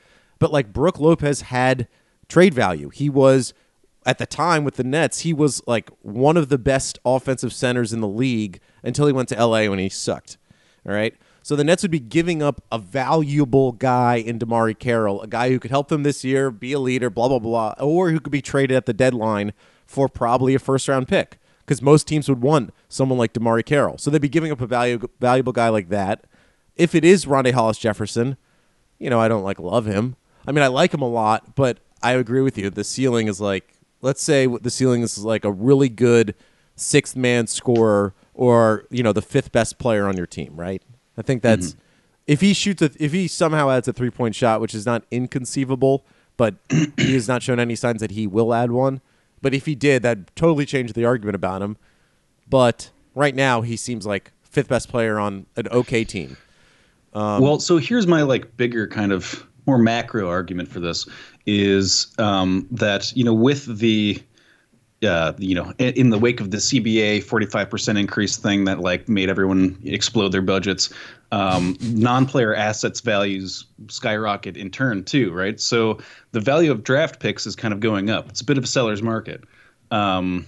But 0.45 0.53
like 0.53 0.75
Brook 0.75 1.01
Lopez 1.01 1.41
had 1.41 1.89
trade 2.29 2.53
value. 2.53 2.91
He 2.91 3.09
was 3.09 3.55
at 4.05 4.19
the 4.19 4.27
time 4.27 4.63
with 4.63 4.75
the 4.75 4.85
Nets, 4.85 5.21
he 5.21 5.33
was 5.33 5.63
like 5.67 5.89
one 6.03 6.37
of 6.37 6.51
the 6.51 6.59
best 6.59 6.99
offensive 7.03 7.51
centers 7.51 7.95
in 7.95 8.03
the 8.03 8.07
league 8.07 8.61
until 8.83 9.07
he 9.07 9.13
went 9.15 9.31
to 9.31 9.43
LA 9.43 9.71
when 9.71 9.79
he 9.79 9.89
sucked. 9.89 10.37
All 10.87 10.93
right. 10.93 11.15
So 11.43 11.57
the 11.57 11.65
Nets 11.65 11.81
would 11.81 11.91
be 11.91 11.99
giving 11.99 12.43
up 12.43 12.63
a 12.71 12.79
valuable 12.79 13.73
guy 13.73 14.17
in 14.17 14.39
DeMarre 14.39 14.79
Carroll, 14.79 15.23
a 15.23 15.27
guy 15.27 15.49
who 15.49 15.59
could 15.59 15.71
help 15.71 15.89
them 15.89 16.03
this 16.03 16.25
year, 16.25 16.51
be 16.51 16.75
a 16.75 16.79
leader, 16.79 17.09
blah 17.09 17.29
blah 17.29 17.39
blah, 17.39 17.73
or 17.81 18.11
who 18.11 18.21
could 18.21 18.31
be 18.31 18.43
traded 18.43 18.77
at 18.77 18.85
the 18.85 18.93
deadline 18.93 19.55
for 19.87 20.11
probably 20.11 20.55
a 20.55 20.59
first 20.59 20.89
round 20.89 21.09
pick 21.09 21.39
because 21.61 21.81
most 21.81 22.07
teams 22.07 22.29
would 22.29 22.43
want 22.43 22.75
someone 22.91 23.19
like 23.19 23.33
DeMarre 23.33 23.65
Carroll. 23.65 23.97
So 23.97 24.11
they'd 24.11 24.21
be 24.21 24.29
giving 24.29 24.53
up 24.53 24.61
a 24.61 24.67
valu- 24.67 25.09
valuable 25.19 25.55
guy 25.55 25.71
like 25.71 25.89
that. 25.89 26.27
If 26.77 26.95
it 26.95 27.03
is 27.03 27.25
Rondae 27.25 27.53
Hollis 27.53 27.79
Jefferson, 27.79 28.37
you 28.99 29.09
know, 29.09 29.19
I 29.19 29.29
don't 29.29 29.43
like 29.43 29.59
love 29.59 29.87
him. 29.87 30.17
I 30.47 30.53
mean, 30.53 30.63
I 30.63 30.69
like 30.69 30.93
him 30.93 31.03
a 31.03 31.09
lot, 31.09 31.55
but 31.55 31.79
I 32.03 32.13
agree 32.13 32.41
with 32.41 32.59
you. 32.59 32.71
The 32.71 32.85
ceiling 32.85 33.29
is 33.29 33.41
like, 33.41 33.75
let's 34.03 34.23
say 34.23 34.47
the 34.47 34.71
ceiling 34.71 35.03
is 35.03 35.19
like 35.25 35.45
a 35.45 35.53
really 35.53 35.89
good 35.89 36.35
sixth 36.77 37.17
man 37.17 37.47
scorer 37.47 38.15
or, 38.35 38.85
you 38.91 39.03
know, 39.03 39.13
the 39.13 39.23
fifth 39.23 39.53
best 39.53 39.79
player 39.79 40.07
on 40.07 40.17
your 40.17 40.27
team, 40.27 40.55
right? 40.57 40.83
I 41.17 41.23
think 41.23 41.43
that's 41.43 41.77
if 42.27 42.41
he 42.41 42.53
shoots 42.55 42.83
a, 42.83 42.91
if 42.99 43.13
he 43.13 43.29
somehow 43.29 43.71
adds 43.71 43.89
a 43.89 43.93
three 43.93 44.11
point 44.11 44.35
shot, 44.35 44.61
which 44.61 44.75
is 44.75 44.87
not 44.87 45.05
inconceivable, 45.11 46.05
but 46.37 46.57
he 46.97 47.15
has 47.15 47.29
not 47.29 47.43
shown 47.43 47.61
any 47.61 47.77
signs 47.77 48.01
that 48.01 48.11
he 48.11 48.27
will 48.27 48.53
add 48.53 48.73
one. 48.73 49.01
But 49.41 49.55
if 49.55 49.67
he 49.67 49.75
did, 49.75 50.03
that 50.03 50.35
totally 50.35 50.67
changed 50.67 50.95
the 50.95 51.05
argument 51.05 51.37
about 51.37 51.63
him. 51.63 51.77
But 52.49 52.91
right 53.15 53.35
now, 53.35 53.61
he 53.61 53.77
seems 53.77 54.07
like 54.07 54.33
fifth 54.43 54.69
best 54.69 54.89
player 54.89 55.19
on 55.19 55.47
an 55.57 55.69
okay 55.69 56.05
team. 56.05 56.37
Um, 57.13 57.43
well, 57.43 57.61
so 57.61 57.77
here's 57.77 58.07
my 58.07 58.23
like 58.23 58.57
bigger 58.57 58.89
kind 58.89 59.13
of 59.13 59.47
more 59.67 59.79
macro 59.79 60.29
argument 60.29 60.69
for 60.69 60.81
this 60.81 61.07
is 61.47 62.13
um, 62.19 62.67
that 62.71 63.15
you 63.17 63.25
know 63.25 63.35
with 63.35 63.79
the 63.79 64.23
uh, 65.03 65.33
you 65.39 65.55
know 65.55 65.73
in, 65.79 66.11
the 66.11 66.19
wake 66.19 66.41
of 66.41 66.51
the 66.51 66.57
CBA 66.57 67.25
45% 67.25 67.99
increase 67.99 68.37
thing 68.37 68.65
that 68.65 68.81
like 68.81 69.09
made 69.09 69.29
everyone 69.29 69.79
explode 69.85 70.29
their 70.29 70.43
budgets, 70.43 70.93
um, 71.33 71.77
non-player 71.81 72.55
assets 72.55 73.01
values 73.01 73.67
skyrocket 73.89 74.57
in 74.57 74.71
turn 74.71 75.05
too, 75.05 75.33
right? 75.33 75.61
So 75.61 75.99
the 76.33 76.41
value 76.41 76.71
of 76.71 76.83
draft 76.83 77.21
picks 77.21 77.47
is 77.47 77.55
kind 77.57 77.75
of 77.75 77.81
going 77.81 78.11
up. 78.11 78.29
It's 78.29 78.41
a 78.41 78.45
bit 78.45 78.59
of 78.59 78.65
a 78.65 78.69
seller's 78.69 79.03
market. 79.03 79.45
Um, 79.91 80.47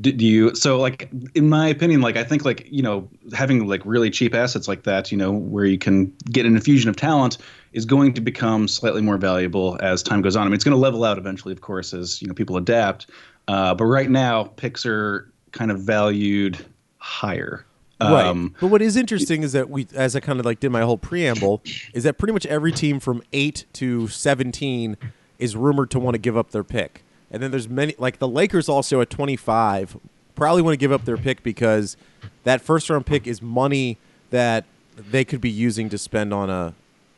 do 0.00 0.10
you 0.10 0.54
so 0.54 0.78
like 0.78 1.10
in 1.34 1.48
my 1.48 1.68
opinion 1.68 2.00
like 2.00 2.16
i 2.16 2.24
think 2.24 2.44
like 2.44 2.66
you 2.70 2.82
know 2.82 3.08
having 3.34 3.66
like 3.66 3.82
really 3.84 4.08
cheap 4.08 4.34
assets 4.34 4.66
like 4.66 4.84
that 4.84 5.12
you 5.12 5.18
know 5.18 5.30
where 5.30 5.66
you 5.66 5.76
can 5.76 6.06
get 6.30 6.46
an 6.46 6.54
infusion 6.56 6.88
of 6.88 6.96
talent 6.96 7.36
is 7.72 7.84
going 7.84 8.14
to 8.14 8.20
become 8.20 8.66
slightly 8.66 9.02
more 9.02 9.18
valuable 9.18 9.76
as 9.82 10.02
time 10.02 10.22
goes 10.22 10.36
on. 10.36 10.42
I 10.42 10.46
mean 10.46 10.54
it's 10.54 10.64
going 10.64 10.74
to 10.74 10.80
level 10.80 11.04
out 11.04 11.18
eventually 11.18 11.52
of 11.52 11.60
course 11.60 11.92
as 11.92 12.22
you 12.22 12.28
know 12.28 12.34
people 12.34 12.56
adapt 12.56 13.08
uh, 13.48 13.74
but 13.74 13.84
right 13.84 14.10
now 14.10 14.44
picks 14.44 14.84
are 14.86 15.30
kind 15.52 15.70
of 15.70 15.80
valued 15.80 16.64
higher. 16.98 17.64
Right. 18.00 18.26
um, 18.26 18.54
but 18.60 18.68
what 18.68 18.80
is 18.80 18.96
interesting 18.96 19.42
is 19.42 19.52
that 19.54 19.70
we, 19.70 19.88
as 19.92 20.14
I 20.14 20.20
kind 20.20 20.38
of 20.38 20.46
like 20.46 20.60
did 20.60 20.70
my 20.70 20.82
whole 20.82 20.98
preamble, 20.98 21.62
is 21.94 22.04
that 22.04 22.16
pretty 22.16 22.32
much 22.32 22.46
every 22.46 22.70
team 22.70 23.00
from 23.00 23.22
eight 23.32 23.64
to 23.72 24.06
seventeen 24.06 24.96
is 25.40 25.56
rumored 25.56 25.90
to 25.92 25.98
want 25.98 26.14
to 26.14 26.18
give 26.18 26.36
up 26.36 26.52
their 26.52 26.62
pick, 26.62 27.02
and 27.30 27.42
then 27.42 27.50
there's 27.50 27.68
many 27.68 27.94
like 27.98 28.18
the 28.18 28.28
Lakers 28.28 28.68
also 28.68 29.00
at 29.00 29.10
twenty 29.10 29.36
five 29.36 29.96
probably 30.38 30.62
want 30.62 30.72
to 30.72 30.78
give 30.78 30.92
up 30.92 31.04
their 31.04 31.16
pick 31.16 31.42
because 31.42 31.96
that 32.44 32.60
first 32.60 32.88
round 32.88 33.04
pick 33.04 33.26
is 33.26 33.42
money 33.42 33.98
that 34.30 34.64
they 34.96 35.24
could 35.24 35.40
be 35.40 35.50
using 35.50 35.88
to 35.88 35.98
spend 35.98 36.32
on 36.32 36.48
a 36.48 36.74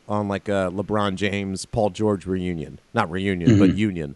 on 0.09 0.27
like 0.27 0.49
a 0.49 0.71
LeBron 0.73 1.15
James 1.15 1.65
Paul 1.65 1.91
George 1.91 2.25
reunion, 2.25 2.79
not 2.93 3.09
reunion, 3.09 3.57
but 3.59 3.75
union. 3.75 4.15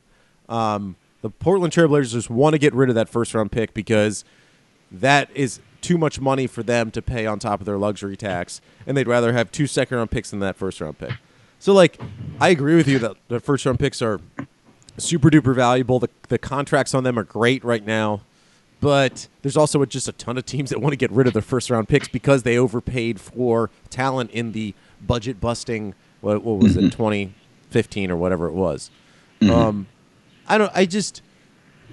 Um, 0.49 0.95
the 1.21 1.29
Portland 1.29 1.71
Trailblazers 1.71 2.11
just 2.11 2.29
want 2.29 2.53
to 2.53 2.59
get 2.59 2.73
rid 2.73 2.89
of 2.89 2.95
that 2.95 3.07
first 3.07 3.33
round 3.33 3.51
pick 3.51 3.73
because 3.73 4.25
that 4.91 5.29
is 5.33 5.59
too 5.81 5.97
much 5.97 6.19
money 6.19 6.47
for 6.47 6.63
them 6.63 6.91
to 6.91 7.01
pay 7.01 7.25
on 7.25 7.39
top 7.39 7.59
of 7.59 7.65
their 7.65 7.77
luxury 7.77 8.17
tax, 8.17 8.59
and 8.87 8.97
they'd 8.97 9.07
rather 9.07 9.33
have 9.33 9.51
two 9.51 9.67
second 9.67 9.97
round 9.97 10.11
picks 10.11 10.31
than 10.31 10.39
that 10.39 10.55
first 10.55 10.81
round 10.81 10.97
pick. 10.97 11.13
So, 11.59 11.73
like, 11.73 11.99
I 12.39 12.49
agree 12.49 12.75
with 12.75 12.87
you 12.87 12.99
that 12.99 13.15
the 13.27 13.39
first 13.39 13.65
round 13.65 13.79
picks 13.79 14.01
are 14.01 14.19
super 14.97 15.29
duper 15.29 15.55
valuable. 15.55 15.99
The, 15.99 16.09
the 16.29 16.37
contracts 16.37 16.93
on 16.93 17.03
them 17.03 17.17
are 17.19 17.23
great 17.23 17.63
right 17.63 17.85
now, 17.85 18.21
but 18.79 19.27
there's 19.41 19.57
also 19.57 19.83
just 19.85 20.07
a 20.07 20.11
ton 20.11 20.37
of 20.37 20.45
teams 20.45 20.69
that 20.69 20.81
want 20.81 20.93
to 20.93 20.97
get 20.97 21.11
rid 21.11 21.27
of 21.27 21.33
their 21.33 21.41
first 21.41 21.69
round 21.69 21.87
picks 21.87 22.07
because 22.07 22.43
they 22.43 22.57
overpaid 22.57 23.19
for 23.19 23.69
talent 23.89 24.31
in 24.31 24.51
the 24.51 24.73
budget 25.01 25.39
busting. 25.39 25.93
What, 26.21 26.43
what 26.43 26.57
was 26.57 26.75
it, 26.75 26.91
2015 26.91 28.09
or 28.11 28.15
whatever 28.15 28.47
it 28.47 28.53
was? 28.53 28.89
Um, 29.41 29.87
I 30.47 30.57
don't. 30.57 30.71
I 30.73 30.85
just 30.85 31.21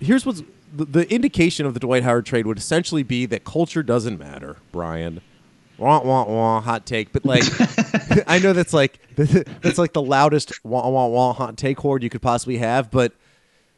here's 0.01 0.25
what's 0.25 0.43
the, 0.73 0.85
the 0.85 1.13
indication 1.13 1.67
of 1.67 1.75
the 1.75 1.81
Dwight 1.81 2.03
Howard 2.03 2.25
trade 2.27 2.47
would 2.47 2.59
essentially 2.59 3.03
be 3.03 3.27
that 3.27 3.45
culture 3.45 3.83
doesn't 3.83 4.19
matter, 4.19 4.57
Brian. 4.71 5.21
Wah 5.79 6.03
wah 6.03 6.25
wah, 6.25 6.61
hot 6.61 6.87
take. 6.87 7.13
But 7.13 7.25
like, 7.25 7.45
I 8.27 8.39
know 8.39 8.53
that's 8.53 8.73
like 8.73 8.99
that's 9.17 9.79
like 9.79 9.93
the 9.93 10.03
loudest 10.03 10.53
wah 10.65 10.89
wah 10.89 11.07
wah 11.07 11.33
hot 11.33 11.57
take 11.57 11.81
horde 11.81 12.03
you 12.03 12.11
could 12.11 12.23
possibly 12.23 12.59
have. 12.59 12.91
But 12.91 13.15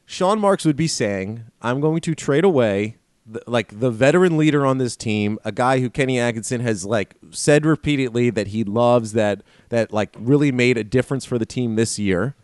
Sean 0.07 0.39
Marks 0.39 0.65
would 0.65 0.77
be 0.77 0.89
saying, 0.89 1.45
"I'm 1.63 1.81
going 1.81 2.01
to 2.03 2.15
trade 2.15 2.45
away." 2.45 2.97
The, 3.27 3.43
like 3.47 3.81
the 3.81 3.91
veteran 3.91 4.37
leader 4.37 4.67
on 4.67 4.77
this 4.77 4.97
team, 4.97 5.39
a 5.47 5.53
guy 5.53 5.81
who 5.81 5.89
Kenny 5.89 6.21
Atkinson 6.21 6.61
has 6.61 6.85
like 6.85 7.15
said 7.31 7.65
repeatedly 7.65 8.29
that 8.29 8.49
he 8.49 8.65
loves 8.65 9.15
that 9.15 9.43
that 9.71 9.95
like 9.95 10.15
really 10.19 10.53
made 10.53 10.77
a 10.77 10.85
difference 10.85 11.25
for 11.25 11.39
the 11.39 11.47
team 11.47 11.77
this 11.77 11.99
year 11.99 12.35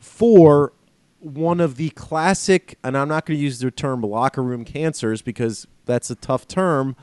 for 0.00 0.72
one 1.20 1.60
of 1.60 1.76
the 1.76 1.90
classic, 1.90 2.78
and 2.84 2.96
I'm 2.96 3.08
not 3.08 3.26
going 3.26 3.36
to 3.38 3.42
use 3.42 3.58
the 3.58 3.70
term 3.70 4.00
locker 4.02 4.42
room 4.42 4.64
cancers 4.64 5.20
because 5.20 5.66
that's 5.84 6.08
a 6.10 6.14
tough 6.14 6.46
term, 6.46 6.96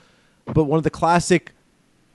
but 0.46 0.64
one 0.64 0.78
of 0.78 0.84
the 0.84 0.90
classic 0.90 1.52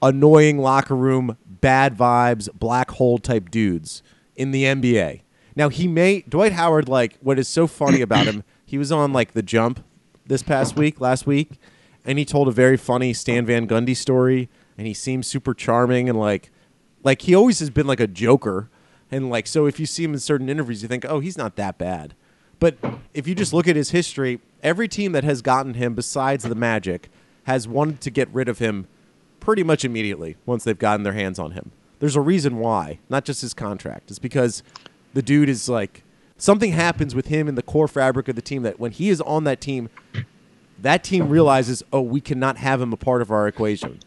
annoying 0.02 0.58
locker 0.58 0.96
room, 0.96 1.36
bad 1.46 1.96
vibes, 1.96 2.48
black 2.52 2.90
hole 2.92 3.18
type 3.18 3.50
dudes 3.50 4.02
in 4.36 4.50
the 4.50 4.64
NBA. 4.64 5.22
Now 5.56 5.68
he 5.68 5.88
may 5.88 6.22
Dwight 6.22 6.52
Howard 6.52 6.88
like 6.88 7.18
what 7.20 7.38
is 7.38 7.48
so 7.48 7.66
funny 7.66 8.00
about 8.00 8.26
him. 8.26 8.44
He 8.64 8.78
was 8.78 8.92
on 8.92 9.12
like 9.12 9.32
the 9.32 9.42
jump 9.42 9.84
this 10.26 10.42
past 10.42 10.76
week, 10.76 11.00
last 11.00 11.26
week, 11.26 11.58
and 12.04 12.18
he 12.18 12.24
told 12.24 12.48
a 12.48 12.52
very 12.52 12.76
funny 12.76 13.12
Stan 13.12 13.46
Van 13.46 13.66
Gundy 13.66 13.96
story, 13.96 14.48
and 14.76 14.86
he 14.86 14.94
seems 14.94 15.26
super 15.26 15.54
charming 15.54 16.08
and 16.08 16.18
like 16.18 16.50
like 17.02 17.22
he 17.22 17.34
always 17.34 17.58
has 17.60 17.70
been 17.70 17.86
like 17.86 18.00
a 18.00 18.06
joker, 18.06 18.70
and 19.10 19.30
like 19.30 19.46
so 19.46 19.66
if 19.66 19.80
you 19.80 19.86
see 19.86 20.04
him 20.04 20.14
in 20.14 20.20
certain 20.20 20.48
interviews, 20.48 20.82
you 20.82 20.88
think, 20.88 21.04
oh, 21.04 21.20
he's 21.20 21.38
not 21.38 21.56
that 21.56 21.78
bad. 21.78 22.14
But 22.60 22.76
if 23.14 23.26
you 23.28 23.34
just 23.34 23.52
look 23.52 23.68
at 23.68 23.76
his 23.76 23.90
history, 23.90 24.40
every 24.62 24.88
team 24.88 25.12
that 25.12 25.24
has 25.24 25.42
gotten 25.42 25.74
him, 25.74 25.94
besides 25.94 26.44
the 26.44 26.54
Magic, 26.54 27.08
has 27.44 27.68
wanted 27.68 28.00
to 28.02 28.10
get 28.10 28.28
rid 28.30 28.48
of 28.48 28.58
him 28.58 28.86
pretty 29.40 29.62
much 29.62 29.84
immediately 29.84 30.36
once 30.46 30.64
they've 30.64 30.78
gotten 30.78 31.02
their 31.04 31.12
hands 31.12 31.38
on 31.38 31.52
him. 31.52 31.70
There's 32.00 32.16
a 32.16 32.20
reason 32.20 32.58
why, 32.58 32.98
not 33.08 33.24
just 33.24 33.40
his 33.40 33.54
contract. 33.54 34.10
It's 34.10 34.18
because 34.18 34.62
the 35.14 35.22
dude 35.22 35.48
is 35.48 35.68
like 35.68 36.02
something 36.36 36.72
happens 36.72 37.14
with 37.14 37.26
him 37.26 37.48
in 37.48 37.54
the 37.56 37.62
core 37.62 37.88
fabric 37.88 38.28
of 38.28 38.36
the 38.36 38.42
team 38.42 38.62
that 38.62 38.78
when 38.78 38.92
he 38.92 39.08
is 39.08 39.20
on 39.22 39.44
that 39.44 39.60
team, 39.60 39.88
that 40.80 41.02
team 41.02 41.28
realizes, 41.28 41.82
oh, 41.92 42.00
we 42.00 42.20
cannot 42.20 42.56
have 42.58 42.80
him 42.80 42.92
a 42.92 42.96
part 42.96 43.20
of 43.22 43.30
our 43.30 43.48
equation. 43.48 43.98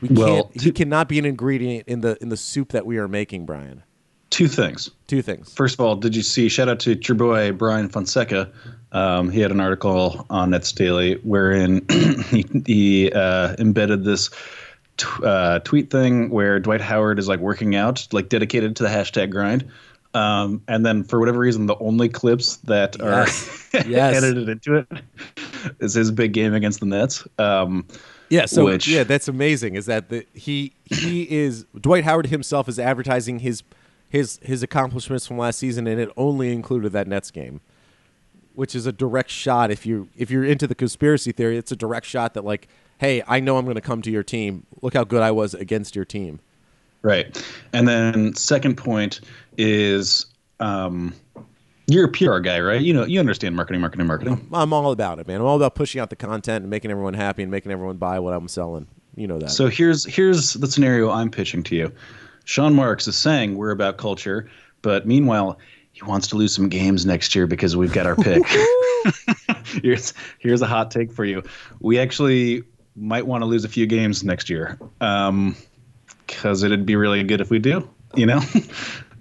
We 0.00 0.08
Well, 0.10 0.44
can't. 0.44 0.62
he 0.62 0.72
cannot 0.72 1.08
be 1.08 1.18
an 1.18 1.24
ingredient 1.24 1.88
in 1.88 2.00
the 2.02 2.16
in 2.20 2.28
the 2.28 2.36
soup 2.36 2.70
that 2.72 2.86
we 2.86 2.98
are 2.98 3.08
making, 3.08 3.46
Brian. 3.46 3.82
Two 4.30 4.46
things. 4.48 4.90
Two 5.06 5.22
things. 5.22 5.52
First 5.54 5.74
of 5.74 5.80
all, 5.80 5.96
did 5.96 6.14
you 6.14 6.22
see? 6.22 6.48
Shout 6.48 6.68
out 6.68 6.80
to 6.80 6.94
your 6.94 7.16
boy 7.16 7.52
Brian 7.52 7.88
Fonseca. 7.88 8.52
Um, 8.96 9.30
he 9.30 9.40
had 9.40 9.50
an 9.50 9.60
article 9.60 10.24
on 10.30 10.50
Nets 10.50 10.72
Daily 10.72 11.14
wherein 11.22 11.84
he, 12.30 12.44
he 12.66 13.12
uh, 13.12 13.54
embedded 13.58 14.04
this 14.04 14.30
t- 14.96 15.06
uh, 15.22 15.58
tweet 15.60 15.90
thing 15.90 16.30
where 16.30 16.58
Dwight 16.60 16.80
Howard 16.80 17.18
is 17.18 17.28
like 17.28 17.40
working 17.40 17.74
out, 17.76 18.06
like 18.12 18.28
dedicated 18.28 18.74
to 18.76 18.82
the 18.84 18.88
hashtag 18.88 19.30
grind. 19.30 19.68
Um, 20.14 20.62
and 20.66 20.86
then 20.86 21.04
for 21.04 21.18
whatever 21.20 21.38
reason, 21.40 21.66
the 21.66 21.76
only 21.78 22.08
clips 22.08 22.56
that 22.64 22.96
Yes. 22.98 23.68
are 23.74 23.86
Yes. 23.86 24.16
edited 24.16 24.48
into 24.48 24.76
it 24.76 24.86
is 25.80 25.92
his 25.92 26.10
big 26.10 26.32
game 26.32 26.54
against 26.54 26.80
the 26.80 26.86
Nets. 26.86 27.26
Um, 27.38 27.84
Yeah, 28.30 28.46
so 28.46 28.64
Which- 28.64 28.88
yeah, 28.88 29.04
that's 29.04 29.28
amazing. 29.28 29.74
Is 29.74 29.84
that 29.86 30.08
the 30.08 30.24
he 30.32 30.72
he 30.86 31.22
is 31.30 31.66
Dwight 31.78 32.04
Howard 32.04 32.26
himself 32.28 32.66
is 32.68 32.78
advertising 32.78 33.40
his 33.40 33.62
his 34.08 34.40
his 34.42 34.62
accomplishments 34.62 35.26
from 35.26 35.36
last 35.36 35.58
season, 35.58 35.86
and 35.86 36.00
it 36.00 36.08
only 36.16 36.50
included 36.52 36.92
that 36.92 37.06
Nets 37.06 37.30
game, 37.30 37.60
which 38.56 38.74
is 38.74 38.86
a 38.86 38.92
direct 38.92 39.30
shot. 39.30 39.70
If 39.70 39.86
you 39.86 40.08
if 40.16 40.30
you're 40.30 40.44
into 40.44 40.66
the 40.66 40.74
conspiracy 40.74 41.30
theory, 41.30 41.56
it's 41.56 41.70
a 41.70 41.76
direct 41.76 42.06
shot 42.06 42.34
that 42.34 42.44
like, 42.44 42.68
hey, 42.98 43.22
I 43.28 43.38
know 43.40 43.58
I'm 43.58 43.64
going 43.64 43.76
to 43.76 43.80
come 43.80 44.02
to 44.02 44.10
your 44.10 44.22
team. 44.22 44.66
Look 44.82 44.94
how 44.94 45.04
good 45.04 45.22
I 45.22 45.30
was 45.30 45.54
against 45.54 45.94
your 45.94 46.04
team. 46.04 46.40
Right. 47.02 47.40
And 47.72 47.86
then 47.86 48.34
second 48.34 48.76
point 48.76 49.20
is 49.56 50.26
um, 50.58 51.14
you're 51.86 52.06
a 52.06 52.10
PR 52.10 52.38
guy, 52.38 52.58
right? 52.60 52.80
You 52.80 52.92
know, 52.94 53.04
you 53.04 53.20
understand 53.20 53.54
marketing, 53.54 53.80
marketing, 53.80 54.06
marketing. 54.06 54.48
I'm 54.52 54.72
all 54.72 54.90
about 54.90 55.18
it, 55.20 55.28
man. 55.28 55.40
I'm 55.40 55.46
all 55.46 55.56
about 55.56 55.74
pushing 55.74 56.00
out 56.00 56.10
the 56.10 56.16
content 56.16 56.62
and 56.62 56.70
making 56.70 56.90
everyone 56.90 57.14
happy 57.14 57.42
and 57.42 57.50
making 57.50 57.70
everyone 57.70 57.96
buy 57.96 58.18
what 58.18 58.34
I'm 58.34 58.48
selling. 58.48 58.88
You 59.14 59.26
know 59.26 59.38
that. 59.38 59.50
So 59.50 59.68
here's 59.68 60.04
here's 60.04 60.54
the 60.54 60.66
scenario 60.66 61.10
I'm 61.10 61.30
pitching 61.30 61.62
to 61.64 61.76
you. 61.76 61.92
Sean 62.44 62.74
Marks 62.74 63.06
is 63.06 63.16
saying 63.16 63.56
we're 63.56 63.70
about 63.70 63.98
culture, 63.98 64.48
but 64.82 65.06
meanwhile, 65.06 65.58
he 65.96 66.02
wants 66.02 66.26
to 66.28 66.36
lose 66.36 66.54
some 66.54 66.68
games 66.68 67.06
next 67.06 67.34
year 67.34 67.46
because 67.46 67.74
we've 67.74 67.92
got 67.94 68.04
our 68.04 68.16
pick. 68.16 68.42
here's 69.82 70.12
here's 70.38 70.60
a 70.60 70.66
hot 70.66 70.90
take 70.90 71.10
for 71.10 71.24
you. 71.24 71.42
We 71.80 71.98
actually 71.98 72.64
might 72.94 73.26
want 73.26 73.40
to 73.40 73.46
lose 73.46 73.64
a 73.64 73.68
few 73.68 73.86
games 73.86 74.22
next 74.22 74.50
year. 74.50 74.78
Um 75.00 75.56
because 76.26 76.62
it'd 76.64 76.84
be 76.84 76.96
really 76.96 77.22
good 77.22 77.40
if 77.40 77.48
we 77.50 77.58
do, 77.58 77.88
you 78.14 78.26
know? 78.26 78.40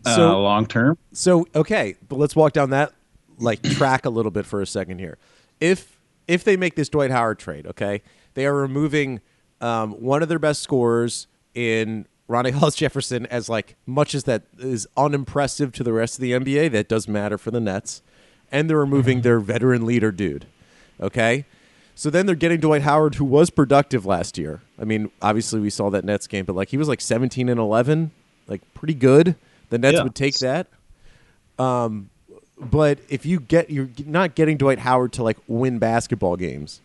So- 0.07 0.33
uh, 0.33 0.37
long 0.37 0.67
term. 0.67 0.97
So 1.13 1.47
okay, 1.55 1.95
but 2.09 2.17
let's 2.19 2.35
walk 2.35 2.51
down 2.53 2.71
that 2.71 2.91
like 3.39 3.61
track 3.63 4.05
a 4.05 4.09
little 4.09 4.29
bit 4.31 4.45
for 4.45 4.61
a 4.61 4.67
second 4.67 4.99
here. 4.99 5.17
If 5.61 5.97
if 6.27 6.43
they 6.43 6.57
make 6.57 6.75
this 6.75 6.89
Dwight 6.89 7.09
Howard 7.09 7.39
trade, 7.39 7.65
okay, 7.67 8.01
they 8.33 8.45
are 8.45 8.53
removing 8.53 9.21
um, 9.61 9.93
one 9.93 10.21
of 10.21 10.27
their 10.29 10.37
best 10.37 10.61
scorers 10.61 11.25
in 11.55 12.05
Rondae 12.29 12.53
Hollis 12.53 12.75
Jefferson 12.75 13.25
as 13.27 13.49
like 13.49 13.75
much 13.85 14.15
as 14.15 14.23
that 14.23 14.43
is 14.57 14.87
unimpressive 14.97 15.71
to 15.73 15.83
the 15.83 15.93
rest 15.93 16.15
of 16.15 16.21
the 16.21 16.31
NBA. 16.31 16.71
That 16.71 16.87
does 16.87 17.07
matter 17.07 17.37
for 17.37 17.51
the 17.51 17.59
Nets, 17.59 18.01
and 18.51 18.69
they're 18.69 18.77
removing 18.77 19.21
their 19.21 19.39
veteran 19.39 19.85
leader 19.85 20.11
dude. 20.11 20.47
Okay. 20.99 21.45
So 21.97 22.09
then 22.09 22.25
they're 22.25 22.35
getting 22.35 22.59
Dwight 22.59 22.81
Howard, 22.81 23.15
who 23.15 23.23
was 23.25 23.49
productive 23.49 24.05
last 24.05 24.37
year. 24.37 24.61
I 24.77 24.83
mean, 24.83 25.11
obviously 25.21 25.61
we 25.61 25.69
saw 25.69 25.89
that 25.91 26.03
Nets 26.03 26.27
game, 26.27 26.43
but 26.43 26.53
like 26.55 26.67
he 26.69 26.77
was 26.77 26.89
like 26.89 26.99
17 26.99 27.47
and 27.47 27.57
11, 27.59 28.11
like 28.47 28.61
pretty 28.73 28.95
good. 28.95 29.35
The 29.69 29.77
Nets 29.77 29.95
Yeah. 29.97 30.03
would 30.03 30.15
take 30.15 30.37
that. 30.39 30.67
Um, 31.57 32.09
but 32.59 32.99
if 33.07 33.25
you 33.25 33.39
get, 33.39 33.69
you're 33.69 33.89
not 34.05 34.35
getting 34.35 34.57
Dwight 34.57 34.79
Howard 34.79 35.13
to 35.13 35.23
like 35.23 35.37
win 35.47 35.79
basketball 35.79 36.35
games. 36.35 36.81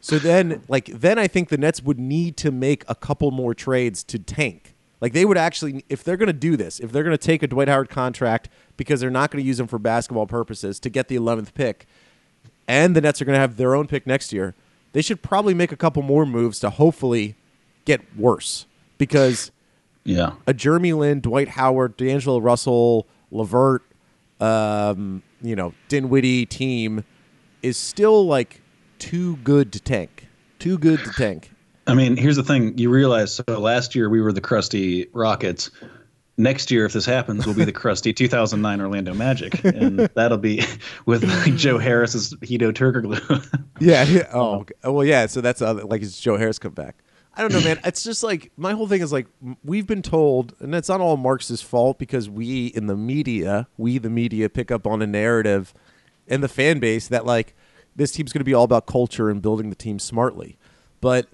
So 0.00 0.18
then, 0.18 0.62
like, 0.68 0.86
then 0.86 1.18
I 1.18 1.28
think 1.28 1.48
the 1.48 1.56
Nets 1.56 1.82
would 1.82 1.98
need 1.98 2.36
to 2.38 2.50
make 2.50 2.84
a 2.88 2.94
couple 2.94 3.30
more 3.30 3.54
trades 3.54 4.02
to 4.04 4.18
tank. 4.18 4.71
Like, 5.02 5.12
they 5.12 5.24
would 5.24 5.36
actually, 5.36 5.84
if 5.88 6.02
they're 6.04 6.16
going 6.16 6.28
to 6.28 6.32
do 6.32 6.56
this, 6.56 6.78
if 6.78 6.92
they're 6.92 7.02
going 7.02 7.12
to 7.16 7.18
take 7.22 7.42
a 7.42 7.48
Dwight 7.48 7.66
Howard 7.68 7.90
contract 7.90 8.48
because 8.76 9.00
they're 9.00 9.10
not 9.10 9.30
going 9.32 9.42
to 9.42 9.46
use 9.46 9.58
him 9.58 9.66
for 9.66 9.78
basketball 9.80 10.26
purposes 10.28 10.78
to 10.80 10.88
get 10.88 11.08
the 11.08 11.16
11th 11.16 11.52
pick, 11.54 11.86
and 12.68 12.94
the 12.94 13.00
Nets 13.00 13.20
are 13.20 13.24
going 13.24 13.34
to 13.34 13.40
have 13.40 13.56
their 13.56 13.74
own 13.74 13.88
pick 13.88 14.06
next 14.06 14.32
year, 14.32 14.54
they 14.92 15.02
should 15.02 15.20
probably 15.20 15.54
make 15.54 15.72
a 15.72 15.76
couple 15.76 16.02
more 16.02 16.24
moves 16.24 16.60
to 16.60 16.70
hopefully 16.70 17.34
get 17.84 18.00
worse. 18.16 18.66
Because 18.96 19.50
Yeah. 20.04 20.34
a 20.46 20.54
Jeremy 20.54 20.92
Lin, 20.92 21.20
Dwight 21.20 21.48
Howard, 21.50 21.96
D'Angelo 21.96 22.38
Russell, 22.38 23.06
Levert, 23.32 23.82
um, 24.40 25.22
you 25.42 25.56
know, 25.56 25.74
Dinwiddie 25.88 26.46
team 26.46 27.04
is 27.62 27.76
still 27.76 28.24
like 28.26 28.60
too 28.98 29.36
good 29.38 29.72
to 29.72 29.80
tank. 29.80 30.28
Too 30.58 30.78
good 30.78 31.00
to 31.04 31.10
tank. 31.12 31.51
I 31.86 31.94
mean, 31.94 32.16
here's 32.16 32.36
the 32.36 32.42
thing. 32.44 32.76
You 32.78 32.90
realize, 32.90 33.34
so 33.34 33.44
last 33.48 33.94
year 33.94 34.08
we 34.08 34.20
were 34.20 34.32
the 34.32 34.40
crusty 34.40 35.08
Rockets. 35.12 35.70
Next 36.38 36.70
year, 36.70 36.86
if 36.86 36.92
this 36.94 37.04
happens, 37.04 37.44
we'll 37.44 37.54
be 37.54 37.64
the 37.64 37.72
crusty 37.72 38.12
2009 38.14 38.80
Orlando 38.80 39.12
Magic. 39.12 39.62
And 39.64 39.98
that'll 40.14 40.38
be 40.38 40.64
with 41.06 41.24
like 41.24 41.54
Joe 41.56 41.78
Harris's 41.78 42.34
Hedo 42.36 42.72
Turkoglu. 42.72 43.58
Yeah. 43.80 44.04
yeah. 44.04 44.30
Oh, 44.32 44.64
well, 44.84 45.04
yeah. 45.04 45.26
So 45.26 45.40
that's 45.40 45.60
uh, 45.60 45.84
like 45.84 46.02
it's 46.02 46.20
Joe 46.20 46.36
Harris 46.36 46.60
come 46.60 46.72
back. 46.72 47.02
I 47.34 47.40
don't 47.40 47.52
know, 47.52 47.60
man. 47.60 47.80
It's 47.84 48.04
just 48.04 48.22
like 48.22 48.52
my 48.56 48.74
whole 48.74 48.86
thing 48.86 49.02
is 49.02 49.12
like 49.12 49.26
we've 49.64 49.86
been 49.88 50.02
told, 50.02 50.54
and 50.60 50.72
it's 50.74 50.88
not 50.88 51.00
all 51.00 51.16
Marks's 51.16 51.62
fault 51.62 51.98
because 51.98 52.30
we 52.30 52.66
in 52.66 52.86
the 52.86 52.96
media, 52.96 53.66
we 53.76 53.98
the 53.98 54.10
media, 54.10 54.48
pick 54.48 54.70
up 54.70 54.86
on 54.86 55.02
a 55.02 55.06
narrative, 55.06 55.74
and 56.28 56.44
the 56.44 56.48
fan 56.48 56.78
base 56.78 57.08
that 57.08 57.26
like 57.26 57.56
this 57.96 58.12
team's 58.12 58.32
going 58.32 58.40
to 58.40 58.44
be 58.44 58.54
all 58.54 58.64
about 58.64 58.86
culture 58.86 59.28
and 59.28 59.42
building 59.42 59.68
the 59.70 59.76
team 59.76 59.98
smartly, 59.98 60.58
but 61.00 61.26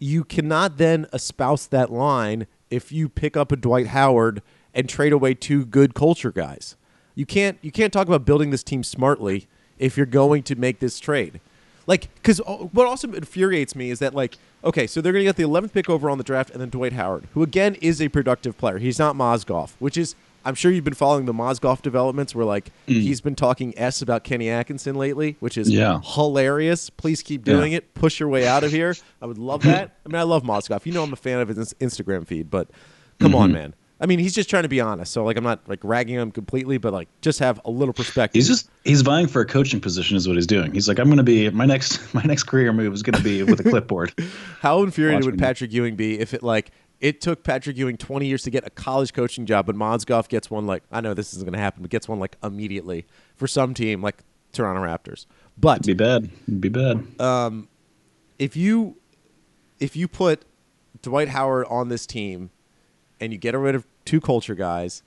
you 0.00 0.24
cannot 0.24 0.78
then 0.78 1.06
espouse 1.12 1.68
that 1.68 1.92
line 1.92 2.48
if 2.70 2.90
you 2.90 3.08
pick 3.08 3.36
up 3.36 3.52
a 3.52 3.56
Dwight 3.56 3.88
Howard 3.88 4.42
and 4.74 4.88
trade 4.88 5.12
away 5.12 5.34
two 5.34 5.64
good 5.64 5.94
culture 5.94 6.32
guys. 6.32 6.76
You 7.14 7.26
can't 7.26 7.58
you 7.62 7.70
can't 7.70 7.92
talk 7.92 8.08
about 8.08 8.24
building 8.24 8.50
this 8.50 8.64
team 8.64 8.82
smartly 8.82 9.46
if 9.78 9.96
you're 9.96 10.06
going 10.06 10.42
to 10.44 10.56
make 10.56 10.80
this 10.80 10.98
trade. 10.98 11.40
Like, 11.86 12.14
because 12.14 12.38
what 12.46 12.86
also 12.86 13.10
infuriates 13.12 13.74
me 13.74 13.90
is 13.90 13.98
that, 13.98 14.14
like, 14.14 14.38
okay, 14.62 14.86
so 14.86 15.00
they're 15.00 15.12
going 15.12 15.24
to 15.24 15.28
get 15.28 15.36
the 15.36 15.42
11th 15.42 15.72
pick 15.72 15.90
over 15.90 16.08
on 16.08 16.18
the 16.18 16.24
draft, 16.24 16.50
and 16.50 16.60
then 16.60 16.68
Dwight 16.68 16.92
Howard, 16.92 17.26
who 17.32 17.42
again 17.42 17.74
is 17.76 18.00
a 18.00 18.08
productive 18.08 18.56
player. 18.56 18.78
He's 18.78 18.98
not 18.98 19.16
Mozgov, 19.16 19.72
which 19.80 19.96
is, 19.96 20.14
I'm 20.44 20.54
sure 20.54 20.70
you've 20.70 20.84
been 20.84 20.94
following 20.94 21.26
the 21.26 21.34
Mozgov 21.34 21.82
developments 21.82 22.34
where, 22.34 22.44
like, 22.44 22.70
hmm. 22.86 22.94
he's 22.94 23.20
been 23.20 23.34
talking 23.34 23.74
S 23.76 24.02
about 24.02 24.24
Kenny 24.24 24.48
Atkinson 24.48 24.96
lately, 24.96 25.36
which 25.40 25.58
is 25.58 25.70
Yeah. 25.70 26.00
hilarious. 26.02 26.90
Please 26.90 27.22
keep 27.22 27.46
Yeah. 27.46 27.54
doing 27.54 27.72
it. 27.72 27.94
Push 27.94 28.20
your 28.20 28.28
way 28.28 28.46
out 28.46 28.64
of 28.64 28.70
here. 28.72 28.96
I 29.20 29.26
would 29.26 29.38
love 29.38 29.62
that. 29.62 29.96
I 30.04 30.08
mean, 30.08 30.16
I 30.16 30.22
love 30.22 30.42
Mozgov. 30.42 30.86
You 30.86 30.92
know, 30.92 31.02
I'm 31.02 31.12
a 31.12 31.16
fan 31.16 31.40
of 31.40 31.48
his 31.48 31.74
Instagram 31.80 32.26
feed, 32.26 32.50
but 32.50 32.68
come 33.18 33.34
on, 33.34 33.48
mm-hmm. 33.48 33.54
man. 33.54 33.74
I 34.02 34.06
mean, 34.06 34.18
he's 34.18 34.34
just 34.34 34.48
trying 34.48 34.62
to 34.62 34.68
be 34.68 34.80
honest. 34.80 35.12
So, 35.12 35.24
like, 35.24 35.36
I'm 35.36 35.44
not 35.44 35.68
like 35.68 35.80
ragging 35.82 36.14
him 36.14 36.30
completely, 36.30 36.78
but 36.78 36.94
like, 36.94 37.08
just 37.20 37.38
have 37.40 37.60
a 37.66 37.70
little 37.70 37.92
perspective. 37.92 38.38
he's 38.38 38.48
just 38.48 38.70
he's 38.82 39.02
vying 39.02 39.26
for 39.26 39.42
a 39.42 39.44
coaching 39.44 39.78
position, 39.78 40.16
is 40.16 40.26
what 40.26 40.36
he's 40.36 40.46
doing. 40.46 40.72
He's 40.72 40.88
like, 40.88 40.98
I'm 40.98 41.06
going 41.06 41.18
to 41.18 41.22
be 41.22 41.50
my 41.50 41.66
next 41.66 42.14
my 42.14 42.22
next 42.22 42.44
career 42.44 42.72
move 42.72 42.94
is 42.94 43.02
going 43.02 43.18
to 43.18 43.22
be 43.22 43.42
with 43.42 43.60
a 43.60 43.64
clipboard. 43.64 44.14
How 44.60 44.82
infuriated 44.82 45.24
Watch 45.24 45.32
would. 45.32 45.38
Patrick 45.38 45.72
Ewing 45.72 45.96
be 45.96 46.18
if 46.18 46.32
it 46.32 46.42
like 46.42 46.70
it 47.00 47.20
took 47.20 47.42
Patrick 47.42 47.76
Ewing 47.76 47.96
20 47.96 48.26
years 48.26 48.42
to 48.42 48.50
get 48.50 48.66
a 48.66 48.70
college 48.70 49.12
coaching 49.12 49.46
job, 49.46 49.66
but 49.66 49.74
Mozgov 49.74 50.28
gets 50.28 50.50
one 50.50 50.66
like 50.66 50.82
I 50.92 51.00
know 51.00 51.14
this 51.14 51.32
isn't 51.32 51.44
going 51.44 51.54
to 51.54 51.58
happen, 51.58 51.82
but 51.82 51.90
gets 51.90 52.08
one 52.08 52.18
like 52.20 52.36
immediately 52.42 53.06
for 53.36 53.46
some 53.46 53.74
team 53.74 54.02
like 54.02 54.18
Toronto 54.52 54.82
Raptors. 54.82 55.26
But 55.58 55.78
It'd 55.80 55.96
be 55.98 56.04
bad. 56.04 56.30
It'd 56.46 56.60
be 56.60 56.68
bad. 56.68 57.20
Um, 57.20 57.68
if 58.38 58.56
you 58.56 58.96
if 59.78 59.96
you 59.96 60.08
put 60.08 60.44
Dwight 61.02 61.28
Howard 61.28 61.66
on 61.68 61.88
this 61.88 62.06
team 62.06 62.50
and 63.18 63.32
you 63.32 63.38
get 63.38 63.56
rid 63.56 63.74
of 63.74 63.86
two 64.04 64.20
culture 64.20 64.54
guys, 64.54 65.02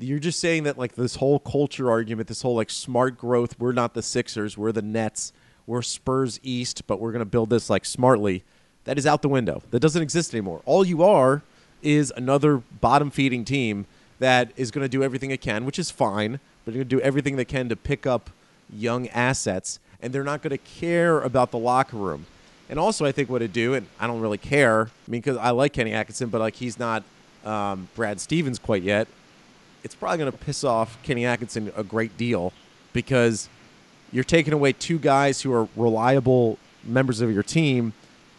you're 0.00 0.18
just 0.18 0.40
saying 0.40 0.64
that 0.64 0.76
like 0.76 0.94
this 0.96 1.16
whole 1.16 1.38
culture 1.38 1.90
argument, 1.90 2.28
this 2.28 2.42
whole 2.42 2.56
like 2.56 2.70
smart 2.70 3.16
growth, 3.16 3.58
we're 3.60 3.72
not 3.72 3.94
the 3.94 4.02
Sixers, 4.02 4.58
we're 4.58 4.72
the 4.72 4.82
Nets, 4.82 5.32
we're 5.66 5.82
Spurs 5.82 6.40
East, 6.42 6.86
but 6.88 7.00
we're 7.00 7.12
gonna 7.12 7.24
build 7.24 7.50
this 7.50 7.70
like 7.70 7.84
smartly. 7.84 8.42
That 8.84 8.98
is 8.98 9.06
out 9.06 9.22
the 9.22 9.28
window. 9.28 9.62
That 9.70 9.80
doesn't 9.80 10.02
exist 10.02 10.34
anymore. 10.34 10.62
All 10.64 10.84
you 10.84 11.02
are 11.02 11.42
is 11.82 12.12
another 12.16 12.58
bottom 12.80 13.10
feeding 13.10 13.44
team 13.44 13.86
that 14.18 14.52
is 14.56 14.70
going 14.70 14.84
to 14.84 14.88
do 14.88 15.02
everything 15.02 15.30
it 15.30 15.40
can, 15.40 15.64
which 15.64 15.78
is 15.78 15.90
fine, 15.90 16.40
but 16.64 16.72
they're 16.72 16.84
going 16.84 16.88
to 16.88 16.96
do 16.96 17.00
everything 17.00 17.36
they 17.36 17.44
can 17.44 17.68
to 17.68 17.76
pick 17.76 18.06
up 18.06 18.30
young 18.72 19.08
assets, 19.08 19.80
and 20.00 20.12
they're 20.12 20.24
not 20.24 20.42
going 20.42 20.50
to 20.50 20.58
care 20.58 21.20
about 21.20 21.50
the 21.50 21.58
locker 21.58 21.96
room. 21.96 22.26
And 22.68 22.78
also, 22.78 23.04
I 23.04 23.12
think 23.12 23.28
what 23.28 23.42
it 23.42 23.52
do, 23.52 23.74
and 23.74 23.86
I 23.98 24.06
don't 24.06 24.20
really 24.20 24.38
care. 24.38 24.82
I 24.82 25.10
mean, 25.10 25.20
because 25.20 25.36
I 25.36 25.50
like 25.50 25.72
Kenny 25.72 25.92
Atkinson, 25.92 26.28
but 26.28 26.40
like 26.40 26.54
he's 26.54 26.78
not 26.78 27.02
um, 27.44 27.88
Brad 27.96 28.20
Stevens 28.20 28.58
quite 28.58 28.82
yet. 28.82 29.08
It's 29.82 29.94
probably 29.94 30.18
going 30.18 30.30
to 30.30 30.38
piss 30.38 30.62
off 30.62 31.02
Kenny 31.02 31.24
Atkinson 31.24 31.72
a 31.74 31.82
great 31.82 32.16
deal 32.16 32.52
because 32.92 33.48
you're 34.12 34.24
taking 34.24 34.52
away 34.52 34.72
two 34.72 34.98
guys 34.98 35.42
who 35.42 35.52
are 35.52 35.68
reliable 35.74 36.58
members 36.84 37.20
of 37.20 37.32
your 37.32 37.42
team, 37.42 37.92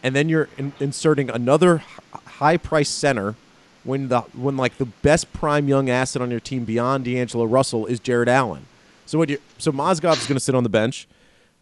and 0.03 0.15
then 0.15 0.29
you're 0.29 0.49
in- 0.57 0.73
inserting 0.79 1.29
another 1.29 1.77
h- 1.77 2.21
high-priced 2.25 2.97
center 2.97 3.35
when 3.83 4.09
the 4.09 4.21
when 4.33 4.57
like 4.57 4.77
the 4.77 4.85
best 4.85 5.31
prime 5.33 5.67
young 5.67 5.89
asset 5.89 6.21
on 6.21 6.29
your 6.31 6.39
team 6.39 6.65
beyond 6.65 7.05
D'Angelo 7.05 7.45
Russell 7.45 7.85
is 7.85 7.99
Jarrett 7.99 8.29
Allen. 8.29 8.65
So 9.05 9.17
what 9.17 9.29
you 9.29 9.39
so 9.57 9.71
Mozgov's 9.71 10.27
going 10.27 10.37
to 10.37 10.39
sit 10.39 10.55
on 10.55 10.63
the 10.63 10.69
bench. 10.69 11.07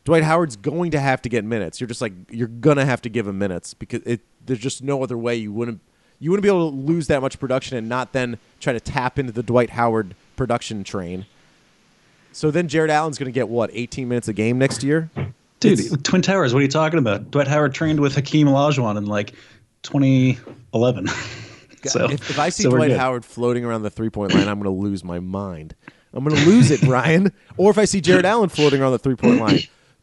Dwight 0.06 0.24
Howard's 0.24 0.56
going 0.56 0.92
to 0.92 1.00
have 1.00 1.22
to 1.24 1.30
get 1.30 1.44
minutes. 1.44 1.80
You're 1.80 1.88
just 1.88 2.02
like 2.02 2.14
you're 2.30 2.48
gonna 2.48 2.86
have 2.86 3.02
to 3.04 3.10
give 3.10 3.28
him 3.28 3.38
minutes 3.38 3.74
because 3.74 4.02
it 4.04 4.22
there's 4.46 4.60
just 4.60 4.82
no 4.84 5.04
other 5.04 5.18
way 5.18 5.36
you 5.36 5.52
wouldn't 5.52 5.82
you 6.20 6.32
wouldn't 6.32 6.44
be 6.44 6.50
able 6.50 6.70
to 6.72 6.76
lose 6.76 7.08
that 7.08 7.22
much 7.22 7.40
production 7.40 7.78
and 7.78 7.88
not 7.88 8.12
then 8.12 8.38
try 8.60 8.74
to 8.74 8.80
tap 8.80 9.18
into 9.18 9.32
the 9.32 9.44
Dwight 9.44 9.72
Howard 9.72 10.16
production 10.36 10.84
train. 10.84 11.26
So 12.32 12.52
then 12.52 12.68
Jarrett 12.68 12.92
Allen's 12.92 13.18
going 13.18 13.32
to 13.32 13.36
get 13.36 13.50
what 13.50 13.70
18 13.74 14.08
minutes 14.08 14.28
a 14.28 14.34
game 14.34 14.58
next 14.58 14.84
year. 14.84 15.10
Dude, 15.60 15.80
It's- 15.80 15.98
Twin 16.04 16.22
Towers, 16.22 16.54
what 16.54 16.60
are 16.60 16.64
you 16.64 16.70
talking 16.70 17.00
about? 17.00 17.32
Dwight 17.32 17.48
Howard 17.48 17.74
trained 17.74 18.00
with 18.00 18.16
Hakeem 18.16 18.48
Olajuwon 18.48 18.98
in 18.98 19.06
like 19.06 19.34
2011. 19.84 21.08
so, 21.86 22.06
if, 22.06 22.30
if 22.30 22.40
I 22.40 22.50
see 22.50 22.64
so 22.64 22.70
Dwight. 22.72 22.92
Howard 22.92 23.26
floating 23.26 23.66
around 23.66 23.84
the 23.84 23.90
three 23.90 24.10
point 24.10 24.34
line, 24.34 24.48
I'm 24.48 24.60
going 24.60 24.74
to 24.74 24.82
lose 24.82 25.04
my 25.04 25.20
mind. 25.20 25.76
I'm 26.14 26.24
going 26.24 26.36
to 26.36 26.46
lose 26.46 26.72
it, 26.72 26.82
Brian. 26.82 27.34
Or 27.58 27.70
if 27.72 27.78
I 27.78 27.84
see 27.84 28.00
Jarrett 28.00 28.24
Allen 28.24 28.48
floating 28.48 28.82
around 28.82 28.94
the 28.94 29.00
three 29.00 29.16
point 29.16 29.42
line. 29.42 29.60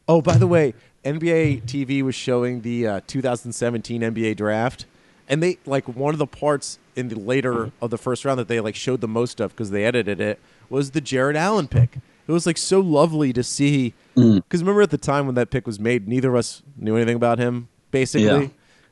Oh, 0.07 0.21
by 0.21 0.37
the 0.37 0.45
way, 0.45 0.75
NBA 1.03 1.63
TV 1.63 2.03
was 2.03 2.13
showing 2.13 2.61
the 2.61 2.87
uh, 2.87 3.01
2017 3.07 4.01
NBA 4.01 4.35
draft, 4.35 4.85
and 5.27 5.41
they 5.41 5.57
like 5.65 5.87
one 5.87 6.13
of 6.13 6.19
the 6.19 6.27
parts 6.27 6.77
in 6.95 7.09
the 7.09 7.17
later 7.19 7.71
of 7.81 7.89
the 7.89 7.97
first 7.97 8.25
round 8.25 8.39
that 8.39 8.47
they 8.47 8.59
like 8.59 8.75
showed 8.75 9.01
the 9.01 9.07
most 9.07 9.39
of 9.39 9.51
because 9.51 9.71
they 9.71 9.85
edited 9.85 10.21
it 10.21 10.39
was 10.69 10.91
the 10.91 11.01
Jarrett 11.01 11.35
Allen 11.35 11.67
pick. 11.67 11.97
It 12.27 12.31
was 12.31 12.45
like 12.45 12.57
so 12.59 12.79
lovely 12.79 13.33
to 13.33 13.41
see 13.41 13.95
Mm. 14.17 14.35
because 14.37 14.61
remember 14.61 14.81
at 14.81 14.89
the 14.89 14.97
time 14.97 15.25
when 15.27 15.35
that 15.35 15.51
pick 15.51 15.67
was 15.67 15.79
made, 15.79 16.07
neither 16.07 16.29
of 16.29 16.35
us 16.35 16.63
knew 16.75 16.95
anything 16.95 17.15
about 17.15 17.39
him. 17.39 17.69
Basically, 17.91 18.25
Yeah. 18.25 18.47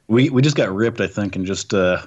We 0.07 0.29
we 0.29 0.41
just 0.43 0.55
got 0.55 0.73
ripped, 0.73 1.01
I 1.01 1.07
think, 1.07 1.35
and 1.35 1.45
just 1.47 1.73
uh, 1.73 2.05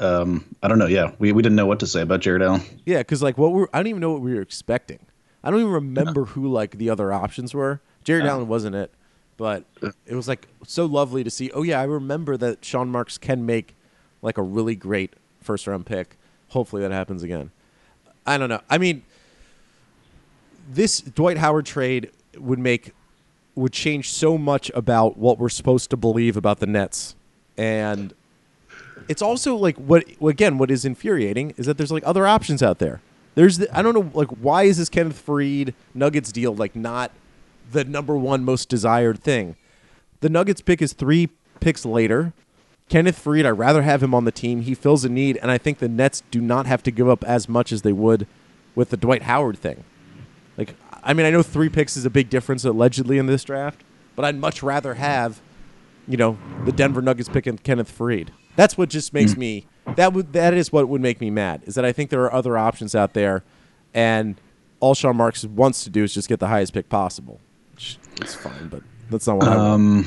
um, 0.00 0.44
I 0.62 0.68
don't 0.68 0.78
know. 0.78 0.86
Yeah, 0.86 1.12
we, 1.20 1.30
we 1.30 1.42
didn't 1.42 1.54
know 1.54 1.66
what 1.66 1.78
to 1.80 1.86
say 1.86 2.02
about 2.02 2.20
Jarrett 2.20 2.42
Allen. 2.42 2.60
Yeah, 2.84 2.98
because 2.98 3.22
like 3.22 3.38
what 3.38 3.52
we're 3.52 3.68
I 3.72 3.78
don't 3.78 3.86
even 3.86 4.00
know 4.00 4.12
what 4.12 4.20
we 4.20 4.34
were 4.34 4.42
expecting. 4.42 4.98
I 5.44 5.50
don't 5.50 5.60
even 5.60 5.72
remember 5.72 6.24
who 6.24 6.48
like 6.48 6.78
the 6.78 6.90
other 6.90 7.12
options 7.12 7.54
were. 7.54 7.80
Jarrett 8.02 8.26
Allen 8.26 8.48
wasn't 8.48 8.74
it, 8.74 8.92
but 9.36 9.64
it 10.06 10.14
was 10.14 10.26
like 10.26 10.48
so 10.66 10.86
lovely 10.86 11.22
to 11.22 11.30
see. 11.30 11.52
Oh 11.52 11.62
yeah, 11.62 11.80
I 11.80 11.84
remember 11.84 12.36
that 12.36 12.64
Sean 12.64 12.88
Marks 12.90 13.16
can 13.16 13.46
make 13.46 13.76
like 14.22 14.38
a 14.38 14.42
really 14.42 14.74
great 14.74 15.14
first 15.40 15.68
round 15.68 15.86
pick. 15.86 16.16
Hopefully 16.48 16.82
that 16.82 16.90
happens 16.90 17.22
again. 17.22 17.52
I 18.26 18.38
don't 18.38 18.48
know. 18.48 18.60
I 18.68 18.78
mean, 18.78 19.04
this 20.68 21.00
Dwight 21.00 21.38
Howard 21.38 21.66
trade 21.66 22.10
would 22.38 22.58
make 22.58 22.92
would 23.54 23.72
change 23.72 24.12
so 24.12 24.36
much 24.36 24.70
about 24.74 25.16
what 25.16 25.38
we're 25.38 25.48
supposed 25.48 25.88
to 25.90 25.96
believe 25.96 26.36
about 26.36 26.60
the 26.60 26.66
Nets, 26.66 27.14
and 27.56 28.14
it's 29.08 29.22
also 29.22 29.56
like 29.56 29.76
what 29.76 30.04
again 30.22 30.58
what 30.58 30.70
is 30.70 30.84
infuriating 30.84 31.54
is 31.56 31.66
that 31.66 31.78
there's 31.78 31.92
like 31.92 32.06
other 32.06 32.26
options 32.26 32.62
out 32.62 32.78
there. 32.78 33.00
There's 33.34 33.58
the, 33.58 33.76
I 33.76 33.82
don't 33.82 33.94
know 33.94 34.10
like 34.14 34.28
why 34.28 34.64
is 34.64 34.78
this 34.78 34.88
Kenneth 34.88 35.24
Faried 35.24 35.74
Nuggets 35.94 36.32
deal 36.32 36.54
like 36.54 36.74
not 36.74 37.10
the 37.70 37.84
number 37.84 38.16
one 38.16 38.44
most 38.44 38.68
desired 38.68 39.22
thing. 39.22 39.56
The 40.20 40.28
Nuggets 40.28 40.60
pick 40.60 40.80
is 40.80 40.92
three 40.92 41.28
picks 41.60 41.84
later. 41.84 42.32
Kenneth 42.88 43.22
Faried, 43.22 43.44
I'd 43.44 43.50
rather 43.50 43.82
have 43.82 44.02
him 44.02 44.14
on 44.14 44.24
the 44.24 44.32
team. 44.32 44.62
He 44.62 44.74
fills 44.74 45.04
a 45.04 45.08
need, 45.08 45.38
and 45.38 45.50
I 45.50 45.58
think 45.58 45.78
the 45.78 45.88
Nets 45.88 46.22
do 46.30 46.40
not 46.40 46.66
have 46.66 46.82
to 46.84 46.90
give 46.92 47.08
up 47.08 47.24
as 47.24 47.48
much 47.48 47.72
as 47.72 47.82
they 47.82 47.92
would 47.92 48.28
with 48.76 48.90
the 48.90 48.96
Dwight 48.96 49.22
Howard 49.22 49.58
thing. 49.58 49.82
Like, 50.56 50.76
I 51.06 51.14
mean, 51.14 51.24
I 51.24 51.30
know 51.30 51.42
three 51.42 51.68
picks 51.68 51.96
is 51.96 52.04
a 52.04 52.10
big 52.10 52.28
difference 52.28 52.64
allegedly 52.64 53.16
in 53.16 53.26
this 53.26 53.44
draft, 53.44 53.82
but 54.16 54.24
I'd 54.24 54.36
much 54.36 54.62
rather 54.62 54.94
have, 54.94 55.40
you 56.08 56.16
know, 56.16 56.36
the 56.64 56.72
Denver 56.72 57.00
Nuggets 57.00 57.28
picking 57.28 57.58
Kenneth 57.58 57.96
Faried. 57.96 58.30
That's 58.56 58.76
what 58.76 58.88
just 58.88 59.14
makes 59.14 59.34
mm. 59.34 59.38
me 59.38 59.66
that 59.94 60.12
would 60.12 60.32
that 60.32 60.52
is 60.52 60.72
what 60.72 60.88
would 60.88 61.00
make 61.00 61.20
me 61.20 61.30
mad 61.30 61.62
is 61.64 61.76
that 61.76 61.84
I 61.84 61.92
think 61.92 62.10
there 62.10 62.22
are 62.22 62.32
other 62.32 62.58
options 62.58 62.94
out 62.94 63.14
there, 63.14 63.44
and 63.94 64.40
all 64.80 64.94
Sean 64.94 65.16
Marks 65.16 65.44
wants 65.44 65.84
to 65.84 65.90
do 65.90 66.02
is 66.02 66.12
just 66.12 66.28
get 66.28 66.40
the 66.40 66.48
highest 66.48 66.72
pick 66.72 66.88
possible. 66.88 67.40
Which 67.74 67.98
is 68.22 68.34
fine, 68.34 68.68
but 68.68 68.82
that's 69.08 69.28
not 69.28 69.36
what 69.36 69.48
I 69.48 69.56
want. 69.56 69.68
Um, 69.68 70.06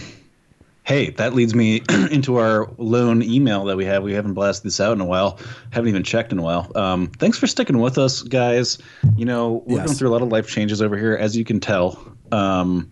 Hey, 0.84 1.12
that 1.12 1.34
leads 1.36 1.54
me 1.54 1.84
into 2.12 2.38
our 2.38 2.68
lone 2.78 3.22
email 3.22 3.66
that 3.66 3.78
we 3.78 3.86
have. 3.86 4.02
We 4.02 4.14
haven't 4.14 4.34
blasted 4.34 4.66
this 4.66 4.80
out 4.80 4.94
in 4.94 5.02
a 5.02 5.06
while. 5.06 5.40
Haven't 5.70 5.90
even 5.90 6.04
checked 6.04 6.32
in 6.32 6.40
a 6.40 6.42
while. 6.42 6.72
Um, 6.76 7.08
thanks 7.20 7.38
for 7.38 7.46
sticking 7.48 7.78
with 7.80 7.98
us, 8.00 8.24
guys. 8.24 8.80
You 9.16 9.26
know, 9.26 9.64
we're 9.68 9.78
Yes. 9.78 9.86
going 9.86 9.98
through 9.98 10.10
a 10.10 10.14
lot 10.14 10.22
of 10.24 10.30
life 10.30 10.48
changes 10.48 10.82
over 10.82 10.98
here, 10.98 11.16
as 11.16 11.38
you 11.38 11.46
can 11.46 11.60
tell. 11.60 12.04
Um, 12.32 12.92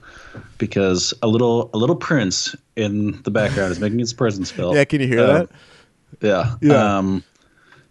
because 0.58 1.14
a 1.22 1.28
little 1.28 1.70
a 1.74 1.78
little 1.78 1.96
prince 1.96 2.56
in 2.76 3.22
the 3.24 3.30
background 3.32 3.72
is 3.72 3.80
making 3.80 4.00
his 4.00 4.12
presence 4.14 4.50
felt. 4.50 4.76
Yeah, 4.76 4.84
can 4.86 5.00
you 5.02 5.08
hear 5.08 5.20
Uh, 5.20 5.26
that? 5.34 5.50
Yeah. 6.22 6.56
Yeah. 6.62 6.98
Um, 6.98 7.24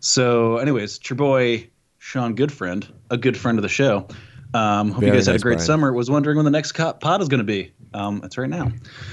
so, 0.00 0.56
anyways, 0.58 0.96
it's 0.98 1.08
your 1.10 1.16
boy 1.16 1.68
Sean 1.98 2.34
Goodfriend, 2.36 2.86
a 3.10 3.16
good 3.16 3.36
friend 3.36 3.58
of 3.58 3.62
the 3.62 3.68
show. 3.68 4.06
Um, 4.56 4.90
hope 4.90 5.02
you 5.02 5.08
Very 5.08 5.18
guys 5.18 5.26
had 5.26 5.36
a 5.36 5.38
great 5.38 5.56
Brian. 5.56 5.66
summer. 5.66 5.92
Was 5.92 6.10
wondering 6.10 6.36
when 6.36 6.46
the 6.46 6.50
next 6.50 6.72
pod 6.72 7.20
is 7.20 7.28
going 7.28 7.38
to 7.38 7.44
be. 7.44 7.72
Um, 7.92 8.22
it's 8.24 8.38
right 8.38 8.48
now. 8.48 8.72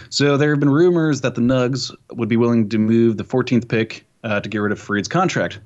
So 0.10 0.38
there 0.38 0.51
have 0.51 0.60
been 0.60 0.69
rumors 0.69 1.21
that 1.21 1.36
the 1.36 1.41
Nugs 1.41 1.93
would 2.12 2.29
be 2.29 2.38
willing 2.38 2.69
to 2.69 2.77
move 2.77 3.17
the 3.17 3.25
14th 3.25 3.67
pick 3.67 4.06
uh, 4.23 4.39
to 4.39 4.47
get 4.47 4.60
rid 4.60 4.71
of 4.71 4.79
Faried's 4.79 5.10
contract. 5.10 5.60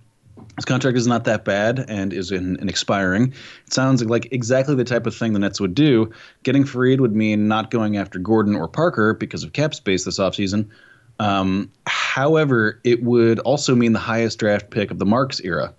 His 0.55 0.65
contract 0.65 0.97
is 0.97 1.05
not 1.05 1.25
that 1.25 1.45
bad 1.45 1.85
and 1.87 2.11
is 2.11 2.31
in, 2.31 2.55
in 2.59 2.67
expiring. 2.67 3.33
It 3.67 3.73
sounds 3.73 4.03
like 4.03 4.27
exactly 4.31 4.73
the 4.73 4.83
type 4.83 5.05
of 5.05 5.15
thing 5.15 5.33
the 5.33 5.39
Nets 5.39 5.61
would 5.61 5.75
do. 5.75 6.11
Getting 6.41 6.63
Faried 6.63 6.99
would 6.99 7.15
mean 7.15 7.47
not 7.47 7.69
going 7.69 7.97
after 7.97 8.17
Gordon 8.17 8.55
or 8.55 8.67
Parker 8.67 9.13
because 9.13 9.43
of 9.43 9.53
cap 9.53 9.75
space 9.75 10.05
this 10.05 10.17
offseason. 10.17 10.67
Um, 11.19 11.71
however, 11.85 12.79
it 12.83 13.03
would 13.03 13.37
also 13.39 13.75
mean 13.75 13.93
the 13.93 13.99
highest 13.99 14.39
draft 14.39 14.71
pick 14.71 14.89
of 14.89 14.97
the 14.97 15.05
Marks 15.05 15.39
era. 15.41 15.73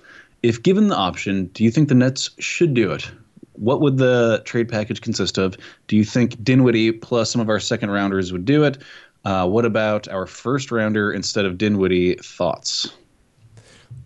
If 0.45 0.63
given 0.63 0.87
the 0.87 0.97
option, 0.97 1.47
do 1.47 1.65
you 1.65 1.73
think 1.73 1.89
the 1.89 1.97
Nets 1.97 2.31
should 2.39 2.75
do 2.75 2.93
it? 2.93 3.11
What 3.59 3.81
would 3.81 3.99
the 3.99 4.43
trade 4.45 4.69
package 4.69 5.01
consist 5.01 5.39
of? 5.39 5.57
Do 5.87 5.97
you 5.97 6.05
think 6.05 6.43
Dinwiddie 6.43 6.93
plus 6.93 7.31
some 7.31 7.41
of 7.41 7.49
our 7.49 7.61
second 7.61 7.91
rounders 7.91 8.33
would 8.33 8.45
do 8.45 8.65
it? 8.65 8.79
Uh, 9.25 9.47
what 9.47 9.65
about 9.65 10.09
our 10.09 10.27
first 10.27 10.71
rounder 10.71 11.13
instead 11.13 11.45
of 11.45 11.59
Dinwiddie? 11.59 12.15
Thoughts? 12.17 12.93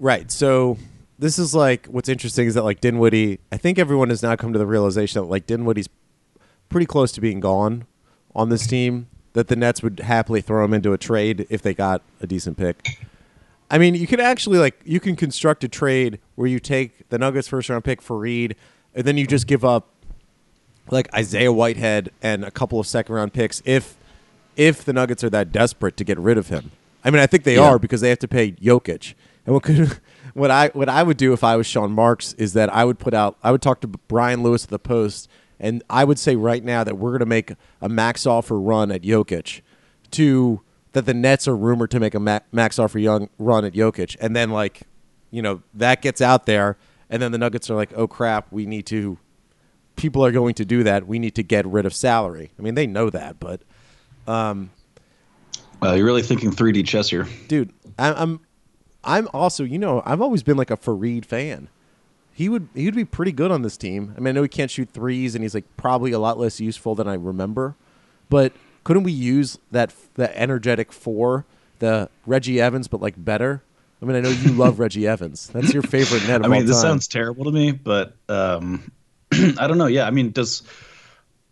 Right. 0.00 0.30
So 0.30 0.78
this 1.18 1.38
is 1.38 1.54
like 1.54 1.86
what's 1.86 2.08
interesting 2.08 2.46
is 2.46 2.54
that 2.54 2.64
like 2.64 2.80
Dinwiddie, 2.80 3.38
I 3.50 3.56
think 3.56 3.78
everyone 3.78 4.08
has 4.08 4.22
now 4.22 4.36
come 4.36 4.52
to 4.52 4.58
the 4.58 4.66
realization 4.66 5.20
that 5.20 5.28
like 5.28 5.46
Dinwiddie's 5.46 5.88
pretty 6.68 6.86
close 6.86 7.12
to 7.12 7.20
being 7.20 7.40
gone 7.40 7.86
on 8.34 8.48
this 8.48 8.66
team. 8.66 9.08
That 9.34 9.48
the 9.48 9.56
Nets 9.56 9.82
would 9.82 10.00
happily 10.00 10.42
throw 10.42 10.62
him 10.62 10.74
into 10.74 10.92
a 10.92 10.98
trade 10.98 11.46
if 11.48 11.62
they 11.62 11.72
got 11.72 12.02
a 12.20 12.26
decent 12.26 12.58
pick. 12.58 12.98
I 13.70 13.78
mean, 13.78 13.94
you 13.94 14.06
could 14.06 14.20
actually 14.20 14.58
like 14.58 14.78
you 14.84 15.00
can 15.00 15.16
construct 15.16 15.64
a 15.64 15.68
trade 15.68 16.18
where 16.34 16.46
you 16.46 16.60
take 16.60 17.08
the 17.08 17.16
Nuggets 17.16 17.48
first 17.48 17.70
round 17.70 17.82
pick 17.82 18.02
for 18.02 18.18
Reed, 18.18 18.56
and 18.94 19.04
then 19.04 19.16
you 19.16 19.26
just 19.26 19.46
give 19.46 19.64
up 19.64 19.88
like 20.90 21.12
Isaiah 21.14 21.52
Whitehead 21.52 22.10
and 22.22 22.44
a 22.44 22.50
couple 22.50 22.78
of 22.80 22.86
second 22.86 23.14
round 23.14 23.32
picks 23.32 23.62
if 23.64 23.96
if 24.56 24.84
the 24.84 24.92
Nuggets 24.92 25.24
are 25.24 25.30
that 25.30 25.50
desperate 25.52 25.96
to 25.96 26.04
get 26.04 26.18
rid 26.18 26.36
of 26.36 26.48
him. 26.48 26.72
I 27.04 27.10
mean, 27.10 27.20
I 27.20 27.26
think 27.26 27.44
they 27.44 27.56
Yeah. 27.56 27.62
are 27.70 27.78
because 27.78 28.00
they 28.02 28.10
have 28.10 28.18
to 28.20 28.28
pay 28.28 28.52
Jokic. 28.52 29.14
And 29.46 29.54
what 29.54 29.62
could 29.62 29.98
what 30.34 30.50
I 30.50 30.68
what 30.74 30.88
I 30.88 31.02
would 31.02 31.16
do 31.16 31.32
if 31.32 31.42
I 31.42 31.56
was 31.56 31.66
Sean 31.66 31.92
Marks 31.92 32.32
is 32.34 32.52
that 32.52 32.72
I 32.72 32.84
would 32.84 32.98
put 32.98 33.14
out 33.14 33.36
I 33.42 33.50
would 33.52 33.62
talk 33.62 33.80
to 33.82 33.88
Brian 33.88 34.42
Lewis 34.42 34.64
at 34.64 34.70
the 34.70 34.78
Post 34.78 35.28
and 35.58 35.82
I 35.88 36.04
would 36.04 36.18
say 36.18 36.34
right 36.36 36.62
now 36.64 36.82
that 36.84 36.98
we're 36.98 37.10
going 37.10 37.20
to 37.20 37.26
make 37.26 37.52
a 37.80 37.88
max 37.88 38.26
offer 38.26 38.58
run 38.58 38.90
at 38.92 39.02
Jokic 39.02 39.60
to 40.12 40.60
that 40.92 41.06
the 41.06 41.14
Nets 41.14 41.48
are 41.48 41.56
rumored 41.56 41.90
to 41.92 42.00
make 42.00 42.14
a 42.14 42.42
max 42.52 42.78
offer 42.78 42.98
young 42.98 43.30
run 43.38 43.64
at 43.64 43.72
Jokic 43.72 44.16
and 44.20 44.36
then 44.36 44.50
like 44.50 44.82
you 45.30 45.40
know 45.40 45.62
that 45.72 46.02
gets 46.02 46.20
out 46.20 46.46
there 46.46 46.76
and 47.12 47.22
then 47.22 47.30
the 47.30 47.38
Nuggets 47.38 47.70
are 47.70 47.76
like 47.76 47.92
oh 47.94 48.08
crap 48.08 48.50
we 48.50 48.66
need 48.66 48.86
to 48.86 49.18
people 49.94 50.24
are 50.24 50.32
going 50.32 50.54
to 50.54 50.64
do 50.64 50.82
that 50.82 51.06
we 51.06 51.20
need 51.20 51.36
to 51.36 51.44
get 51.44 51.64
rid 51.66 51.86
of 51.86 51.94
salary. 51.94 52.50
I 52.58 52.62
mean 52.62 52.74
they 52.74 52.88
know 52.88 53.08
that 53.10 53.38
but 53.38 53.60
Uh, 55.82 55.94
you're 55.94 56.06
really 56.06 56.22
thinking 56.22 56.50
3D 56.50 56.86
chess 56.86 57.10
here. 57.10 57.26
dude, 57.48 57.72
I, 57.98 58.12
I'm, 58.12 58.40
I'm 59.02 59.28
also, 59.34 59.64
you 59.64 59.78
know, 59.78 60.00
I've 60.06 60.20
always 60.20 60.44
been 60.44 60.56
like 60.56 60.70
a 60.70 60.76
Faried 60.76 61.24
fan. 61.24 61.68
He 62.32 62.48
would, 62.48 62.68
he 62.72 62.84
would 62.84 62.94
be 62.94 63.04
pretty 63.04 63.32
good 63.32 63.50
on 63.50 63.62
this 63.62 63.76
team. 63.76 64.14
I 64.16 64.20
mean, 64.20 64.28
I 64.28 64.32
know 64.32 64.42
he 64.42 64.48
can't 64.48 64.70
shoot 64.70 64.90
threes, 64.90 65.34
and 65.34 65.42
he's 65.42 65.54
like 65.54 65.64
probably 65.76 66.12
a 66.12 66.20
lot 66.20 66.38
less 66.38 66.60
useful 66.60 66.94
than 66.94 67.08
I 67.08 67.14
remember. 67.14 67.74
But 68.30 68.52
couldn't 68.84 69.02
we 69.02 69.12
use 69.12 69.58
that 69.72 69.92
that 70.14 70.32
energetic 70.36 70.92
four 70.92 71.44
the 71.80 72.08
Reggie 72.26 72.60
Evans, 72.60 72.86
but 72.86 73.00
like 73.02 73.22
better. 73.22 73.62
I 74.02 74.04
mean, 74.04 74.16
I 74.16 74.20
know 74.20 74.30
you 74.30 74.50
love 74.52 74.78
Reggie 74.80 75.06
Evans. 75.06 75.48
That's 75.48 75.72
your 75.72 75.82
favorite 75.82 76.26
net 76.26 76.40
of 76.40 76.46
I 76.46 76.48
mean, 76.48 76.66
this 76.66 76.76
time. 76.76 76.90
sounds 76.90 77.08
terrible 77.08 77.44
to 77.44 77.52
me, 77.52 77.70
but 77.70 78.16
um, 78.28 78.90
I 79.32 79.66
don't 79.68 79.78
know. 79.78 79.86
Yeah, 79.86 80.06
I 80.06 80.10
mean, 80.10 80.32
does 80.32 80.62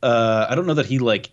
uh, 0.03 0.47
I 0.49 0.55
don't 0.55 0.67
know 0.67 0.75
that 0.75 0.87
he 0.87 0.99
like 0.99 1.31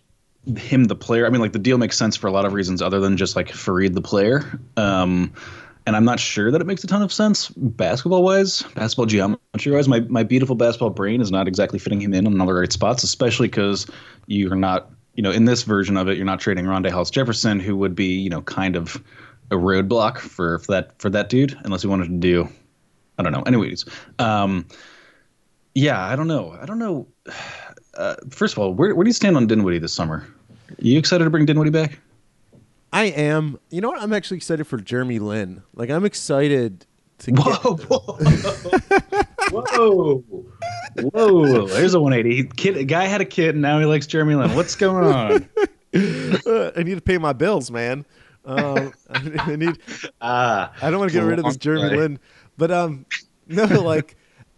him 0.55 0.85
the 0.85 0.95
player. 0.95 1.25
I 1.25 1.29
mean, 1.29 1.41
like 1.41 1.53
the 1.53 1.59
deal 1.59 1.77
makes 1.77 1.97
sense 1.97 2.15
for 2.15 2.27
a 2.27 2.31
lot 2.31 2.45
of 2.45 2.53
reasons 2.53 2.81
other 2.81 2.99
than 2.99 3.17
just 3.17 3.35
like 3.35 3.49
Faried 3.49 3.93
the 3.93 4.01
player. 4.01 4.59
Um, 4.77 5.33
and 5.87 5.95
I'm 5.95 6.05
not 6.05 6.19
sure 6.19 6.51
that 6.51 6.59
it 6.59 6.67
makes 6.67 6.83
a 6.83 6.87
ton 6.87 7.01
of 7.01 7.11
sense 7.13 7.49
basketball 7.49 8.21
wise, 8.21 8.61
basketball 8.75 9.05
geometry 9.05 9.71
wise. 9.71 9.87
My 9.87 10.01
my 10.01 10.23
beautiful 10.23 10.55
basketball 10.55 10.89
brain 10.91 11.21
is 11.21 11.31
not 11.31 11.47
exactly 11.47 11.79
fitting 11.79 12.01
him 12.01 12.13
in 12.13 12.27
on 12.27 12.39
all 12.39 12.47
the 12.47 12.53
right 12.53 12.71
spots, 12.71 13.03
especially 13.03 13.47
because 13.47 13.87
you're 14.27 14.55
not, 14.55 14.91
you 15.15 15.23
know, 15.23 15.31
in 15.31 15.45
this 15.45 15.63
version 15.63 15.97
of 15.97 16.09
it, 16.09 16.17
you're 16.17 16.25
not 16.25 16.39
trading 16.39 16.65
Rondae 16.65 16.91
Hollis 16.91 17.09
Jefferson, 17.09 17.59
who 17.59 17.75
would 17.77 17.95
be, 17.95 18.19
you 18.19 18.29
know, 18.29 18.41
kind 18.41 18.75
of 18.75 19.01
a 19.51 19.55
roadblock 19.55 20.17
for, 20.19 20.59
for 20.59 20.71
that 20.71 20.99
for 20.99 21.09
that 21.09 21.29
dude, 21.29 21.57
unless 21.63 21.81
he 21.81 21.87
wanted 21.87 22.07
to 22.09 22.17
do, 22.17 22.49
I 23.17 23.23
don't 23.23 23.31
know. 23.31 23.43
Anyways, 23.43 23.85
um, 24.19 24.65
yeah, 25.73 26.03
I 26.03 26.15
don't 26.15 26.27
know. 26.27 26.57
I 26.59 26.65
don't 26.65 26.79
know. 26.79 27.07
Uh, 27.93 28.15
first 28.29 28.53
of 28.53 28.59
all, 28.59 28.75
where 28.75 28.93
where 28.93 29.03
do 29.03 29.09
you 29.09 29.13
stand 29.13 29.35
on 29.35 29.47
Dinwiddie 29.47 29.79
this 29.79 29.91
summer? 29.91 30.17
Are 30.69 30.75
you 30.77 30.99
excited 30.99 31.23
to 31.23 31.31
bring 31.31 31.47
Dinwiddie 31.47 31.71
back? 31.71 31.97
I 32.93 33.05
am. 33.05 33.59
You 33.71 33.81
know 33.81 33.89
what? 33.89 34.01
I'm 34.01 34.13
actually 34.13 34.37
excited 34.37 34.65
for 34.65 34.77
Jeremy 34.77 35.17
Lin. 35.19 35.63
Like, 35.73 35.89
I'm 35.89 36.05
excited 36.05 36.85
to 37.19 37.31
get. 37.31 37.43
Whoa, 37.43 37.75
whoa, 37.75 38.17
whoa, 39.51 40.23
whoa! 41.01 41.67
There's 41.67 41.93
a 41.93 41.99
180. 41.99 42.49
Kid, 42.55 42.77
a 42.77 42.83
guy 42.83 43.05
had 43.05 43.21
a 43.21 43.25
kid, 43.25 43.55
and 43.55 43.61
now 43.61 43.79
he 43.79 43.85
likes 43.85 44.07
Jeremy 44.07 44.35
Lin. 44.35 44.55
What's 44.55 44.75
going 44.75 45.05
on? 45.05 45.49
Uh, 45.93 46.69
I 46.75 46.83
need 46.83 46.95
to 46.95 47.01
pay 47.01 47.17
my 47.17 47.33
bills, 47.33 47.71
man. 47.71 48.05
Um, 48.47 48.93
I 49.09 49.55
need. 49.55 49.77
Ah, 50.21 50.73
I 50.81 50.89
don't 50.89 50.99
want 50.99 51.11
to 51.11 51.17
get 51.17 51.25
rid 51.25 51.37
of 51.37 51.45
this 51.45 51.57
Jeremy. 51.57 51.95
Lin, 51.97 52.19
but 52.57 52.71
um, 52.71 53.05
no, 53.47 53.65
like 53.65 54.15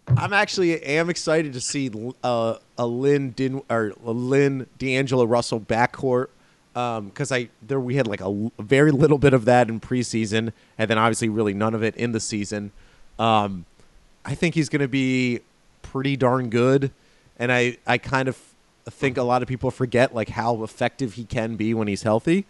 I'm 0.08 0.32
actually 0.32 0.82
am 0.84 1.10
excited 1.10 1.54
to 1.54 1.62
see 1.62 1.91
uh, 2.23 2.56
a 2.78 2.86
Lin 2.88 3.32
Din 3.32 3.62
or 3.69 3.93
a 4.06 4.12
Lin 4.12 4.67
D'Angelo 4.78 5.25
Russell 5.25 5.60
backcourt 5.60 6.28
because 6.73 7.32
I 7.32 7.49
there 7.62 7.80
we 7.80 7.95
had 7.95 8.08
like 8.08 8.21
a, 8.21 8.25
l- 8.25 8.52
very 8.60 8.91
little 8.91 9.17
bit 9.17 9.34
of 9.34 9.45
that 9.45 9.69
in 9.69 9.80
preseason, 9.80 10.54
and 10.78 10.89
then 10.89 10.97
obviously 10.97 11.30
really 11.30 11.54
none 11.54 11.73
of 11.73 11.84
it 11.84 11.95
in 11.95 12.12
the 12.12 12.19
season. 12.19 12.71
Um, 13.17 13.65
I 14.23 14.36
think 14.36 14.56
he's 14.56 14.69
going 14.69 14.82
to 14.82 14.88
be 14.88 15.39
pretty 15.82 16.15
darn 16.15 16.49
good, 16.49 16.91
and 17.38 17.52
I 17.52 17.78
I 17.88 17.97
kind 17.97 18.28
of 18.28 18.38
think 18.86 19.17
a 19.17 19.23
lot 19.23 19.41
of 19.41 19.47
people 19.47 19.71
forget 19.71 20.13
like 20.15 20.30
how 20.30 20.63
effective 20.63 21.13
he 21.13 21.23
can 21.25 21.56
be 21.56 21.73
when 21.73 21.88
he's 21.88 22.04
healthy. 22.04 22.45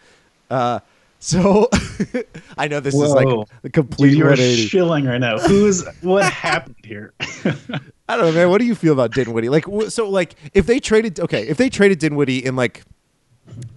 Uh, 0.49 0.79
so 1.19 1.69
I 2.57 2.67
know 2.67 2.79
this 2.79 2.95
is 2.95 3.11
like 3.11 3.27
Whoa. 3.27 3.45
the 3.61 3.69
complete 3.69 4.09
Dude, 4.11 4.17
you're 4.17 4.35
shilling 4.35 5.05
right 5.05 5.19
now. 5.19 5.37
Who's 5.37 5.85
what 6.01 6.23
happened 6.31 6.75
here? 6.83 7.13
I 7.19 8.17
don't 8.17 8.25
know, 8.25 8.31
man. 8.31 8.49
What 8.49 8.59
do 8.59 8.65
you 8.65 8.75
feel 8.75 8.93
about 8.93 9.11
Dinwiddie? 9.11 9.49
Like, 9.49 9.65
so, 9.89 10.09
like, 10.09 10.35
if 10.53 10.65
they 10.65 10.79
traded, 10.79 11.19
okay, 11.19 11.47
if 11.47 11.57
they 11.57 11.69
traded 11.69 11.99
Dinwiddie 11.99 12.43
in 12.43 12.55
like 12.55 12.83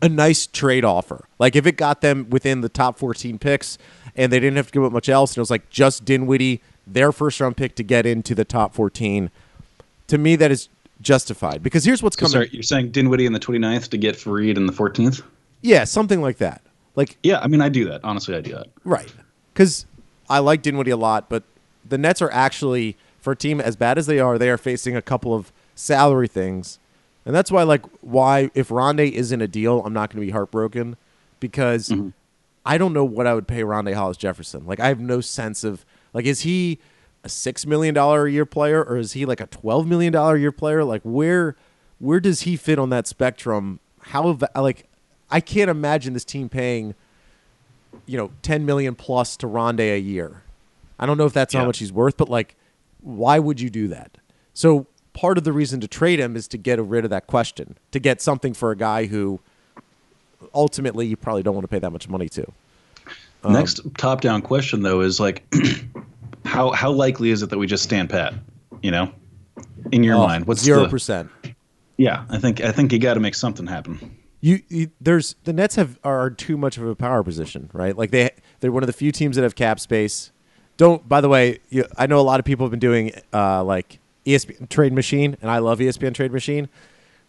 a 0.01 0.09
nice 0.09 0.47
trade 0.47 0.85
offer, 0.85 1.27
like 1.39 1.55
if 1.57 1.67
it 1.67 1.77
got 1.77 2.01
them 2.01 2.31
within 2.31 2.61
the 2.63 2.69
top 2.69 2.97
14 2.99 3.39
picks 3.39 3.77
and 4.17 4.33
they 4.33 4.39
didn't 4.41 4.57
have 4.57 4.67
to 4.69 4.73
give 4.73 4.85
up 4.85 4.93
much 4.93 5.09
else, 5.09 5.33
and 5.33 5.39
it 5.39 5.41
was 5.43 5.51
like 5.51 5.69
just 5.69 6.05
Dinwiddie, 6.05 6.61
their 6.87 7.13
first 7.13 7.41
round 7.41 7.57
pick 7.57 7.75
to 7.77 7.83
get 7.83 8.07
into 8.07 8.35
the 8.35 8.45
top 8.45 8.75
14, 8.75 9.31
to 10.07 10.19
me 10.19 10.37
that 10.37 10.51
is 10.51 10.69
justified 11.01 11.63
because 11.63 11.85
here's 11.85 12.03
what's 12.03 12.17
So, 12.17 12.21
coming. 12.21 12.33
sorry, 12.33 12.49
you're 12.53 12.63
saying 12.63 12.91
Dinwiddie 12.93 13.27
in 13.27 13.33
the 13.33 13.41
29th 13.41 13.89
to 13.89 13.97
get 13.99 14.15
Faried 14.15 14.57
in 14.57 14.67
the 14.67 14.73
14th? 14.73 15.23
Yeah, 15.61 15.85
something 15.85 16.21
like 16.23 16.39
that. 16.39 16.63
Like, 16.95 17.17
Yeah, 17.23 17.41
I 17.41 17.49
mean, 17.49 17.61
I 17.61 17.69
do 17.69 17.87
that. 17.87 18.03
Honestly, 18.05 18.35
I 18.35 18.41
do 18.41 18.53
that. 18.53 18.69
Right. 18.85 19.13
Because 19.53 19.87
I 20.29 20.39
like 20.39 20.63
Dinwiddie 20.63 20.91
a 20.91 20.97
lot, 20.97 21.29
but 21.29 21.45
the 21.89 21.99
Nets 21.99 22.23
are 22.23 22.31
actually, 22.31 22.97
for 23.21 23.33
a 23.33 23.37
team 23.37 23.61
as 23.61 23.77
bad 23.77 23.99
as 23.99 24.07
they 24.07 24.19
are, 24.19 24.39
they 24.39 24.51
are 24.51 24.59
facing 24.59 24.97
a 24.97 25.03
couple 25.03 25.35
of 25.35 25.53
salary 25.75 26.29
things. 26.29 26.79
And 27.25 27.35
that's 27.35 27.51
why, 27.51 27.63
like, 27.63 27.85
why 28.01 28.51
if 28.55 28.69
Rondae 28.69 29.13
isn't 29.13 29.41
a 29.41 29.49
deal, 29.49 29.85
I'm 29.85 29.93
not 29.93 30.11
going 30.11 30.21
to 30.21 30.27
be 30.27 30.33
heartbroken 30.33 30.97
because 31.39 31.89
mm-hmm. 31.89 32.09
I 32.67 32.79
don't 32.79 32.93
know 32.93 33.05
what 33.05 33.27
I 33.27 33.35
would 33.35 33.47
pay 33.47 33.63
Rondae 33.63 33.95
Hollis 33.95 34.17
Jefferson. 34.17 34.67
Like, 34.67 34.81
I 34.81 34.89
have 34.89 35.01
no 35.01 35.21
sense 35.21 35.65
of, 35.65 35.85
like, 36.13 36.25
is 36.25 36.41
he 36.41 36.79
a 37.25 37.29
$6 37.29 37.67
million 37.67 37.97
a 37.97 38.27
year 38.27 38.47
player 38.47 38.83
or 38.83 38.97
is 38.97 39.13
he 39.13 39.25
like 39.25 39.41
a 39.41 39.47
$12 39.47 39.87
million 39.87 40.15
a 40.15 40.37
year 40.37 40.51
player? 40.51 40.83
Like, 40.85 41.03
where, 41.03 41.57
where 41.99 42.21
does 42.21 42.43
he 42.43 42.57
fit 42.57 42.79
on 42.79 42.91
that 42.91 43.07
spectrum? 43.07 43.79
How, 44.01 44.37
like, 44.57 44.89
I 45.33 45.41
can't 45.41 45.71
imagine 45.71 46.13
this 46.13 46.25
team 46.25 46.49
paying 46.49 46.95
you 48.07 48.17
know, 48.17 48.31
10 48.43 48.67
million 48.67 48.95
plus 48.95 49.37
to 49.39 49.47
Rondae 49.47 49.95
a 49.95 50.01
year. 50.01 50.43
I 50.99 51.07
don't 51.07 51.19
know 51.19 51.27
if 51.27 51.33
that's 51.33 51.55
how 51.55 51.65
much 51.65 51.79
he's 51.79 51.93
worth, 51.93 52.17
but 52.17 52.29
like, 52.29 52.55
why 53.01 53.39
would 53.39 53.61
you 53.61 53.71
do 53.71 53.89
that? 53.89 54.19
So 54.55 54.87
part 55.13 55.39
of 55.39 55.45
the 55.45 55.53
reason 55.53 55.81
to 55.81 55.89
trade 55.89 56.21
him 56.21 56.37
is 56.37 56.47
to 56.49 56.59
get 56.59 56.81
rid 56.81 57.05
of 57.05 57.11
that 57.11 57.27
question, 57.27 57.77
to 57.91 57.99
get 57.99 58.21
something 58.21 58.55
for 58.55 58.71
a 58.71 58.77
guy 58.77 59.07
who 59.07 59.41
ultimately 60.55 61.07
you 61.07 61.17
probably 61.17 61.43
don't 61.43 61.55
want 61.55 61.65
to 61.65 61.69
pay 61.69 61.79
that 61.79 61.91
much 61.91 62.09
money 62.09 62.29
to. 62.31 62.53
Um, 63.45 63.55
Next 63.55 63.81
top 63.99 64.21
down 64.21 64.43
question 64.43 64.83
though 64.83 65.01
is 65.01 65.19
like 65.19 65.43
how 66.45 66.71
how 66.71 66.93
likely 66.93 67.31
is 67.31 67.43
it 67.43 67.51
that 67.51 67.59
we 67.59 67.67
just 67.67 67.83
stand 67.83 68.09
pat? 68.11 68.35
You 68.83 68.93
know? 68.93 69.13
In 69.91 70.05
your 70.05 70.17
mind. 70.17 70.47
What's 70.47 70.63
Oh, 70.63 70.65
zero 70.65 70.89
percent? 70.89 71.31
Yeah, 71.97 72.25
I 72.31 72.39
think 72.39 72.61
I 72.61 72.71
think 72.71 72.93
you 72.93 73.01
gotta 73.01 73.21
make 73.21 73.35
something 73.35 73.67
happen. 73.67 74.17
You, 74.43 74.61
you 74.69 74.91
there's 75.01 75.37
the 75.45 75.53
Nets 75.53 75.77
have 75.77 75.99
are 76.03 76.29
too 76.29 76.57
much 76.57 76.77
of 76.77 76.85
a 76.85 76.95
power 76.97 77.23
position, 77.23 77.71
right? 77.73 77.97
Like 77.97 78.11
they 78.11 78.31
they're 78.61 78.73
one 78.73 78.83
of 78.83 78.89
the 78.89 78.93
few 78.93 79.13
teams 79.13 79.37
that 79.37 79.43
have 79.43 79.55
cap 79.55 79.81
space. 79.81 80.33
Don't 80.77 81.09
by 81.09 81.21
the 81.21 81.29
way, 81.29 81.61
you, 81.71 81.87
I 81.97 82.07
know 82.07 82.19
a 82.19 82.23
lot 82.23 82.41
of 82.41 82.45
people 82.45 82.67
have 82.67 82.73
been 82.73 82.81
doing 82.81 83.13
uh, 83.33 83.63
like 83.63 84.01
ESPN 84.27 84.69
Trade 84.69 84.93
Machine, 84.93 85.37
and 85.41 85.51
I 85.51 85.59
love 85.59 85.79
ESPN 85.79 86.13
Trade 86.13 86.33
Machine. 86.33 86.69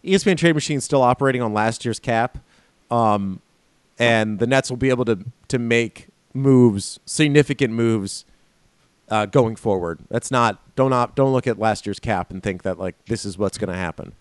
ESPN 0.04 0.36
Trade 0.36 0.54
Machine 0.54 0.78
is 0.78 0.84
still 0.84 1.02
operating 1.02 1.40
on 1.40 1.54
last 1.54 1.84
year's 1.84 2.00
cap, 2.00 2.38
um, 2.90 3.40
and 3.96 4.40
the 4.40 4.46
Nets 4.46 4.68
will 4.68 4.76
be 4.76 4.90
able 4.90 5.04
to 5.04 5.20
to 5.48 5.58
make 5.60 6.08
moves, 6.34 6.98
significant 7.06 7.72
moves, 7.72 8.24
uh, 9.08 9.26
going 9.26 9.56
forward. 9.56 10.00
That's 10.10 10.32
not 10.32 10.60
don't 10.74 10.92
op, 10.92 11.14
don't 11.14 11.32
look 11.32 11.46
at 11.46 11.58
last 11.58 11.86
year's 11.86 12.00
cap 12.00 12.30
and 12.30 12.42
think 12.42 12.62
that 12.62 12.78
like 12.78 12.96
this 13.06 13.24
is 13.24 13.38
what's 13.38 13.58
going 13.58 13.70
to 13.70 13.78
happen. 13.78 14.14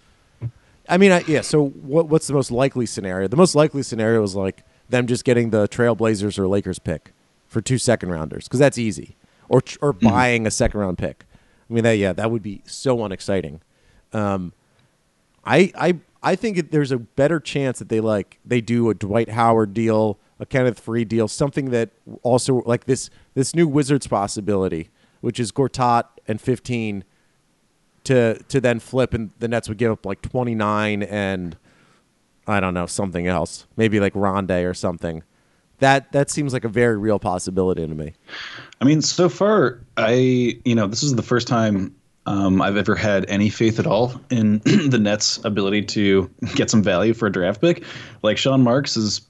I 0.93 0.97
mean, 0.97 1.11
I, 1.11 1.23
yeah. 1.25 1.41
So 1.41 1.69
what, 1.69 2.07
what's 2.07 2.27
the 2.27 2.35
most 2.35 2.51
likely 2.51 2.85
scenario? 2.85 3.27
The 3.27 3.35
most 3.35 3.55
likely 3.55 3.81
scenario 3.81 4.21
is 4.21 4.35
like 4.35 4.63
them 4.89 5.07
just 5.07 5.25
getting 5.25 5.49
the 5.49 5.67
Trailblazers 5.67 6.37
or 6.37 6.47
Lakers 6.47 6.77
pick 6.77 7.13
for 7.47 7.61
two 7.61 7.79
second 7.79 8.09
rounders 8.09 8.43
because 8.47 8.59
that's 8.59 8.77
easy, 8.77 9.15
or 9.49 9.63
or 9.81 9.91
buying 9.91 10.45
a 10.45 10.51
second 10.51 10.79
round 10.79 10.99
pick. 10.99 11.25
I 11.67 11.73
mean, 11.73 11.83
that 11.83 11.97
yeah, 11.97 12.13
that 12.13 12.29
would 12.29 12.43
be 12.43 12.61
so 12.65 13.03
unexciting. 13.03 13.61
Um, 14.11 14.53
I 15.43 15.71
I 15.73 15.95
I 16.21 16.35
think 16.35 16.59
it, 16.59 16.71
there's 16.71 16.91
a 16.91 16.99
better 16.99 17.39
chance 17.39 17.79
that 17.79 17.89
they 17.89 17.99
like 17.99 18.37
they 18.45 18.61
do 18.61 18.91
a 18.91 18.93
Dwight 18.93 19.29
Howard 19.29 19.73
deal, 19.73 20.19
a 20.39 20.45
Kenneth 20.45 20.85
Faried 20.85 21.07
deal, 21.07 21.27
something 21.27 21.71
that 21.71 21.89
also 22.21 22.61
like 22.67 22.85
this 22.85 23.09
this 23.33 23.55
new 23.55 23.67
Wizards 23.67 24.05
possibility, 24.05 24.91
which 25.21 25.39
is 25.39 25.51
Gortat 25.51 26.03
and 26.27 26.39
15 26.39 27.03
to 28.05 28.35
to 28.43 28.61
then 28.61 28.79
flip 28.79 29.13
and 29.13 29.31
the 29.39 29.47
Nets 29.47 29.69
would 29.69 29.77
give 29.77 29.91
up 29.91 30.05
like 30.05 30.21
29 30.21 31.03
and 31.03 31.57
I 32.47 32.59
don't 32.59 32.73
know 32.73 32.85
something 32.85 33.27
else, 33.27 33.65
maybe 33.77 33.99
like 33.99 34.13
Rondae 34.13 34.69
or 34.69 34.73
something. 34.73 35.23
That 35.79 36.11
that 36.11 36.29
seems 36.29 36.53
like 36.53 36.63
a 36.63 36.69
very 36.69 36.97
real 36.97 37.19
possibility 37.19 37.85
to 37.87 37.93
me. 37.93 38.13
I 38.81 38.85
mean, 38.85 39.01
so 39.01 39.29
far, 39.29 39.79
I 39.97 40.59
you 40.65 40.75
know 40.75 40.87
this 40.87 41.03
is 41.03 41.15
the 41.15 41.23
first 41.23 41.47
time 41.47 41.95
um, 42.25 42.61
I've 42.61 42.77
ever 42.77 42.95
had 42.95 43.25
any 43.29 43.49
faith 43.49 43.79
at 43.79 43.87
all 43.87 44.13
in 44.29 44.59
the 44.65 44.99
Nets' 44.99 45.43
ability 45.43 45.83
to 45.83 46.29
get 46.55 46.69
some 46.69 46.83
value 46.83 47.13
for 47.13 47.27
a 47.27 47.31
draft 47.31 47.61
pick. 47.61 47.83
Like 48.21 48.37
Sean 48.37 48.61
Marks 48.61 48.95
has, 48.95 49.21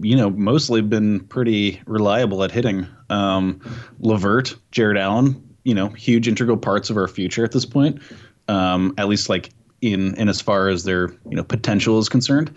you 0.00 0.16
know, 0.16 0.30
mostly 0.30 0.80
been 0.82 1.20
pretty 1.20 1.80
reliable 1.86 2.42
at 2.42 2.50
hitting. 2.50 2.86
Um, 3.08 3.60
LeVert, 4.00 4.56
Jarrett 4.72 4.98
Allen, 4.98 5.49
you 5.64 5.74
know, 5.74 5.88
huge 5.88 6.26
integral 6.28 6.56
parts 6.56 6.90
of 6.90 6.96
our 6.96 7.08
future 7.08 7.44
at 7.44 7.52
this 7.52 7.64
point. 7.64 8.00
Um, 8.48 8.94
at 8.98 9.08
least 9.08 9.28
like 9.28 9.50
in 9.80 10.14
in 10.16 10.28
as 10.28 10.40
far 10.40 10.68
as 10.68 10.84
their 10.84 11.10
you 11.28 11.36
know 11.36 11.44
potential 11.44 11.98
is 11.98 12.08
concerned. 12.08 12.54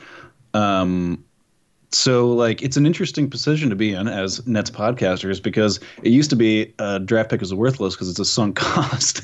Um, 0.54 1.24
so 1.92 2.28
like 2.30 2.64
it's 2.64 2.76
an 2.76 2.88
interesting 2.88 3.30
position 3.30 3.70
to 3.70 3.76
be 3.76 3.94
in 3.94 4.08
as 4.08 4.46
Nets 4.48 4.72
podcasters 4.72 5.42
because 5.42 5.80
it 6.02 6.10
used 6.10 6.32
to 6.32 6.36
be 6.36 6.74
a 6.80 7.00
draft 7.00 7.30
pick 7.30 7.42
is 7.44 7.54
worthless 7.54 7.94
because 7.94 8.10
it's 8.10 8.20
a 8.20 8.26
sunk 8.26 8.56
cost 8.58 9.22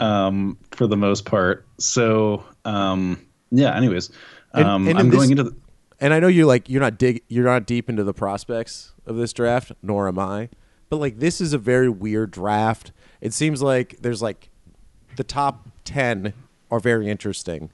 um, 0.00 0.56
for 0.70 0.86
the 0.86 0.96
most 0.96 1.24
part. 1.24 1.66
So 1.78 2.44
um, 2.64 3.20
yeah. 3.50 3.76
Anyways, 3.76 4.10
And- 4.54 4.64
um, 4.64 4.82
and 4.88 4.90
in 4.92 4.96
I'm 5.06 5.10
going 5.10 5.22
this- 5.22 5.30
into 5.38 5.42
the, 5.44 5.56
And 6.00 6.14
I 6.14 6.20
know 6.20 6.28
you're 6.28 6.46
like 6.46 6.68
you're 6.68 6.80
not 6.80 6.98
dig 6.98 7.22
you're 7.28 7.44
not 7.44 7.66
deep 7.66 7.88
into 7.88 8.04
the 8.04 8.14
prospects 8.14 8.92
of 9.06 9.16
this 9.16 9.32
draft, 9.32 9.72
nor 9.82 10.06
am 10.06 10.18
I. 10.18 10.50
But 10.90 10.98
like 10.98 11.18
this 11.18 11.40
is 11.40 11.52
a 11.52 11.58
very 11.58 11.88
weird 11.88 12.30
draft. 12.30 12.92
It 13.20 13.32
seems 13.32 13.62
like 13.62 13.96
there's 14.00 14.22
like 14.22 14.48
the 15.16 15.24
top 15.24 15.68
10 15.84 16.32
are 16.70 16.80
very 16.80 17.08
interesting. 17.08 17.70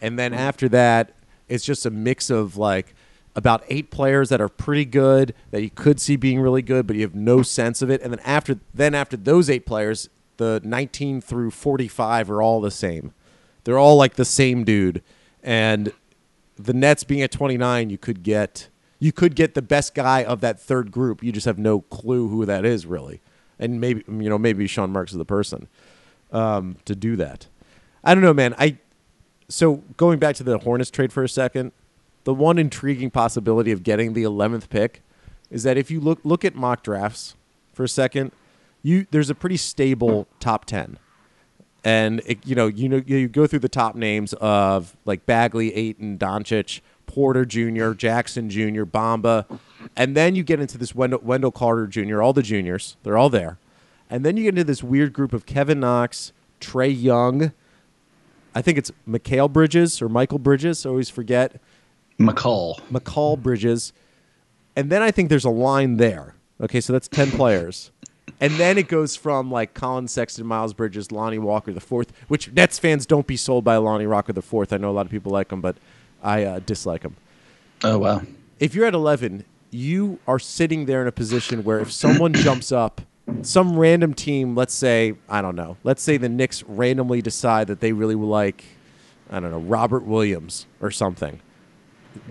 And 0.00 0.18
then 0.18 0.32
mm-hmm. 0.32 0.40
after 0.40 0.68
that, 0.70 1.14
it's 1.48 1.64
just 1.64 1.84
a 1.86 1.90
mix 1.90 2.30
of 2.30 2.56
like 2.56 2.94
about 3.36 3.62
eight 3.68 3.90
players 3.90 4.28
that 4.30 4.40
are 4.40 4.48
pretty 4.48 4.84
good 4.84 5.34
that 5.50 5.62
you 5.62 5.70
could 5.70 6.00
see 6.00 6.16
being 6.16 6.40
really 6.40 6.62
good, 6.62 6.86
but 6.86 6.96
you 6.96 7.02
have 7.02 7.14
no 7.14 7.42
sense 7.42 7.82
of 7.82 7.90
it. 7.90 8.02
And 8.02 8.12
then 8.12 8.20
after 8.24 8.58
then 8.74 8.94
after 8.94 9.16
those 9.16 9.48
eight 9.48 9.66
players, 9.66 10.08
the 10.36 10.60
19 10.64 11.20
through 11.20 11.50
45 11.50 12.30
are 12.30 12.42
all 12.42 12.60
the 12.60 12.70
same. 12.70 13.12
They're 13.64 13.78
all 13.78 13.96
like 13.96 14.14
the 14.14 14.24
same 14.24 14.64
dude. 14.64 15.02
And 15.42 15.92
the 16.56 16.72
Nets 16.72 17.04
being 17.04 17.22
at 17.22 17.30
29, 17.30 17.90
you 17.90 17.98
could 17.98 18.22
get 18.22 18.68
you 18.98 19.12
could 19.12 19.34
get 19.34 19.54
the 19.54 19.62
best 19.62 19.94
guy 19.94 20.24
of 20.24 20.40
that 20.40 20.60
third 20.60 20.90
group. 20.90 21.22
You 21.22 21.32
just 21.32 21.46
have 21.46 21.58
no 21.58 21.80
clue 21.82 22.28
who 22.28 22.44
that 22.46 22.64
is 22.64 22.84
really. 22.84 23.20
And 23.60 23.80
maybe 23.80 24.02
you 24.08 24.28
know 24.28 24.38
maybe 24.38 24.66
Sean 24.66 24.90
Marks 24.90 25.12
is 25.12 25.18
the 25.18 25.24
person 25.24 25.68
um, 26.32 26.78
to 26.86 26.96
do 26.96 27.14
that. 27.16 27.46
I 28.02 28.14
don't 28.14 28.24
know, 28.24 28.34
man. 28.34 28.54
I 28.58 28.78
so 29.48 29.82
going 29.96 30.18
back 30.18 30.34
to 30.36 30.42
the 30.42 30.58
Hornets 30.58 30.90
trade 30.90 31.12
for 31.12 31.22
a 31.22 31.28
second, 31.28 31.72
the 32.24 32.34
one 32.34 32.58
intriguing 32.58 33.10
possibility 33.10 33.70
of 33.70 33.82
getting 33.82 34.14
the 34.14 34.22
11th 34.22 34.68
pick 34.68 35.02
is 35.50 35.62
that 35.64 35.76
if 35.76 35.90
you 35.90 36.00
look 36.00 36.20
look 36.24 36.44
at 36.44 36.54
mock 36.54 36.82
drafts 36.82 37.34
for 37.72 37.84
a 37.84 37.88
second, 37.88 38.32
you 38.82 39.06
there's 39.10 39.30
a 39.30 39.34
pretty 39.34 39.56
stable 39.56 40.26
top 40.38 40.64
10. 40.64 40.98
And 41.82 42.20
it, 42.26 42.46
you 42.46 42.54
know, 42.54 42.66
you 42.66 42.88
know 42.88 43.02
you 43.06 43.28
go 43.28 43.46
through 43.46 43.60
the 43.60 43.68
top 43.68 43.94
names 43.94 44.34
of 44.34 44.96
like 45.04 45.26
Bagley, 45.26 45.74
Ayton, 45.74 46.18
Doncic, 46.18 46.80
Porter 47.10 47.44
Jr., 47.44 47.92
Jackson 47.92 48.48
Jr., 48.48 48.84
Bamba, 48.84 49.58
and 49.96 50.16
then 50.16 50.36
you 50.36 50.44
get 50.44 50.60
into 50.60 50.78
this 50.78 50.94
Wendell, 50.94 51.18
Wendell 51.24 51.50
Carter 51.50 51.88
Jr., 51.88 52.22
all 52.22 52.32
the 52.32 52.42
juniors, 52.42 52.96
they're 53.02 53.18
all 53.18 53.28
there. 53.28 53.58
And 54.08 54.24
then 54.24 54.36
you 54.36 54.44
get 54.44 54.50
into 54.50 54.64
this 54.64 54.84
weird 54.84 55.12
group 55.12 55.32
of 55.32 55.44
Kevin 55.44 55.80
Knox, 55.80 56.32
Trae 56.60 56.94
Young, 56.96 57.52
I 58.54 58.62
think 58.62 58.78
it's 58.78 58.92
Mikhail 59.06 59.48
Bridges 59.48 60.00
or 60.00 60.08
Michael 60.08 60.38
Bridges, 60.38 60.86
I 60.86 60.90
always 60.90 61.10
forget. 61.10 61.60
Mikal. 62.18 62.80
Mikal 62.92 63.40
Bridges. 63.40 63.92
And 64.76 64.90
then 64.90 65.02
I 65.02 65.10
think 65.10 65.30
there's 65.30 65.44
a 65.44 65.50
line 65.50 65.96
there. 65.96 66.34
Okay, 66.60 66.80
so 66.80 66.92
that's 66.92 67.08
10 67.08 67.30
players. 67.32 67.90
And 68.40 68.52
then 68.54 68.78
it 68.78 68.88
goes 68.88 69.16
from 69.16 69.50
like 69.50 69.74
Collin 69.74 70.06
Sexton, 70.06 70.46
Miles 70.46 70.74
Bridges, 70.74 71.10
Lonnie 71.10 71.38
Walker 71.38 71.72
the 71.72 71.80
fourth, 71.80 72.12
which 72.28 72.52
Nets 72.52 72.78
fans 72.78 73.04
don't 73.04 73.26
be 73.26 73.36
sold 73.36 73.64
by 73.64 73.76
Lonnie 73.76 74.06
Walker 74.06 74.32
the 74.32 74.42
fourth. 74.42 74.72
I 74.72 74.76
know 74.76 74.90
a 74.90 74.92
lot 74.92 75.06
of 75.06 75.10
people 75.12 75.32
like 75.32 75.50
him, 75.50 75.60
but 75.60 75.76
I 76.22 76.44
uh, 76.44 76.58
dislike 76.60 77.02
them. 77.02 77.16
Oh 77.82 77.98
wow! 77.98 78.22
If 78.58 78.74
you're 78.74 78.86
at 78.86 78.94
11, 78.94 79.44
you 79.70 80.18
are 80.26 80.38
sitting 80.38 80.86
there 80.86 81.02
in 81.02 81.08
a 81.08 81.12
position 81.12 81.64
where 81.64 81.80
if 81.80 81.92
someone 81.92 82.32
jumps 82.34 82.72
up, 82.72 83.00
some 83.42 83.78
random 83.78 84.14
team, 84.14 84.54
let's 84.54 84.74
say 84.74 85.14
I 85.28 85.40
don't 85.40 85.56
know, 85.56 85.76
let's 85.84 86.02
say 86.02 86.16
the 86.16 86.28
Knicks 86.28 86.62
randomly 86.64 87.22
decide 87.22 87.68
that 87.68 87.80
they 87.80 87.92
really 87.92 88.14
like, 88.14 88.64
I 89.30 89.40
don't 89.40 89.50
know, 89.50 89.60
Robert 89.60 90.04
Williams 90.04 90.66
or 90.80 90.90
something. 90.90 91.40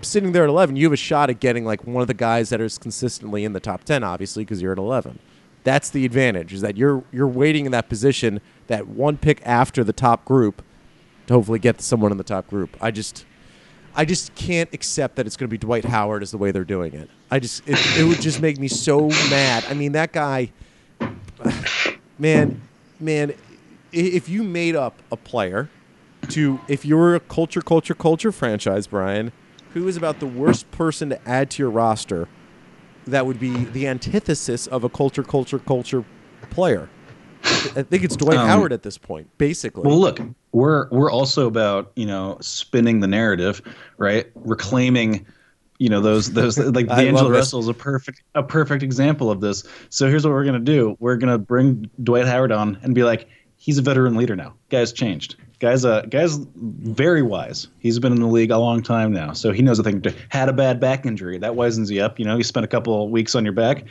Sitting 0.02 0.32
there 0.32 0.44
at 0.44 0.50
11, 0.50 0.76
you 0.76 0.84
have 0.84 0.92
a 0.92 0.96
shot 0.96 1.30
at 1.30 1.40
getting 1.40 1.64
like 1.64 1.86
one 1.86 2.02
of 2.02 2.06
the 2.06 2.14
guys 2.14 2.50
that 2.50 2.60
is 2.60 2.76
consistently 2.76 3.44
in 3.44 3.54
the 3.54 3.60
top 3.60 3.84
10, 3.84 4.04
obviously, 4.04 4.44
because 4.44 4.60
you're 4.60 4.72
at 4.72 4.78
11. 4.78 5.18
That's 5.64 5.88
the 5.90 6.04
advantage 6.04 6.52
is 6.52 6.60
that 6.60 6.76
you're 6.76 7.04
you're 7.12 7.28
waiting 7.28 7.66
in 7.66 7.72
that 7.72 7.88
position, 7.88 8.40
that 8.66 8.86
one 8.86 9.16
pick 9.16 9.42
after 9.44 9.82
the 9.82 9.92
top 9.92 10.24
group, 10.24 10.62
to 11.26 11.34
hopefully 11.34 11.58
get 11.58 11.80
someone 11.80 12.12
in 12.12 12.18
the 12.18 12.24
top 12.24 12.48
group. 12.48 12.76
I 12.80 12.90
just 12.90 13.24
I 13.94 14.04
just 14.04 14.34
can't 14.34 14.72
accept 14.72 15.16
that 15.16 15.26
it's 15.26 15.36
going 15.36 15.48
to 15.48 15.50
be 15.50 15.58
Dwight 15.58 15.84
Howard 15.84 16.22
as 16.22 16.30
the 16.30 16.38
way 16.38 16.52
they're 16.52 16.64
doing 16.64 16.94
it. 16.94 17.10
I 17.30 17.40
just 17.40 17.68
it, 17.68 17.78
it 17.98 18.04
would 18.04 18.20
just 18.20 18.40
make 18.40 18.58
me 18.58 18.68
so 18.68 19.08
mad. 19.08 19.64
I 19.68 19.74
mean, 19.74 19.92
that 19.92 20.12
guy, 20.12 20.52
man, 22.18 22.60
man, 22.98 23.34
if 23.92 24.28
you 24.28 24.42
made 24.42 24.76
up 24.76 25.02
a 25.10 25.16
player 25.16 25.68
to 26.28 26.60
if 26.68 26.84
you 26.84 26.96
were 26.96 27.14
a 27.14 27.20
culture, 27.20 27.60
culture, 27.60 27.94
culture 27.94 28.32
franchise, 28.32 28.86
Brian, 28.86 29.32
who 29.74 29.88
is 29.88 29.96
about 29.96 30.20
the 30.20 30.26
worst 30.26 30.70
person 30.70 31.08
to 31.10 31.28
add 31.28 31.50
to 31.50 31.62
your 31.62 31.70
roster, 31.70 32.28
that 33.06 33.26
would 33.26 33.40
be 33.40 33.64
the 33.64 33.86
antithesis 33.86 34.66
of 34.66 34.84
a 34.84 34.88
culture, 34.88 35.22
culture, 35.22 35.58
culture 35.58 36.04
player. 36.50 36.88
I 37.76 37.82
think 37.82 38.04
it's 38.04 38.16
Dwight 38.16 38.38
Um, 38.38 38.46
Howard 38.48 38.72
at 38.72 38.82
this 38.82 38.98
point, 38.98 39.28
basically. 39.38 39.82
Well, 39.82 39.98
look, 39.98 40.20
we're 40.52 40.88
we're 40.90 41.10
also 41.10 41.46
about 41.46 41.92
you 41.96 42.06
know 42.06 42.38
spinning 42.40 43.00
the 43.00 43.06
narrative, 43.06 43.60
right? 43.98 44.30
Reclaiming, 44.34 45.26
you 45.78 45.88
know 45.88 46.00
those 46.00 46.32
those 46.32 46.58
like 46.58 46.86
D'Angelo. 46.88 47.30
Russell 47.30 47.60
is 47.60 47.68
a 47.68 47.74
perfect 47.74 48.22
a 48.34 48.42
perfect 48.42 48.82
example 48.82 49.30
of 49.30 49.40
this. 49.40 49.64
So 49.88 50.08
here's 50.08 50.24
what 50.24 50.32
we're 50.32 50.44
gonna 50.44 50.58
do: 50.58 50.96
we're 51.00 51.16
gonna 51.16 51.38
bring 51.38 51.90
Dwight 52.02 52.26
Howard 52.26 52.52
on 52.52 52.78
and 52.82 52.94
be 52.94 53.02
like, 53.04 53.28
he's 53.56 53.78
a 53.78 53.82
veteran 53.82 54.16
leader 54.16 54.36
now. 54.36 54.54
Guy's 54.68 54.92
changed. 54.92 55.36
Guy's 55.60 55.84
uh 55.84 56.02
guy's 56.02 56.36
very 56.56 57.20
wise. 57.22 57.68
He's 57.78 57.98
been 57.98 58.12
in 58.12 58.20
the 58.20 58.26
league 58.26 58.50
a 58.50 58.56
long 58.58 58.82
time 58.82 59.12
now, 59.12 59.34
so 59.34 59.52
he 59.52 59.60
knows 59.60 59.78
a 59.78 59.82
thing. 59.82 60.02
Had 60.30 60.48
a 60.48 60.54
bad 60.54 60.80
back 60.80 61.04
injury 61.04 61.36
that 61.38 61.52
wisens 61.52 61.90
you 61.90 62.02
up. 62.02 62.18
You 62.18 62.24
know, 62.24 62.38
you 62.38 62.42
spent 62.44 62.64
a 62.64 62.68
couple 62.68 63.10
weeks 63.10 63.34
on 63.34 63.44
your 63.44 63.52
back, 63.52 63.84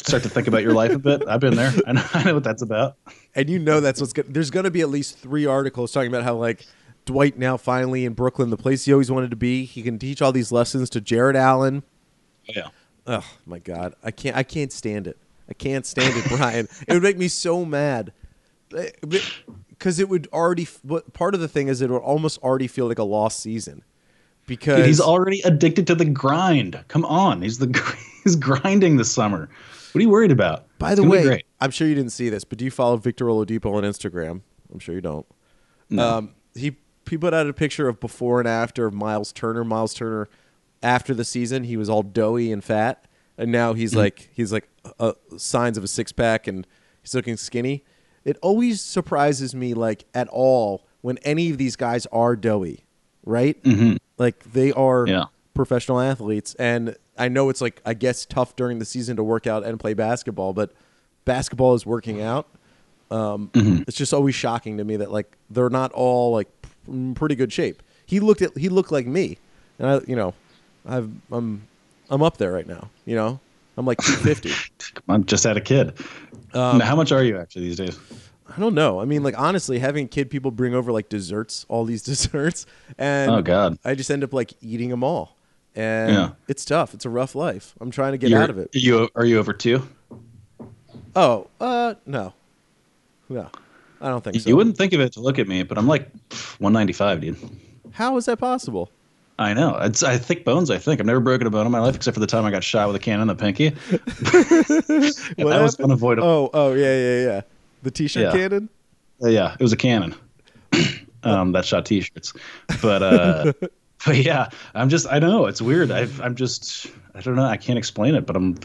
start 0.00 0.24
to 0.24 0.28
think 0.28 0.48
about 0.48 0.62
your 0.62 0.72
life 0.74 0.90
a 0.90 0.98
bit. 0.98 1.22
I've 1.28 1.38
been 1.38 1.54
there. 1.54 1.72
I 1.86 1.92
know, 1.92 2.04
I 2.14 2.24
know 2.24 2.34
what 2.34 2.42
that's 2.42 2.62
about. 2.62 2.96
and 3.36 3.48
you 3.48 3.60
know 3.60 3.80
that's 3.80 4.00
what's 4.00 4.12
good. 4.12 4.34
There's 4.34 4.50
going 4.50 4.64
to 4.64 4.70
be 4.72 4.80
at 4.80 4.88
least 4.88 5.16
three 5.16 5.46
articles 5.46 5.92
talking 5.92 6.08
about 6.08 6.24
how 6.24 6.34
like 6.34 6.66
Dwight 7.04 7.38
now 7.38 7.56
finally 7.56 8.04
in 8.04 8.14
Brooklyn, 8.14 8.50
the 8.50 8.56
place 8.56 8.84
he 8.84 8.92
always 8.92 9.10
wanted 9.10 9.30
to 9.30 9.36
be. 9.36 9.64
He 9.64 9.82
can 9.82 10.00
teach 10.00 10.20
all 10.22 10.32
these 10.32 10.50
lessons 10.50 10.90
to 10.90 11.00
Jarrett 11.00 11.36
Allen. 11.36 11.84
Yeah. 12.46 12.68
Oh 13.06 13.24
my 13.46 13.60
God, 13.60 13.94
I 14.02 14.10
can't. 14.10 14.36
I 14.36 14.42
can't 14.42 14.72
stand 14.72 15.06
it. 15.06 15.18
I 15.48 15.54
can't 15.54 15.86
stand 15.86 16.16
it, 16.16 16.24
Brian. 16.36 16.66
it 16.88 16.92
would 16.94 17.02
make 17.04 17.18
me 17.18 17.28
so 17.28 17.64
mad 17.64 18.12
because 19.82 19.98
it 19.98 20.08
would 20.08 20.28
already. 20.32 20.68
Part 21.12 21.34
of 21.34 21.40
the 21.40 21.48
thing 21.48 21.66
is 21.66 21.82
it 21.82 21.90
would 21.90 21.98
almost 21.98 22.38
already 22.38 22.68
feel 22.68 22.86
like 22.86 23.00
a 23.00 23.04
lost 23.04 23.40
season 23.40 23.82
because 24.46 24.76
Dude, 24.76 24.86
he's 24.86 25.00
already 25.00 25.40
addicted 25.40 25.88
to 25.88 25.96
the 25.96 26.04
grind. 26.04 26.82
Come 26.86 27.04
on, 27.04 27.42
he's 27.42 27.58
the 27.58 27.66
he's 28.22 28.36
grinding 28.36 28.96
this 28.96 29.10
summer. 29.10 29.48
What 29.90 29.98
are 29.98 30.02
you 30.02 30.08
worried 30.08 30.30
about? 30.30 30.66
By 30.78 30.94
the 30.94 31.02
way. 31.02 31.42
I'm 31.60 31.72
sure 31.72 31.88
you 31.88 31.96
didn't 31.96 32.12
see 32.12 32.28
this, 32.28 32.44
but 32.44 32.58
do 32.58 32.64
you 32.64 32.70
follow 32.70 32.96
Victor 32.96 33.24
Oladipo 33.26 33.74
on 33.74 33.82
Instagram? 33.82 34.42
I'm 34.72 34.78
sure 34.78 34.94
you 34.94 35.00
don't. 35.00 35.26
Um, 35.98 36.34
he 36.54 36.76
he 37.10 37.18
put 37.18 37.34
out 37.34 37.48
a 37.48 37.52
picture 37.52 37.88
of 37.88 37.98
before 37.98 38.38
and 38.38 38.48
after 38.48 38.86
of 38.86 38.94
Miles 38.94 39.32
Turner. 39.32 39.64
Miles 39.64 39.94
Turner, 39.94 40.28
after 40.80 41.12
the 41.12 41.24
season, 41.24 41.64
he 41.64 41.76
was 41.76 41.90
all 41.90 42.04
doughy 42.04 42.52
and 42.52 42.62
fat, 42.62 43.06
and 43.36 43.50
now 43.50 43.72
he's 43.72 43.96
like 43.96 44.30
he's 44.32 44.52
like 44.52 44.68
uh, 45.00 45.12
signs 45.36 45.76
of 45.76 45.82
a 45.82 45.88
six 45.88 46.12
pack 46.12 46.46
and 46.46 46.68
he's 47.02 47.16
looking 47.16 47.36
skinny. 47.36 47.82
It 48.24 48.36
always 48.42 48.80
surprises 48.80 49.54
me, 49.54 49.74
like 49.74 50.04
at 50.14 50.28
all, 50.28 50.84
when 51.00 51.18
any 51.18 51.50
of 51.50 51.58
these 51.58 51.76
guys 51.76 52.06
are 52.12 52.36
doughy, 52.36 52.84
right? 53.24 53.60
Mhm. 53.64 53.98
Like 54.18 54.52
they 54.52 54.72
are 54.72 55.06
Yeah. 55.06 55.24
professional 55.54 56.00
athletes, 56.00 56.54
and 56.58 56.96
I 57.18 57.28
know 57.28 57.48
it's 57.48 57.60
like 57.60 57.80
I 57.84 57.94
guess 57.94 58.24
tough 58.24 58.54
during 58.56 58.78
the 58.78 58.84
season 58.84 59.16
to 59.16 59.24
work 59.24 59.46
out 59.46 59.64
and 59.64 59.78
play 59.80 59.94
basketball, 59.94 60.52
but 60.52 60.72
basketball 61.24 61.74
is 61.74 61.84
working 61.84 62.22
out. 62.22 62.46
Um, 63.10 63.50
It's 63.86 63.96
just 63.96 64.14
always 64.14 64.34
shocking 64.34 64.78
to 64.78 64.84
me 64.84 64.96
that 64.96 65.10
like 65.12 65.36
they're 65.50 65.68
not 65.70 65.92
all 65.92 66.32
like 66.32 66.48
in 66.88 67.14
pretty 67.14 67.34
good 67.34 67.52
shape. 67.52 67.82
He 68.06 68.20
looked 68.20 68.42
at 68.42 68.56
he 68.56 68.68
looked 68.68 68.90
like 68.92 69.06
me, 69.06 69.38
and 69.78 69.88
I 69.88 70.00
you 70.06 70.16
know 70.16 70.34
I've 70.86 71.10
I'm 71.30 71.62
I'm 72.10 72.22
up 72.22 72.36
there 72.38 72.52
right 72.52 72.66
now. 72.66 72.88
You 73.04 73.16
know 73.16 73.40
I'm 73.76 73.84
like 73.86 73.98
250. 73.98 74.52
I'm 75.08 75.24
just 75.24 75.44
had 75.44 75.56
a 75.56 75.60
kid. 75.60 75.92
Um, 76.54 76.80
how 76.80 76.96
much 76.96 77.12
are 77.12 77.22
you 77.24 77.38
actually 77.38 77.62
these 77.66 77.76
days? 77.76 77.98
I 78.54 78.60
don't 78.60 78.74
know. 78.74 79.00
I 79.00 79.04
mean, 79.06 79.22
like 79.22 79.38
honestly, 79.38 79.78
having 79.78 80.08
kid 80.08 80.28
people 80.30 80.50
bring 80.50 80.74
over 80.74 80.92
like 80.92 81.08
desserts, 81.08 81.64
all 81.68 81.84
these 81.84 82.02
desserts, 82.12 82.66
and 82.98 83.30
Oh 83.30 83.42
God, 83.42 83.78
I 83.84 83.94
just 83.94 84.10
end 84.10 84.22
up 84.24 84.32
like 84.32 84.52
eating 84.60 84.90
them 84.90 85.02
all, 85.02 85.36
and 85.74 86.12
Yeah. 86.12 86.30
it's 86.48 86.64
tough. 86.64 86.92
It's 86.94 87.04
a 87.06 87.10
rough 87.10 87.34
life. 87.34 87.74
I'm 87.80 87.90
trying 87.90 88.12
to 88.12 88.18
get 88.18 88.30
You're- 88.30 88.42
out 88.42 88.50
of 88.50 88.58
it. 88.58 88.74
Are 88.74 88.78
you 88.78 89.08
are 89.14 89.24
you 89.24 89.38
over 89.38 89.52
two? 89.52 89.82
Oh, 91.16 91.46
uh, 91.60 91.94
no, 92.06 92.32
no, 93.28 93.48
I 94.00 94.08
don't 94.08 94.22
think 94.24 94.40
so. 94.40 94.48
You 94.48 94.56
wouldn't 94.56 94.76
think 94.78 94.92
of 94.94 95.00
it 95.00 95.12
to 95.14 95.20
look 95.20 95.38
at 95.38 95.46
me, 95.48 95.62
but 95.62 95.76
I'm 95.78 95.86
like 95.86 96.10
195, 96.58 97.20
dude. 97.20 97.36
How 97.92 98.16
is 98.16 98.24
that 98.26 98.38
possible? 98.38 98.90
I 99.38 99.54
know. 99.54 99.76
It's 99.78 100.02
I 100.02 100.18
thick 100.18 100.44
bones. 100.44 100.70
I 100.70 100.78
think 100.78 101.00
I've 101.00 101.06
never 101.06 101.20
broken 101.20 101.46
a 101.46 101.50
bone 101.50 101.66
in 101.66 101.72
my 101.72 101.80
life 101.80 101.96
except 101.96 102.14
for 102.14 102.20
the 102.20 102.26
time 102.26 102.44
I 102.44 102.50
got 102.50 102.62
shot 102.62 102.86
with 102.86 102.96
a 102.96 102.98
cannon 102.98 103.22
in 103.22 103.28
the 103.28 103.34
pinky. 103.34 103.70
That 105.36 105.60
was 105.62 105.78
unavoidable. 105.80 106.28
Oh, 106.28 106.50
oh, 106.52 106.72
yeah, 106.74 106.96
yeah, 106.96 107.24
yeah. 107.24 107.40
The 107.82 107.90
t-shirt 107.90 108.22
Yeah. 108.24 108.32
cannon. 108.32 108.68
Uh, 109.22 109.28
yeah, 109.28 109.54
it 109.58 109.62
was 109.62 109.72
a 109.72 109.76
cannon 109.76 110.14
um, 111.22 111.52
that 111.52 111.64
shot 111.64 111.86
T-shirts. 111.86 112.32
But 112.80 113.02
uh, 113.02 113.52
but 114.06 114.16
yeah, 114.16 114.48
I'm 114.74 114.88
just 114.88 115.06
I 115.08 115.18
don't 115.18 115.30
know. 115.30 115.46
It's 115.46 115.62
weird. 115.62 115.90
I've, 115.90 116.20
I'm 116.20 116.34
just 116.34 116.88
I 117.14 117.20
don't 117.20 117.36
know. 117.36 117.44
I 117.44 117.56
can't 117.56 117.78
explain 117.78 118.14
it. 118.14 118.26
But 118.26 118.36
I'm 118.36 118.56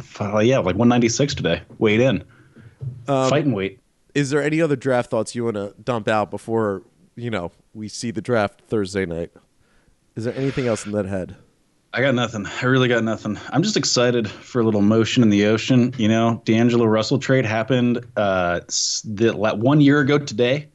yeah 0.42 0.58
like 0.58 0.76
196 0.76 1.36
today. 1.36 1.62
Weighed 1.80 2.00
in, 2.00 2.24
Um, 3.08 3.30
fighting 3.30 3.52
weight. 3.54 3.80
Is 4.16 4.32
there 4.32 4.42
any 4.42 4.62
other 4.62 4.76
draft 4.76 5.12
thoughts 5.12 5.36
you 5.36 5.44
want 5.46 5.56
to 5.56 5.76
dump 5.84 6.08
out 6.08 6.32
before 6.32 6.82
you 7.16 7.30
know 7.30 7.52
we 7.74 7.88
see 7.88 8.10
the 8.12 8.22
draft 8.22 8.62
Thursday 8.68 9.06
night? 9.06 9.32
Is 10.18 10.24
there 10.24 10.36
anything 10.36 10.66
else 10.66 10.86
in 10.86 10.92
that 10.94 11.06
head? 11.06 11.36
I 11.94 12.02
got 12.02 12.16
nothing. 12.16 12.48
I 12.48 12.66
really 12.66 12.88
got 12.88 13.04
nothing. 13.04 13.40
I'm 13.52 13.62
just 13.62 13.78
excited 13.78 14.28
for 14.28 14.60
a 14.60 14.64
little 14.64 14.82
motion 14.82 15.22
in 15.22 15.30
the 15.30 15.46
ocean. 15.46 15.94
You 15.98 16.08
know, 16.08 16.42
D'Angelo 16.44 16.86
Russell 16.86 17.20
trade 17.20 17.46
happened 17.46 18.04
uh, 18.18 18.62
the, 19.06 19.34
one 19.36 19.80
year 19.80 20.00
ago 20.00 20.18
today. 20.18 20.70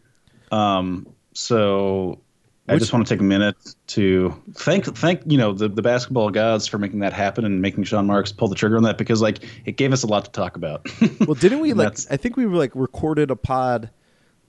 Um, 0.52 1.08
so 1.34 2.20
I 2.68 2.78
just 2.78 2.92
want 2.92 3.04
to 3.04 3.12
take 3.12 3.20
a 3.20 3.24
minute 3.24 3.56
to 3.88 4.32
thank 4.54 4.84
thank 4.84 5.22
you 5.26 5.36
know 5.36 5.52
the, 5.52 5.68
the 5.68 5.82
basketball 5.82 6.30
gods 6.30 6.68
for 6.68 6.78
making 6.78 7.00
that 7.00 7.12
happen 7.12 7.44
and 7.44 7.60
making 7.60 7.82
Sean 7.84 8.06
Marks 8.06 8.30
pull 8.30 8.46
the 8.46 8.54
trigger 8.54 8.76
on 8.76 8.84
that 8.84 8.96
because 8.96 9.20
like 9.20 9.44
it 9.64 9.76
gave 9.76 9.92
us 9.92 10.04
a 10.04 10.06
lot 10.06 10.24
to 10.24 10.30
talk 10.30 10.54
about. 10.54 10.86
Well, 11.26 11.34
didn't 11.34 11.60
we 11.60 11.72
like? 11.74 11.98
I 12.10 12.16
think 12.16 12.36
we 12.36 12.46
were 12.46 12.56
like 12.56 12.70
recorded 12.74 13.32
a 13.32 13.36
pod. 13.36 13.90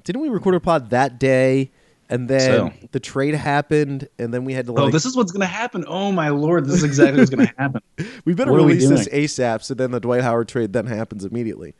Didn't 0.04 0.22
we 0.22 0.30
record 0.30 0.54
a 0.54 0.60
pod 0.60 0.92
that 0.92 1.20
day? 1.20 1.72
And 2.14 2.30
then 2.30 2.40
So. 2.40 2.74
the 2.92 3.00
trade 3.00 3.34
happened, 3.34 4.08
and 4.20 4.32
then 4.32 4.46
we 4.46 4.54
had 4.54 4.68
to 4.68 4.72
like. 4.72 4.84
oh, 4.84 4.90
this 4.92 5.04
is 5.04 5.16
what's 5.16 5.32
gonna 5.32 5.48
happen. 5.48 5.84
Oh 5.88 6.12
my 6.12 6.30
lord, 6.30 6.66
this 6.66 6.76
is 6.76 6.84
exactly 6.84 7.18
what's 7.18 7.32
gonna 7.32 7.52
happen. 7.58 7.82
we 8.26 8.36
better 8.36 8.52
what 8.52 8.62
are 8.62 8.66
we 8.66 8.74
release 8.74 8.88
this? 8.88 9.08
ASAP, 9.08 9.64
so 9.64 9.74
then 9.74 9.90
the 9.90 10.00
Dwight 10.00 10.22
Howard 10.22 10.48
trade 10.48 10.74
then 10.74 10.86
happens 10.86 11.26
immediately. 11.26 11.74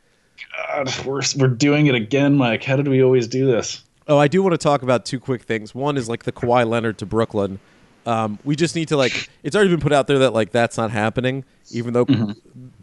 God, 0.56 0.92
we're 1.06 1.20
we're 1.38 1.46
doing 1.46 1.86
it 1.86 1.94
again, 1.94 2.34
Mike. 2.34 2.64
How 2.64 2.74
did 2.74 2.88
we 2.88 3.00
always 3.00 3.28
do 3.28 3.46
this? 3.46 3.84
Oh, 4.08 4.18
I 4.18 4.26
do 4.26 4.42
want 4.42 4.54
to 4.54 4.58
talk 4.58 4.82
about 4.82 5.04
two 5.04 5.20
quick 5.20 5.42
things. 5.42 5.72
One 5.72 5.96
is 5.96 6.08
like 6.08 6.24
the 6.24 6.32
Kawhi 6.32 6.68
Leonard 6.68 6.98
to 6.98 7.06
Brooklyn. 7.06 7.60
Um, 8.04 8.40
we 8.42 8.56
just 8.56 8.74
need 8.74 8.88
to 8.88 8.96
like. 8.96 9.30
It's 9.44 9.54
already 9.54 9.70
been 9.70 9.78
put 9.78 9.92
out 9.92 10.08
there 10.08 10.18
that 10.18 10.32
like 10.32 10.50
that's 10.50 10.76
not 10.76 10.90
happening. 10.90 11.44
Even 11.70 11.92
though 11.92 12.06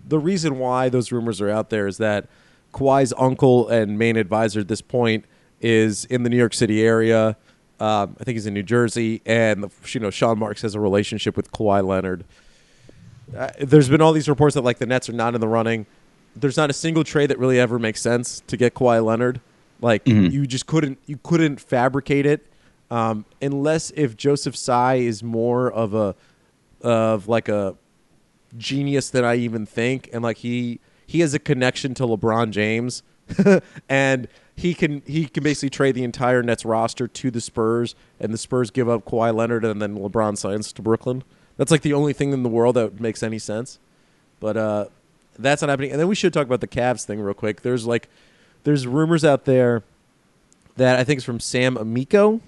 the 0.08 0.20
reason 0.20 0.58
why 0.58 0.88
those 0.88 1.12
rumors 1.12 1.42
are 1.42 1.50
out 1.50 1.70
there 1.70 1.86
is 1.86 1.98
that 1.98 2.30
Kawhi's 2.74 3.14
uncle 3.18 3.68
and 3.68 4.00
main 4.00 4.16
advisor 4.16 4.62
at 4.62 4.70
this 4.70 4.82
point 4.82 5.26
is 5.62 6.06
in 6.06 6.24
the 6.24 6.30
New 6.30 6.38
York 6.38 6.54
City 6.54 6.84
area. 6.84 7.38
Um, 7.80 8.16
I 8.20 8.24
think 8.24 8.36
he's 8.36 8.46
in 8.46 8.54
New 8.54 8.64
Jersey, 8.64 9.22
and 9.26 9.64
the, 9.64 9.72
you 9.92 10.00
know 10.00 10.10
Sean 10.10 10.38
Marks 10.38 10.62
has 10.62 10.76
a 10.76 10.80
relationship 10.80 11.36
with 11.36 11.52
Kawhi 11.52 11.86
Leonard. 11.86 12.26
Uh, 13.36 13.50
there's 13.60 13.90
been 13.90 14.02
all 14.02 14.14
these 14.14 14.30
reports 14.30 14.56
that 14.56 14.62
like 14.62 14.78
the 14.78 14.86
Nets 14.86 15.10
are 15.10 15.14
not 15.14 15.34
in 15.36 15.42
the 15.42 15.48
running. 15.48 15.86
There's 16.36 16.58
not 16.58 16.70
a 16.70 16.74
single 16.74 17.04
trade 17.04 17.30
that 17.30 17.40
really 17.40 17.60
ever 17.60 17.80
makes 17.80 18.02
sense 18.02 18.42
to 18.48 18.58
get 18.58 18.74
Kawhi 18.74 19.04
Leonard. 19.04 19.42
Like 19.82 20.08
you 20.32 20.46
just 20.46 20.68
couldn't 20.68 21.00
you 21.08 21.20
couldn't 21.24 21.60
fabricate 21.60 22.26
it 22.26 22.46
um, 22.92 23.26
unless 23.42 23.90
if 23.92 24.18
Joseph 24.18 24.56
Tsai 24.56 24.96
is 24.96 25.24
more 25.24 25.72
of 25.72 25.94
a 25.94 26.14
of 26.82 27.28
like 27.28 27.48
a 27.48 27.76
genius 28.58 29.10
than 29.10 29.24
I 29.24 29.36
even 29.36 29.66
think, 29.66 30.10
and 30.12 30.22
like 30.22 30.38
he 30.38 30.82
he 31.08 31.22
has 31.22 31.34
a 31.34 31.40
connection 31.40 31.94
to 31.96 32.04
LeBron 32.04 32.52
James, 32.52 33.02
and 33.90 34.28
he 34.56 34.74
can 34.74 35.02
he 35.06 35.26
can 35.26 35.44
basically 35.44 35.70
trade 35.70 35.96
the 35.96 36.04
entire 36.04 36.44
Nets 36.44 36.66
roster 36.66 37.08
to 37.08 37.32
the 37.32 37.42
Spurs, 37.42 37.96
and 38.20 38.34
the 38.34 38.38
Spurs 38.38 38.72
give 38.72 38.88
up 38.90 39.06
Kawhi 39.06 39.34
Leonard, 39.34 39.66
and 39.66 39.82
then 39.82 39.98
LeBron 39.98 40.38
signs 40.38 40.72
to 40.74 40.82
Brooklyn. 40.82 41.24
That's 41.58 41.72
like 41.72 41.82
the 41.82 41.94
only 41.94 42.14
thing 42.14 42.34
in 42.34 42.44
the 42.44 42.50
world 42.50 42.76
that 42.76 43.00
makes 43.00 43.24
any 43.24 43.40
sense. 43.40 43.80
But 44.40 44.58
uh, 44.58 44.86
that's 45.38 45.62
not 45.62 45.70
happening. 45.70 45.92
And 45.92 46.00
then 46.00 46.08
we 46.08 46.16
should 46.16 46.34
talk 46.34 46.46
about 46.46 46.62
the 46.62 46.68
Cavs 46.68 47.06
thing 47.06 47.20
real 47.20 47.34
quick. 47.34 47.62
There's 47.62 47.86
like 47.86 48.10
there's 48.64 48.88
rumors 48.88 49.24
out 49.26 49.46
there 49.46 49.84
that 50.78 51.00
I 51.00 51.04
think 51.04 51.20
is 51.20 51.24
from 51.24 51.40
Sam 51.40 51.78
Amico, 51.78 52.42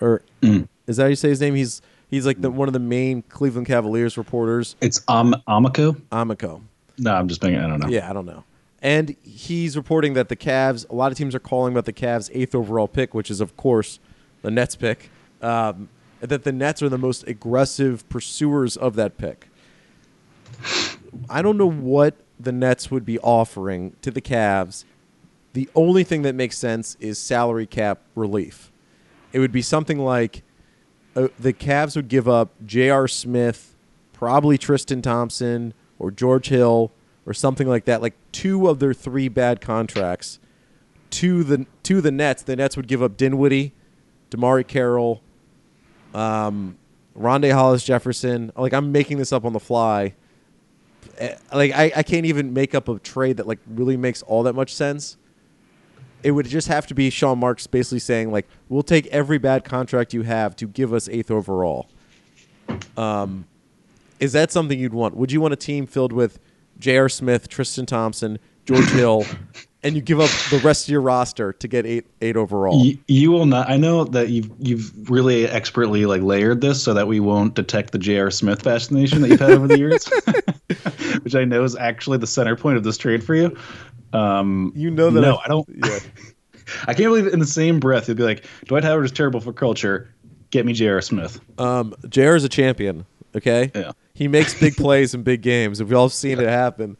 or 0.00 0.22
is 0.42 0.96
that 0.96 1.04
how 1.04 1.08
you 1.08 1.16
say 1.16 1.28
his 1.28 1.40
name? 1.40 1.54
He's 1.54 1.82
he's 2.10 2.26
like 2.26 2.40
the, 2.40 2.50
one 2.50 2.68
of 2.68 2.72
the 2.72 2.80
main 2.80 3.22
Cleveland 3.22 3.66
Cavaliers 3.66 4.16
reporters. 4.16 4.76
It's 4.80 5.02
Am 5.08 5.34
Amico. 5.46 5.96
Amico. 6.10 6.62
No, 6.98 7.14
I'm 7.14 7.28
just 7.28 7.40
being. 7.40 7.56
I 7.56 7.66
don't 7.66 7.80
know. 7.80 7.88
Yeah, 7.88 8.08
I 8.08 8.12
don't 8.12 8.26
know. 8.26 8.44
And 8.80 9.16
he's 9.24 9.76
reporting 9.76 10.14
that 10.14 10.28
the 10.28 10.36
Cavs, 10.36 10.88
a 10.88 10.94
lot 10.94 11.10
of 11.10 11.18
teams 11.18 11.34
are 11.34 11.40
calling 11.40 11.74
about 11.74 11.84
the 11.84 11.92
Cavs' 11.92 12.30
eighth 12.32 12.54
overall 12.54 12.86
pick, 12.86 13.12
which 13.12 13.30
is, 13.30 13.40
of 13.40 13.56
course, 13.56 13.98
the 14.42 14.50
Nets 14.50 14.76
pick, 14.76 15.10
um, 15.42 15.88
that 16.20 16.44
the 16.44 16.52
Nets 16.52 16.82
are 16.82 16.88
the 16.88 16.98
most 16.98 17.26
aggressive 17.26 18.08
pursuers 18.08 18.76
of 18.76 18.94
that 18.94 19.18
pick. 19.18 19.48
I 21.28 21.42
don't 21.42 21.56
know 21.56 21.70
what 21.70 22.16
the 22.38 22.52
Nets 22.52 22.90
would 22.90 23.04
be 23.04 23.18
offering 23.18 23.96
to 24.02 24.10
the 24.10 24.20
Cavs. 24.20 24.84
The 25.54 25.68
only 25.74 26.04
thing 26.04 26.22
that 26.22 26.34
makes 26.34 26.56
sense 26.56 26.96
is 27.00 27.18
salary 27.18 27.66
cap 27.66 28.00
relief. 28.14 28.70
It 29.32 29.40
would 29.40 29.52
be 29.52 29.62
something 29.62 29.98
like 29.98 30.42
uh, 31.16 31.28
the 31.38 31.52
Cavs 31.52 31.96
would 31.96 32.08
give 32.08 32.28
up 32.28 32.50
J.R. 32.64 33.08
Smith, 33.08 33.74
probably 34.12 34.56
Tristan 34.56 35.02
Thompson 35.02 35.74
or 35.98 36.10
George 36.10 36.48
Hill 36.48 36.92
or 37.28 37.34
something 37.34 37.68
like 37.68 37.84
that, 37.84 38.00
like 38.00 38.14
two 38.32 38.68
of 38.68 38.78
their 38.78 38.94
three 38.94 39.28
bad 39.28 39.60
contracts 39.60 40.38
to 41.10 41.44
the 41.44 41.66
to 41.82 42.00
the 42.00 42.10
Nets. 42.10 42.42
The 42.42 42.56
Nets 42.56 42.74
would 42.76 42.88
give 42.88 43.02
up 43.02 43.18
Dinwiddie, 43.18 43.74
DeMarre 44.30 44.66
Carroll, 44.66 45.22
um, 46.14 46.78
Rondae 47.16 47.52
Hollis 47.52 47.84
Jefferson. 47.84 48.50
Like 48.56 48.72
I'm 48.72 48.90
making 48.90 49.18
this 49.18 49.30
up 49.30 49.44
on 49.44 49.52
the 49.52 49.60
fly. 49.60 50.14
Eh, 51.18 51.36
Like 51.52 51.72
I, 51.72 51.92
I 51.96 52.02
can't 52.02 52.24
even 52.24 52.54
make 52.54 52.74
up 52.74 52.88
a 52.88 52.98
trade 52.98 53.36
that 53.36 53.46
like 53.46 53.58
really 53.68 53.98
makes 53.98 54.22
all 54.22 54.42
that 54.44 54.54
much 54.54 54.74
sense. 54.74 55.18
It 56.22 56.32
would 56.32 56.46
just 56.46 56.66
have 56.68 56.86
to 56.88 56.94
be 56.94 57.10
Sean 57.10 57.38
Marks 57.38 57.66
basically 57.66 58.00
saying 58.00 58.32
like, 58.32 58.48
"We'll 58.70 58.82
take 58.82 59.06
every 59.08 59.38
bad 59.38 59.64
contract 59.64 60.14
you 60.14 60.22
have 60.22 60.56
to 60.56 60.66
give 60.66 60.94
us 60.94 61.08
eighth 61.10 61.30
overall." 61.30 61.88
Um, 62.96 63.46
is 64.18 64.32
that 64.32 64.50
something 64.50 64.78
you'd 64.78 64.94
want? 64.94 65.14
Would 65.16 65.30
you 65.30 65.40
want 65.42 65.52
a 65.52 65.56
team 65.56 65.86
filled 65.86 66.12
with 66.12 66.40
J.R. 66.78 67.08
Smith, 67.08 67.48
Tristan 67.48 67.86
Thompson, 67.86 68.38
George 68.66 68.88
Hill, 68.90 69.24
and 69.82 69.94
you 69.94 70.02
give 70.02 70.20
up 70.20 70.30
the 70.50 70.58
rest 70.58 70.86
of 70.86 70.92
your 70.92 71.00
roster 71.00 71.52
to 71.54 71.68
get 71.68 71.86
eight 71.86 72.06
eight 72.20 72.36
overall? 72.36 72.84
You, 72.84 72.98
you 73.08 73.30
will 73.30 73.46
not. 73.46 73.68
I 73.70 73.76
know 73.76 74.04
that 74.04 74.28
you've 74.28 74.50
you've 74.58 75.10
really 75.10 75.46
expertly 75.46 76.06
like 76.06 76.22
layered 76.22 76.60
this 76.60 76.82
so 76.82 76.94
that 76.94 77.06
we 77.08 77.20
won't 77.20 77.54
detect 77.54 77.92
the 77.92 77.98
J.R. 77.98 78.30
Smith 78.30 78.62
fascination 78.62 79.22
that 79.22 79.28
you've 79.28 79.40
had 79.40 79.50
over 79.52 79.66
the 79.68 79.78
years, 79.78 80.06
which 81.22 81.34
I 81.34 81.44
know 81.44 81.64
is 81.64 81.76
actually 81.76 82.18
the 82.18 82.26
center 82.26 82.56
point 82.56 82.76
of 82.76 82.84
this 82.84 82.96
trade 82.98 83.22
for 83.24 83.34
you. 83.34 83.56
Um, 84.12 84.72
You 84.74 84.90
know 84.90 85.10
that 85.10 85.20
No, 85.20 85.36
I- 85.36 85.44
I 85.44 85.48
don't. 85.48 85.68
Yeah. 85.68 85.98
I 86.82 86.92
can't 86.92 87.08
believe 87.08 87.26
in 87.28 87.38
the 87.38 87.46
same 87.46 87.80
breath 87.80 88.08
you'd 88.08 88.18
be 88.18 88.22
like, 88.24 88.44
Dwight 88.66 88.84
Howard 88.84 89.06
is 89.06 89.12
terrible 89.12 89.40
for 89.40 89.54
culture. 89.54 90.12
Get 90.50 90.66
me 90.66 90.74
J.R. 90.74 91.00
Smith. 91.00 91.40
Um, 91.58 91.94
JR 92.08 92.34
is 92.34 92.44
a 92.44 92.48
champion. 92.48 93.06
Okay. 93.38 93.70
Yeah. 93.74 93.92
He 94.14 94.28
makes 94.28 94.58
big 94.58 94.76
plays 94.84 95.14
in 95.14 95.22
big 95.22 95.42
games. 95.42 95.82
We've 95.82 95.92
all 95.94 96.08
seen 96.08 96.38
it 96.40 96.48
happen. 96.48 96.96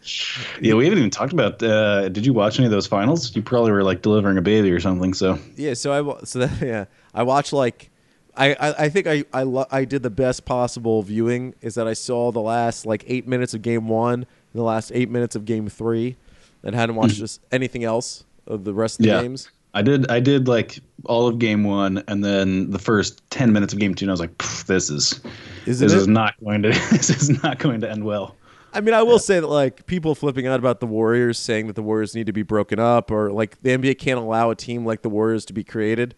Yeah, 0.61 0.75
we 0.75 0.85
haven't 0.85 0.99
even 0.99 1.11
talked 1.11 1.33
about. 1.33 1.63
Uh, 1.63 2.09
did 2.09 2.25
you 2.25 2.33
watch 2.33 2.59
any 2.59 2.67
of 2.67 2.71
those 2.73 2.87
finals? 2.87 3.35
You 3.37 3.43
probably 3.43 3.73
were 3.73 3.83
like 3.83 4.03
delivering 4.03 4.39
a 4.39 4.43
baby 4.43 4.71
or 4.71 4.81
something. 4.81 5.13
So 5.15 5.39
Yeah. 5.57 5.75
So 5.75 5.93
I 5.93 6.25
so 6.25 6.39
that 6.41 6.61
yeah 6.67 6.87
I 7.15 7.23
watched 7.25 7.53
like 7.53 7.91
I 8.37 8.55
I, 8.55 8.85
I 8.85 8.89
think 8.89 9.07
I 9.07 9.25
I, 9.33 9.43
lo- 9.43 9.67
I 9.71 9.85
did 9.85 10.03
the 10.03 10.11
best 10.11 10.45
possible 10.45 11.03
viewing 11.03 11.55
is 11.61 11.75
that 11.75 11.87
I 11.89 11.93
saw 11.95 12.31
the 12.33 12.41
last 12.41 12.87
like 12.87 13.05
eight 13.07 13.27
minutes 13.29 13.53
of 13.55 13.63
game 13.63 13.89
one 13.89 14.27
the 14.55 14.63
last 14.63 14.91
eight 14.95 15.11
minutes 15.11 15.37
of 15.37 15.45
game 15.45 15.69
three, 15.69 16.17
and 16.63 16.75
hadn't 16.75 16.97
watched 16.97 17.17
just 17.17 17.41
anything 17.53 17.85
else 17.85 18.25
of 18.47 18.65
the 18.65 18.73
rest 18.73 18.99
of 18.99 19.05
the 19.05 19.11
Yeah. 19.11 19.23
games. 19.23 19.51
I 19.75 19.83
did. 19.83 20.11
I 20.11 20.21
did 20.21 20.49
like 20.49 20.79
all 21.05 21.29
of 21.29 21.39
game 21.39 21.65
one, 21.65 22.03
and 22.09 22.25
then 22.25 22.71
the 22.71 22.79
first 22.79 23.23
ten 23.31 23.53
minutes 23.53 23.73
of 23.73 23.79
game 23.79 23.95
two. 23.95 24.05
And 24.05 24.11
I 24.11 24.15
was 24.15 24.21
like, 24.21 24.37
"This 24.67 24.91
is 24.91 25.21
Isn't 25.67 25.87
this 25.87 25.95
it? 25.95 25.99
is 25.99 26.09
not 26.09 26.35
going 26.43 26.63
to 26.63 26.69
this 26.91 27.11
is 27.11 27.43
not 27.43 27.59
going 27.59 27.81
to 27.83 27.91
end 27.91 28.05
well." 28.05 28.37
I 28.73 28.81
mean, 28.81 28.95
I 28.95 29.03
will 29.03 29.19
say 29.19 29.41
that 29.41 29.47
like 29.47 29.87
people 29.87 30.15
flipping 30.15 30.47
out 30.47 30.59
about 30.59 30.81
the 30.81 30.87
Warriors, 30.87 31.39
saying 31.39 31.69
that 31.69 31.77
the 31.77 31.83
Warriors 31.83 32.15
need 32.15 32.27
to 32.27 32.33
be 32.33 32.43
broken 32.43 32.79
up, 32.79 33.11
or 33.11 33.31
like 33.33 33.61
the 33.63 33.71
NBA 33.71 33.99
can't 33.99 34.19
allow 34.19 34.51
a 34.51 34.55
team 34.55 34.85
like 34.85 35.03
the 35.03 35.11
Warriors 35.11 35.45
to 35.47 35.53
be 35.53 35.65
created. 35.65 36.15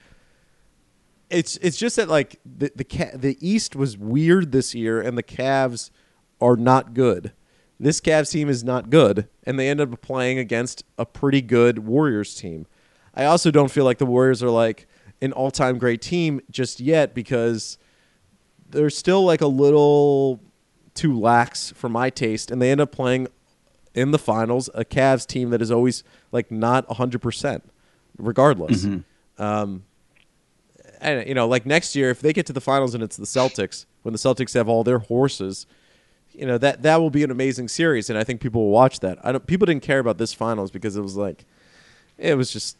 It's 1.28 1.56
it's 1.58 1.76
just 1.76 1.96
that 1.96 2.08
like 2.08 2.40
the 2.44 2.72
the 2.74 3.10
the 3.14 3.36
East 3.40 3.76
was 3.76 3.96
weird 3.96 4.52
this 4.52 4.74
year, 4.74 5.00
and 5.00 5.16
the 5.16 5.22
Cavs 5.22 5.90
are 6.40 6.56
not 6.56 6.94
good. 6.94 7.32
This 7.78 8.00
Cavs 8.00 8.32
team 8.32 8.48
is 8.48 8.62
not 8.64 8.90
good, 8.90 9.28
and 9.44 9.58
they 9.58 9.68
end 9.68 9.80
up 9.80 10.00
playing 10.02 10.38
against 10.38 10.84
a 10.98 11.06
pretty 11.06 11.40
good 11.40 11.80
Warriors 11.80 12.34
team. 12.34 12.66
I 13.14 13.24
also 13.24 13.50
don't 13.50 13.70
feel 13.70 13.84
like 13.84 13.98
the 13.98 14.06
Warriors 14.06 14.42
are 14.42 14.50
like 14.50 14.86
an 15.20 15.32
all 15.32 15.50
time 15.50 15.78
great 15.78 16.00
team 16.00 16.40
just 16.50 16.80
yet 16.80 17.14
because 17.14 17.78
they're 18.70 18.90
still 18.90 19.24
like 19.24 19.40
a 19.40 19.46
little 19.46 20.40
too 20.94 21.18
lax 21.18 21.72
for 21.72 21.88
my 21.88 22.10
taste, 22.10 22.50
and 22.50 22.60
they 22.60 22.70
end 22.70 22.80
up 22.80 22.92
playing 22.92 23.28
in 23.94 24.12
the 24.12 24.18
finals 24.18 24.70
a 24.74 24.84
Cavs 24.84 25.26
team 25.26 25.50
that 25.50 25.60
is 25.60 25.70
always 25.70 26.04
like 26.30 26.50
not 26.50 26.90
hundred 26.92 27.20
percent, 27.20 27.64
regardless. 28.18 28.84
Um, 29.38 29.84
and 31.00 31.26
you 31.26 31.34
know, 31.34 31.48
like 31.48 31.66
next 31.66 31.96
year, 31.96 32.10
if 32.10 32.20
they 32.20 32.32
get 32.32 32.46
to 32.46 32.52
the 32.52 32.60
finals 32.60 32.94
and 32.94 33.02
it's 33.02 33.16
the 33.16 33.24
Celtics, 33.24 33.86
when 34.02 34.12
the 34.12 34.18
Celtics 34.18 34.54
have 34.54 34.68
all 34.68 34.84
their 34.84 34.98
horses, 34.98 35.66
you 36.32 36.46
know 36.46 36.58
that 36.58 36.82
that 36.82 37.00
will 37.00 37.10
be 37.10 37.24
an 37.24 37.30
amazing 37.30 37.68
series, 37.68 38.08
and 38.10 38.18
I 38.18 38.24
think 38.24 38.40
people 38.40 38.62
will 38.62 38.70
watch 38.70 39.00
that. 39.00 39.18
I 39.24 39.32
don't. 39.32 39.46
People 39.46 39.66
didn't 39.66 39.82
care 39.82 39.98
about 39.98 40.18
this 40.18 40.32
finals 40.32 40.70
because 40.70 40.96
it 40.96 41.00
was 41.02 41.16
like, 41.16 41.44
it 42.18 42.36
was 42.36 42.52
just. 42.52 42.76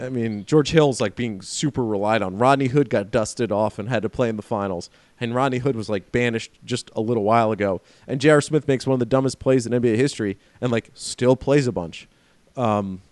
I 0.00 0.08
mean, 0.08 0.44
George 0.46 0.70
Hill's 0.70 1.00
like 1.00 1.16
being 1.16 1.42
super 1.42 1.84
relied 1.84 2.22
on. 2.22 2.38
Rodney 2.38 2.68
Hood 2.68 2.88
got 2.88 3.10
dusted 3.10 3.52
off 3.52 3.78
and 3.78 3.88
had 3.88 4.02
to 4.02 4.08
play 4.08 4.28
in 4.28 4.36
the 4.36 4.42
finals, 4.42 4.88
and 5.20 5.34
Rodney 5.34 5.58
Hood 5.58 5.76
was 5.76 5.88
like 5.90 6.12
banished 6.12 6.52
just 6.64 6.90
a 6.96 7.00
little 7.00 7.24
while 7.24 7.52
ago. 7.52 7.82
And 8.06 8.20
J.R. 8.20 8.40
Smith 8.40 8.66
makes 8.68 8.86
one 8.86 8.94
of 8.94 9.00
the 9.00 9.06
dumbest 9.06 9.38
plays 9.38 9.66
in 9.66 9.72
NBA 9.72 9.96
history, 9.96 10.38
and 10.60 10.72
like 10.72 10.90
still 10.94 11.36
plays 11.36 11.66
a 11.66 11.72
bunch. 11.72 12.08
Um, 12.56 13.02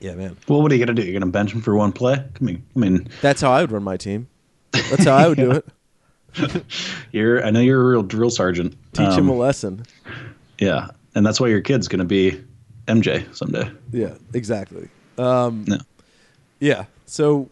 yeah, 0.00 0.14
man, 0.14 0.36
Well, 0.48 0.62
what 0.62 0.70
are 0.72 0.74
you 0.74 0.84
gonna 0.84 0.94
do? 1.00 1.02
You're 1.02 1.18
gonna 1.18 1.30
bench 1.30 1.52
him 1.52 1.60
for 1.60 1.74
one 1.76 1.92
play? 1.92 2.14
I 2.14 2.44
mean, 2.44 2.62
I 2.74 2.78
mean, 2.78 3.08
that's 3.20 3.40
how 3.40 3.50
I 3.52 3.60
would 3.60 3.72
run 3.72 3.82
my 3.82 3.96
team. 3.96 4.28
That's 4.72 5.04
how 5.04 5.16
I 5.16 5.28
would 5.28 5.38
do 5.38 5.50
it. 5.50 5.66
you're. 7.12 7.44
I 7.44 7.50
know 7.50 7.60
you're 7.60 7.80
a 7.80 7.84
real 7.90 8.02
drill 8.02 8.30
sergeant. 8.30 8.76
Teach 8.92 9.12
him 9.12 9.28
Um, 9.28 9.30
a 9.30 9.34
lesson. 9.34 9.84
Yeah, 10.58 10.88
and 11.14 11.24
that's 11.26 11.40
why 11.40 11.48
your 11.48 11.60
kid's 11.60 11.88
gonna 11.88 12.04
be 12.04 12.42
MJ 12.86 13.34
someday. 13.34 13.70
Yeah, 13.92 14.14
exactly. 14.32 14.88
Um, 15.18 15.64
No. 15.66 15.78
Yeah. 16.60 16.86
So 17.06 17.48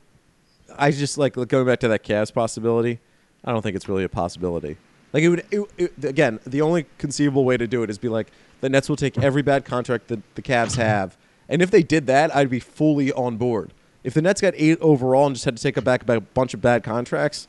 I 0.79 0.91
just 0.91 1.19
like 1.19 1.35
going 1.35 1.67
back 1.67 1.81
to 1.81 1.89
that 1.89 2.05
Cavs 2.05 2.33
possibility. 2.33 2.99
I 3.45 3.53
don't 3.53 3.63
think 3.63 3.77
it's 3.77 3.89
really 3.89 4.05
a 4.05 4.09
possibility. 4.09 4.77
Like 5.13 5.23
it 5.23 5.29
would 5.29 5.45
it, 5.51 5.71
it, 5.77 6.05
again. 6.05 6.41
The 6.47 6.63
only 6.63 6.87
conceivable 6.99 7.45
way 7.45 7.57
to 7.57 7.67
do 7.67 7.83
it 7.83 7.91
is 7.91 7.99
be 7.99 8.09
like 8.09 8.29
the 8.61 8.69
Nets 8.69 8.89
will 8.89 8.97
take 8.97 9.19
every 9.19 9.43
bad 9.43 9.65
contract 9.65 10.09
that 10.09 10.21
the 10.35 10.43
Cavs 10.43 10.77
have, 10.77 11.17
and 11.49 11.61
if 11.61 11.71
they 11.71 11.83
did 11.83 12.07
that, 12.07 12.35
I'd 12.35 12.49
be 12.49 12.61
fully 12.61 13.13
on 13.13 13.37
board. 13.37 13.73
If 14.05 14.15
the 14.15 14.23
Nets 14.23 14.41
got 14.41 14.55
eight 14.57 14.81
overall 14.81 15.27
and 15.27 15.35
just 15.35 15.45
had 15.45 15.57
to 15.57 15.63
take 15.63 15.77
a 15.77 15.83
back 15.83 16.09
a 16.09 16.21
bunch 16.21 16.55
of 16.55 16.63
bad 16.63 16.83
contracts, 16.83 17.47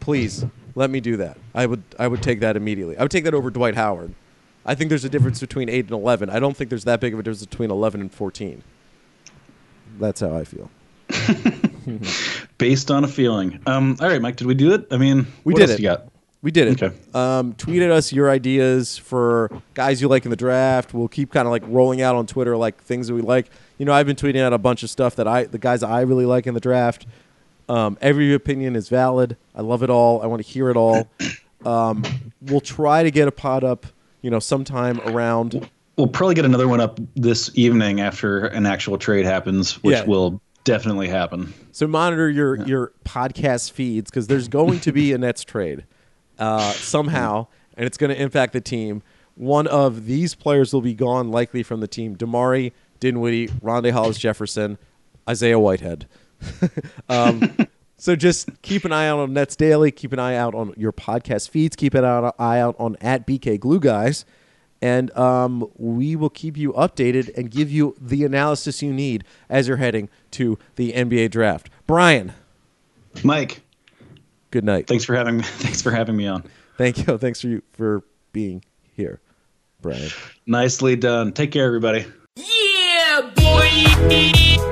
please 0.00 0.44
let 0.74 0.90
me 0.90 1.00
do 1.00 1.16
that. 1.18 1.38
I 1.54 1.66
would 1.66 1.82
I 1.98 2.08
would 2.08 2.22
take 2.22 2.40
that 2.40 2.56
immediately. 2.56 2.96
I 2.96 3.02
would 3.02 3.10
take 3.10 3.24
that 3.24 3.34
over 3.34 3.50
Dwight 3.50 3.76
Howard. 3.76 4.14
I 4.66 4.74
think 4.74 4.88
there's 4.88 5.04
a 5.04 5.08
difference 5.08 5.40
between 5.40 5.68
eight 5.68 5.84
and 5.84 5.92
eleven. 5.92 6.28
I 6.28 6.40
don't 6.40 6.56
think 6.56 6.70
there's 6.70 6.84
that 6.84 7.00
big 7.00 7.14
of 7.14 7.20
a 7.20 7.22
difference 7.22 7.46
between 7.46 7.70
eleven 7.70 8.00
and 8.00 8.12
fourteen. 8.12 8.62
That's 9.98 10.20
how 10.20 10.34
I 10.36 10.44
feel. 10.44 10.70
Based 12.58 12.90
on 12.90 13.04
a 13.04 13.08
feeling. 13.08 13.60
Um, 13.66 13.96
all 14.00 14.08
right, 14.08 14.20
Mike, 14.20 14.36
did 14.36 14.46
we 14.46 14.54
do 14.54 14.72
it? 14.72 14.86
I 14.90 14.96
mean, 14.96 15.26
We 15.44 15.54
what 15.54 15.60
did 15.60 15.70
else 15.70 15.78
it. 15.78 15.82
You 15.82 15.88
got? 15.88 16.06
We 16.42 16.50
did 16.50 16.68
it. 16.68 16.82
Okay. 16.82 16.96
Um, 17.12 17.52
tweet 17.54 17.82
at 17.82 17.90
us 17.90 18.12
your 18.12 18.30
ideas 18.30 18.96
for 18.96 19.50
guys 19.74 20.00
you 20.00 20.08
like 20.08 20.24
in 20.24 20.30
the 20.30 20.36
draft. 20.36 20.94
We'll 20.94 21.08
keep 21.08 21.32
kind 21.32 21.46
of 21.46 21.52
like 21.52 21.62
rolling 21.66 22.00
out 22.00 22.16
on 22.16 22.26
Twitter 22.26 22.56
like 22.56 22.82
things 22.82 23.08
that 23.08 23.14
we 23.14 23.20
like. 23.20 23.50
You 23.76 23.84
know, 23.84 23.92
I've 23.92 24.06
been 24.06 24.16
tweeting 24.16 24.40
out 24.40 24.52
a 24.54 24.58
bunch 24.58 24.82
of 24.82 24.88
stuff 24.88 25.16
that 25.16 25.28
I, 25.28 25.44
the 25.44 25.58
guys 25.58 25.82
I 25.82 26.00
really 26.02 26.24
like 26.24 26.46
in 26.46 26.54
the 26.54 26.60
draft. 26.60 27.06
Um, 27.68 27.98
every 28.00 28.32
opinion 28.32 28.74
is 28.74 28.88
valid. 28.88 29.36
I 29.54 29.60
love 29.60 29.82
it 29.82 29.90
all. 29.90 30.22
I 30.22 30.26
want 30.26 30.44
to 30.44 30.50
hear 30.50 30.70
it 30.70 30.76
all. 30.76 31.08
Um, 31.64 32.02
we'll 32.40 32.62
try 32.62 33.02
to 33.02 33.10
get 33.10 33.28
a 33.28 33.32
pod 33.32 33.62
up, 33.62 33.86
you 34.22 34.30
know, 34.30 34.38
sometime 34.38 34.98
around. 35.00 35.68
We'll 36.00 36.08
probably 36.08 36.34
get 36.34 36.46
another 36.46 36.66
one 36.66 36.80
up 36.80 36.98
this 37.14 37.50
evening 37.54 38.00
after 38.00 38.46
an 38.46 38.64
actual 38.64 38.96
trade 38.96 39.26
happens, 39.26 39.74
which 39.82 39.96
Yeah. 39.98 40.04
will 40.06 40.40
definitely 40.64 41.08
happen. 41.08 41.52
So 41.72 41.86
monitor 41.86 42.30
your 42.30 42.56
your 42.66 42.92
podcast 43.04 43.72
feeds 43.72 44.10
because 44.10 44.26
there's 44.26 44.48
going 44.48 44.80
to 44.80 44.92
be 44.92 45.12
a 45.12 45.18
Nets 45.26 45.44
trade 45.44 45.84
uh, 46.38 46.72
somehow, 46.72 47.48
and 47.76 47.86
it's 47.86 47.98
going 47.98 48.08
to 48.08 48.18
impact 48.18 48.54
the 48.54 48.62
team. 48.62 49.02
One 49.34 49.66
of 49.66 50.06
these 50.06 50.34
players 50.34 50.72
will 50.72 50.80
be 50.80 50.94
gone, 50.94 51.30
likely 51.30 51.62
from 51.62 51.80
the 51.80 51.86
team: 51.88 52.16
DeMarre, 52.16 52.72
Dinwiddie, 52.98 53.48
Rondae 53.48 53.90
Hollis 53.92 54.16
Jefferson, 54.16 54.78
Isaiah 55.28 55.58
Whitehead. 55.58 56.06
um, 57.10 57.56
so 57.98 58.16
just 58.16 58.48
keep 58.62 58.86
an 58.86 58.92
eye 58.92 59.06
out 59.06 59.18
on 59.18 59.34
Nets 59.34 59.54
Daily. 59.54 59.90
Keep 59.90 60.14
an 60.14 60.18
eye 60.18 60.36
out 60.36 60.54
on 60.54 60.72
your 60.78 60.92
podcast 60.92 61.50
feeds. 61.50 61.76
Keep 61.76 61.92
an 61.92 62.04
eye 62.06 62.58
out 62.60 62.76
on 62.78 62.96
at 63.02 63.26
BK 63.26 63.60
Glue 63.60 63.80
Guys. 63.80 64.24
And 64.82 65.16
um, 65.16 65.68
we 65.76 66.16
will 66.16 66.30
keep 66.30 66.56
you 66.56 66.72
updated 66.72 67.36
and 67.36 67.50
give 67.50 67.70
you 67.70 67.94
the 68.00 68.24
analysis 68.24 68.80
you 68.82 68.92
need 68.92 69.24
as 69.48 69.68
you're 69.68 69.76
heading 69.76 70.08
to 70.32 70.58
the 70.76 70.92
NBA 70.92 71.30
draft. 71.30 71.68
Brian, 71.86 72.32
Mike, 73.22 73.62
good 74.50 74.64
night. 74.64 74.86
thanks 74.86 75.04
for 75.04 75.14
having 75.14 75.42
thanks 75.42 75.82
for 75.82 75.90
having 75.90 76.16
me 76.16 76.26
on. 76.26 76.44
Thank 76.78 77.06
you. 77.06 77.18
Thanks 77.18 77.40
for 77.42 77.48
you 77.48 77.62
for 77.72 78.02
being 78.32 78.64
here, 78.96 79.20
Brian. 79.82 80.08
Nicely 80.46 80.96
done. 80.96 81.32
Take 81.32 81.52
care, 81.52 81.66
everybody. 81.66 82.06
Yeah, 82.36 83.30
boy. 83.36 84.69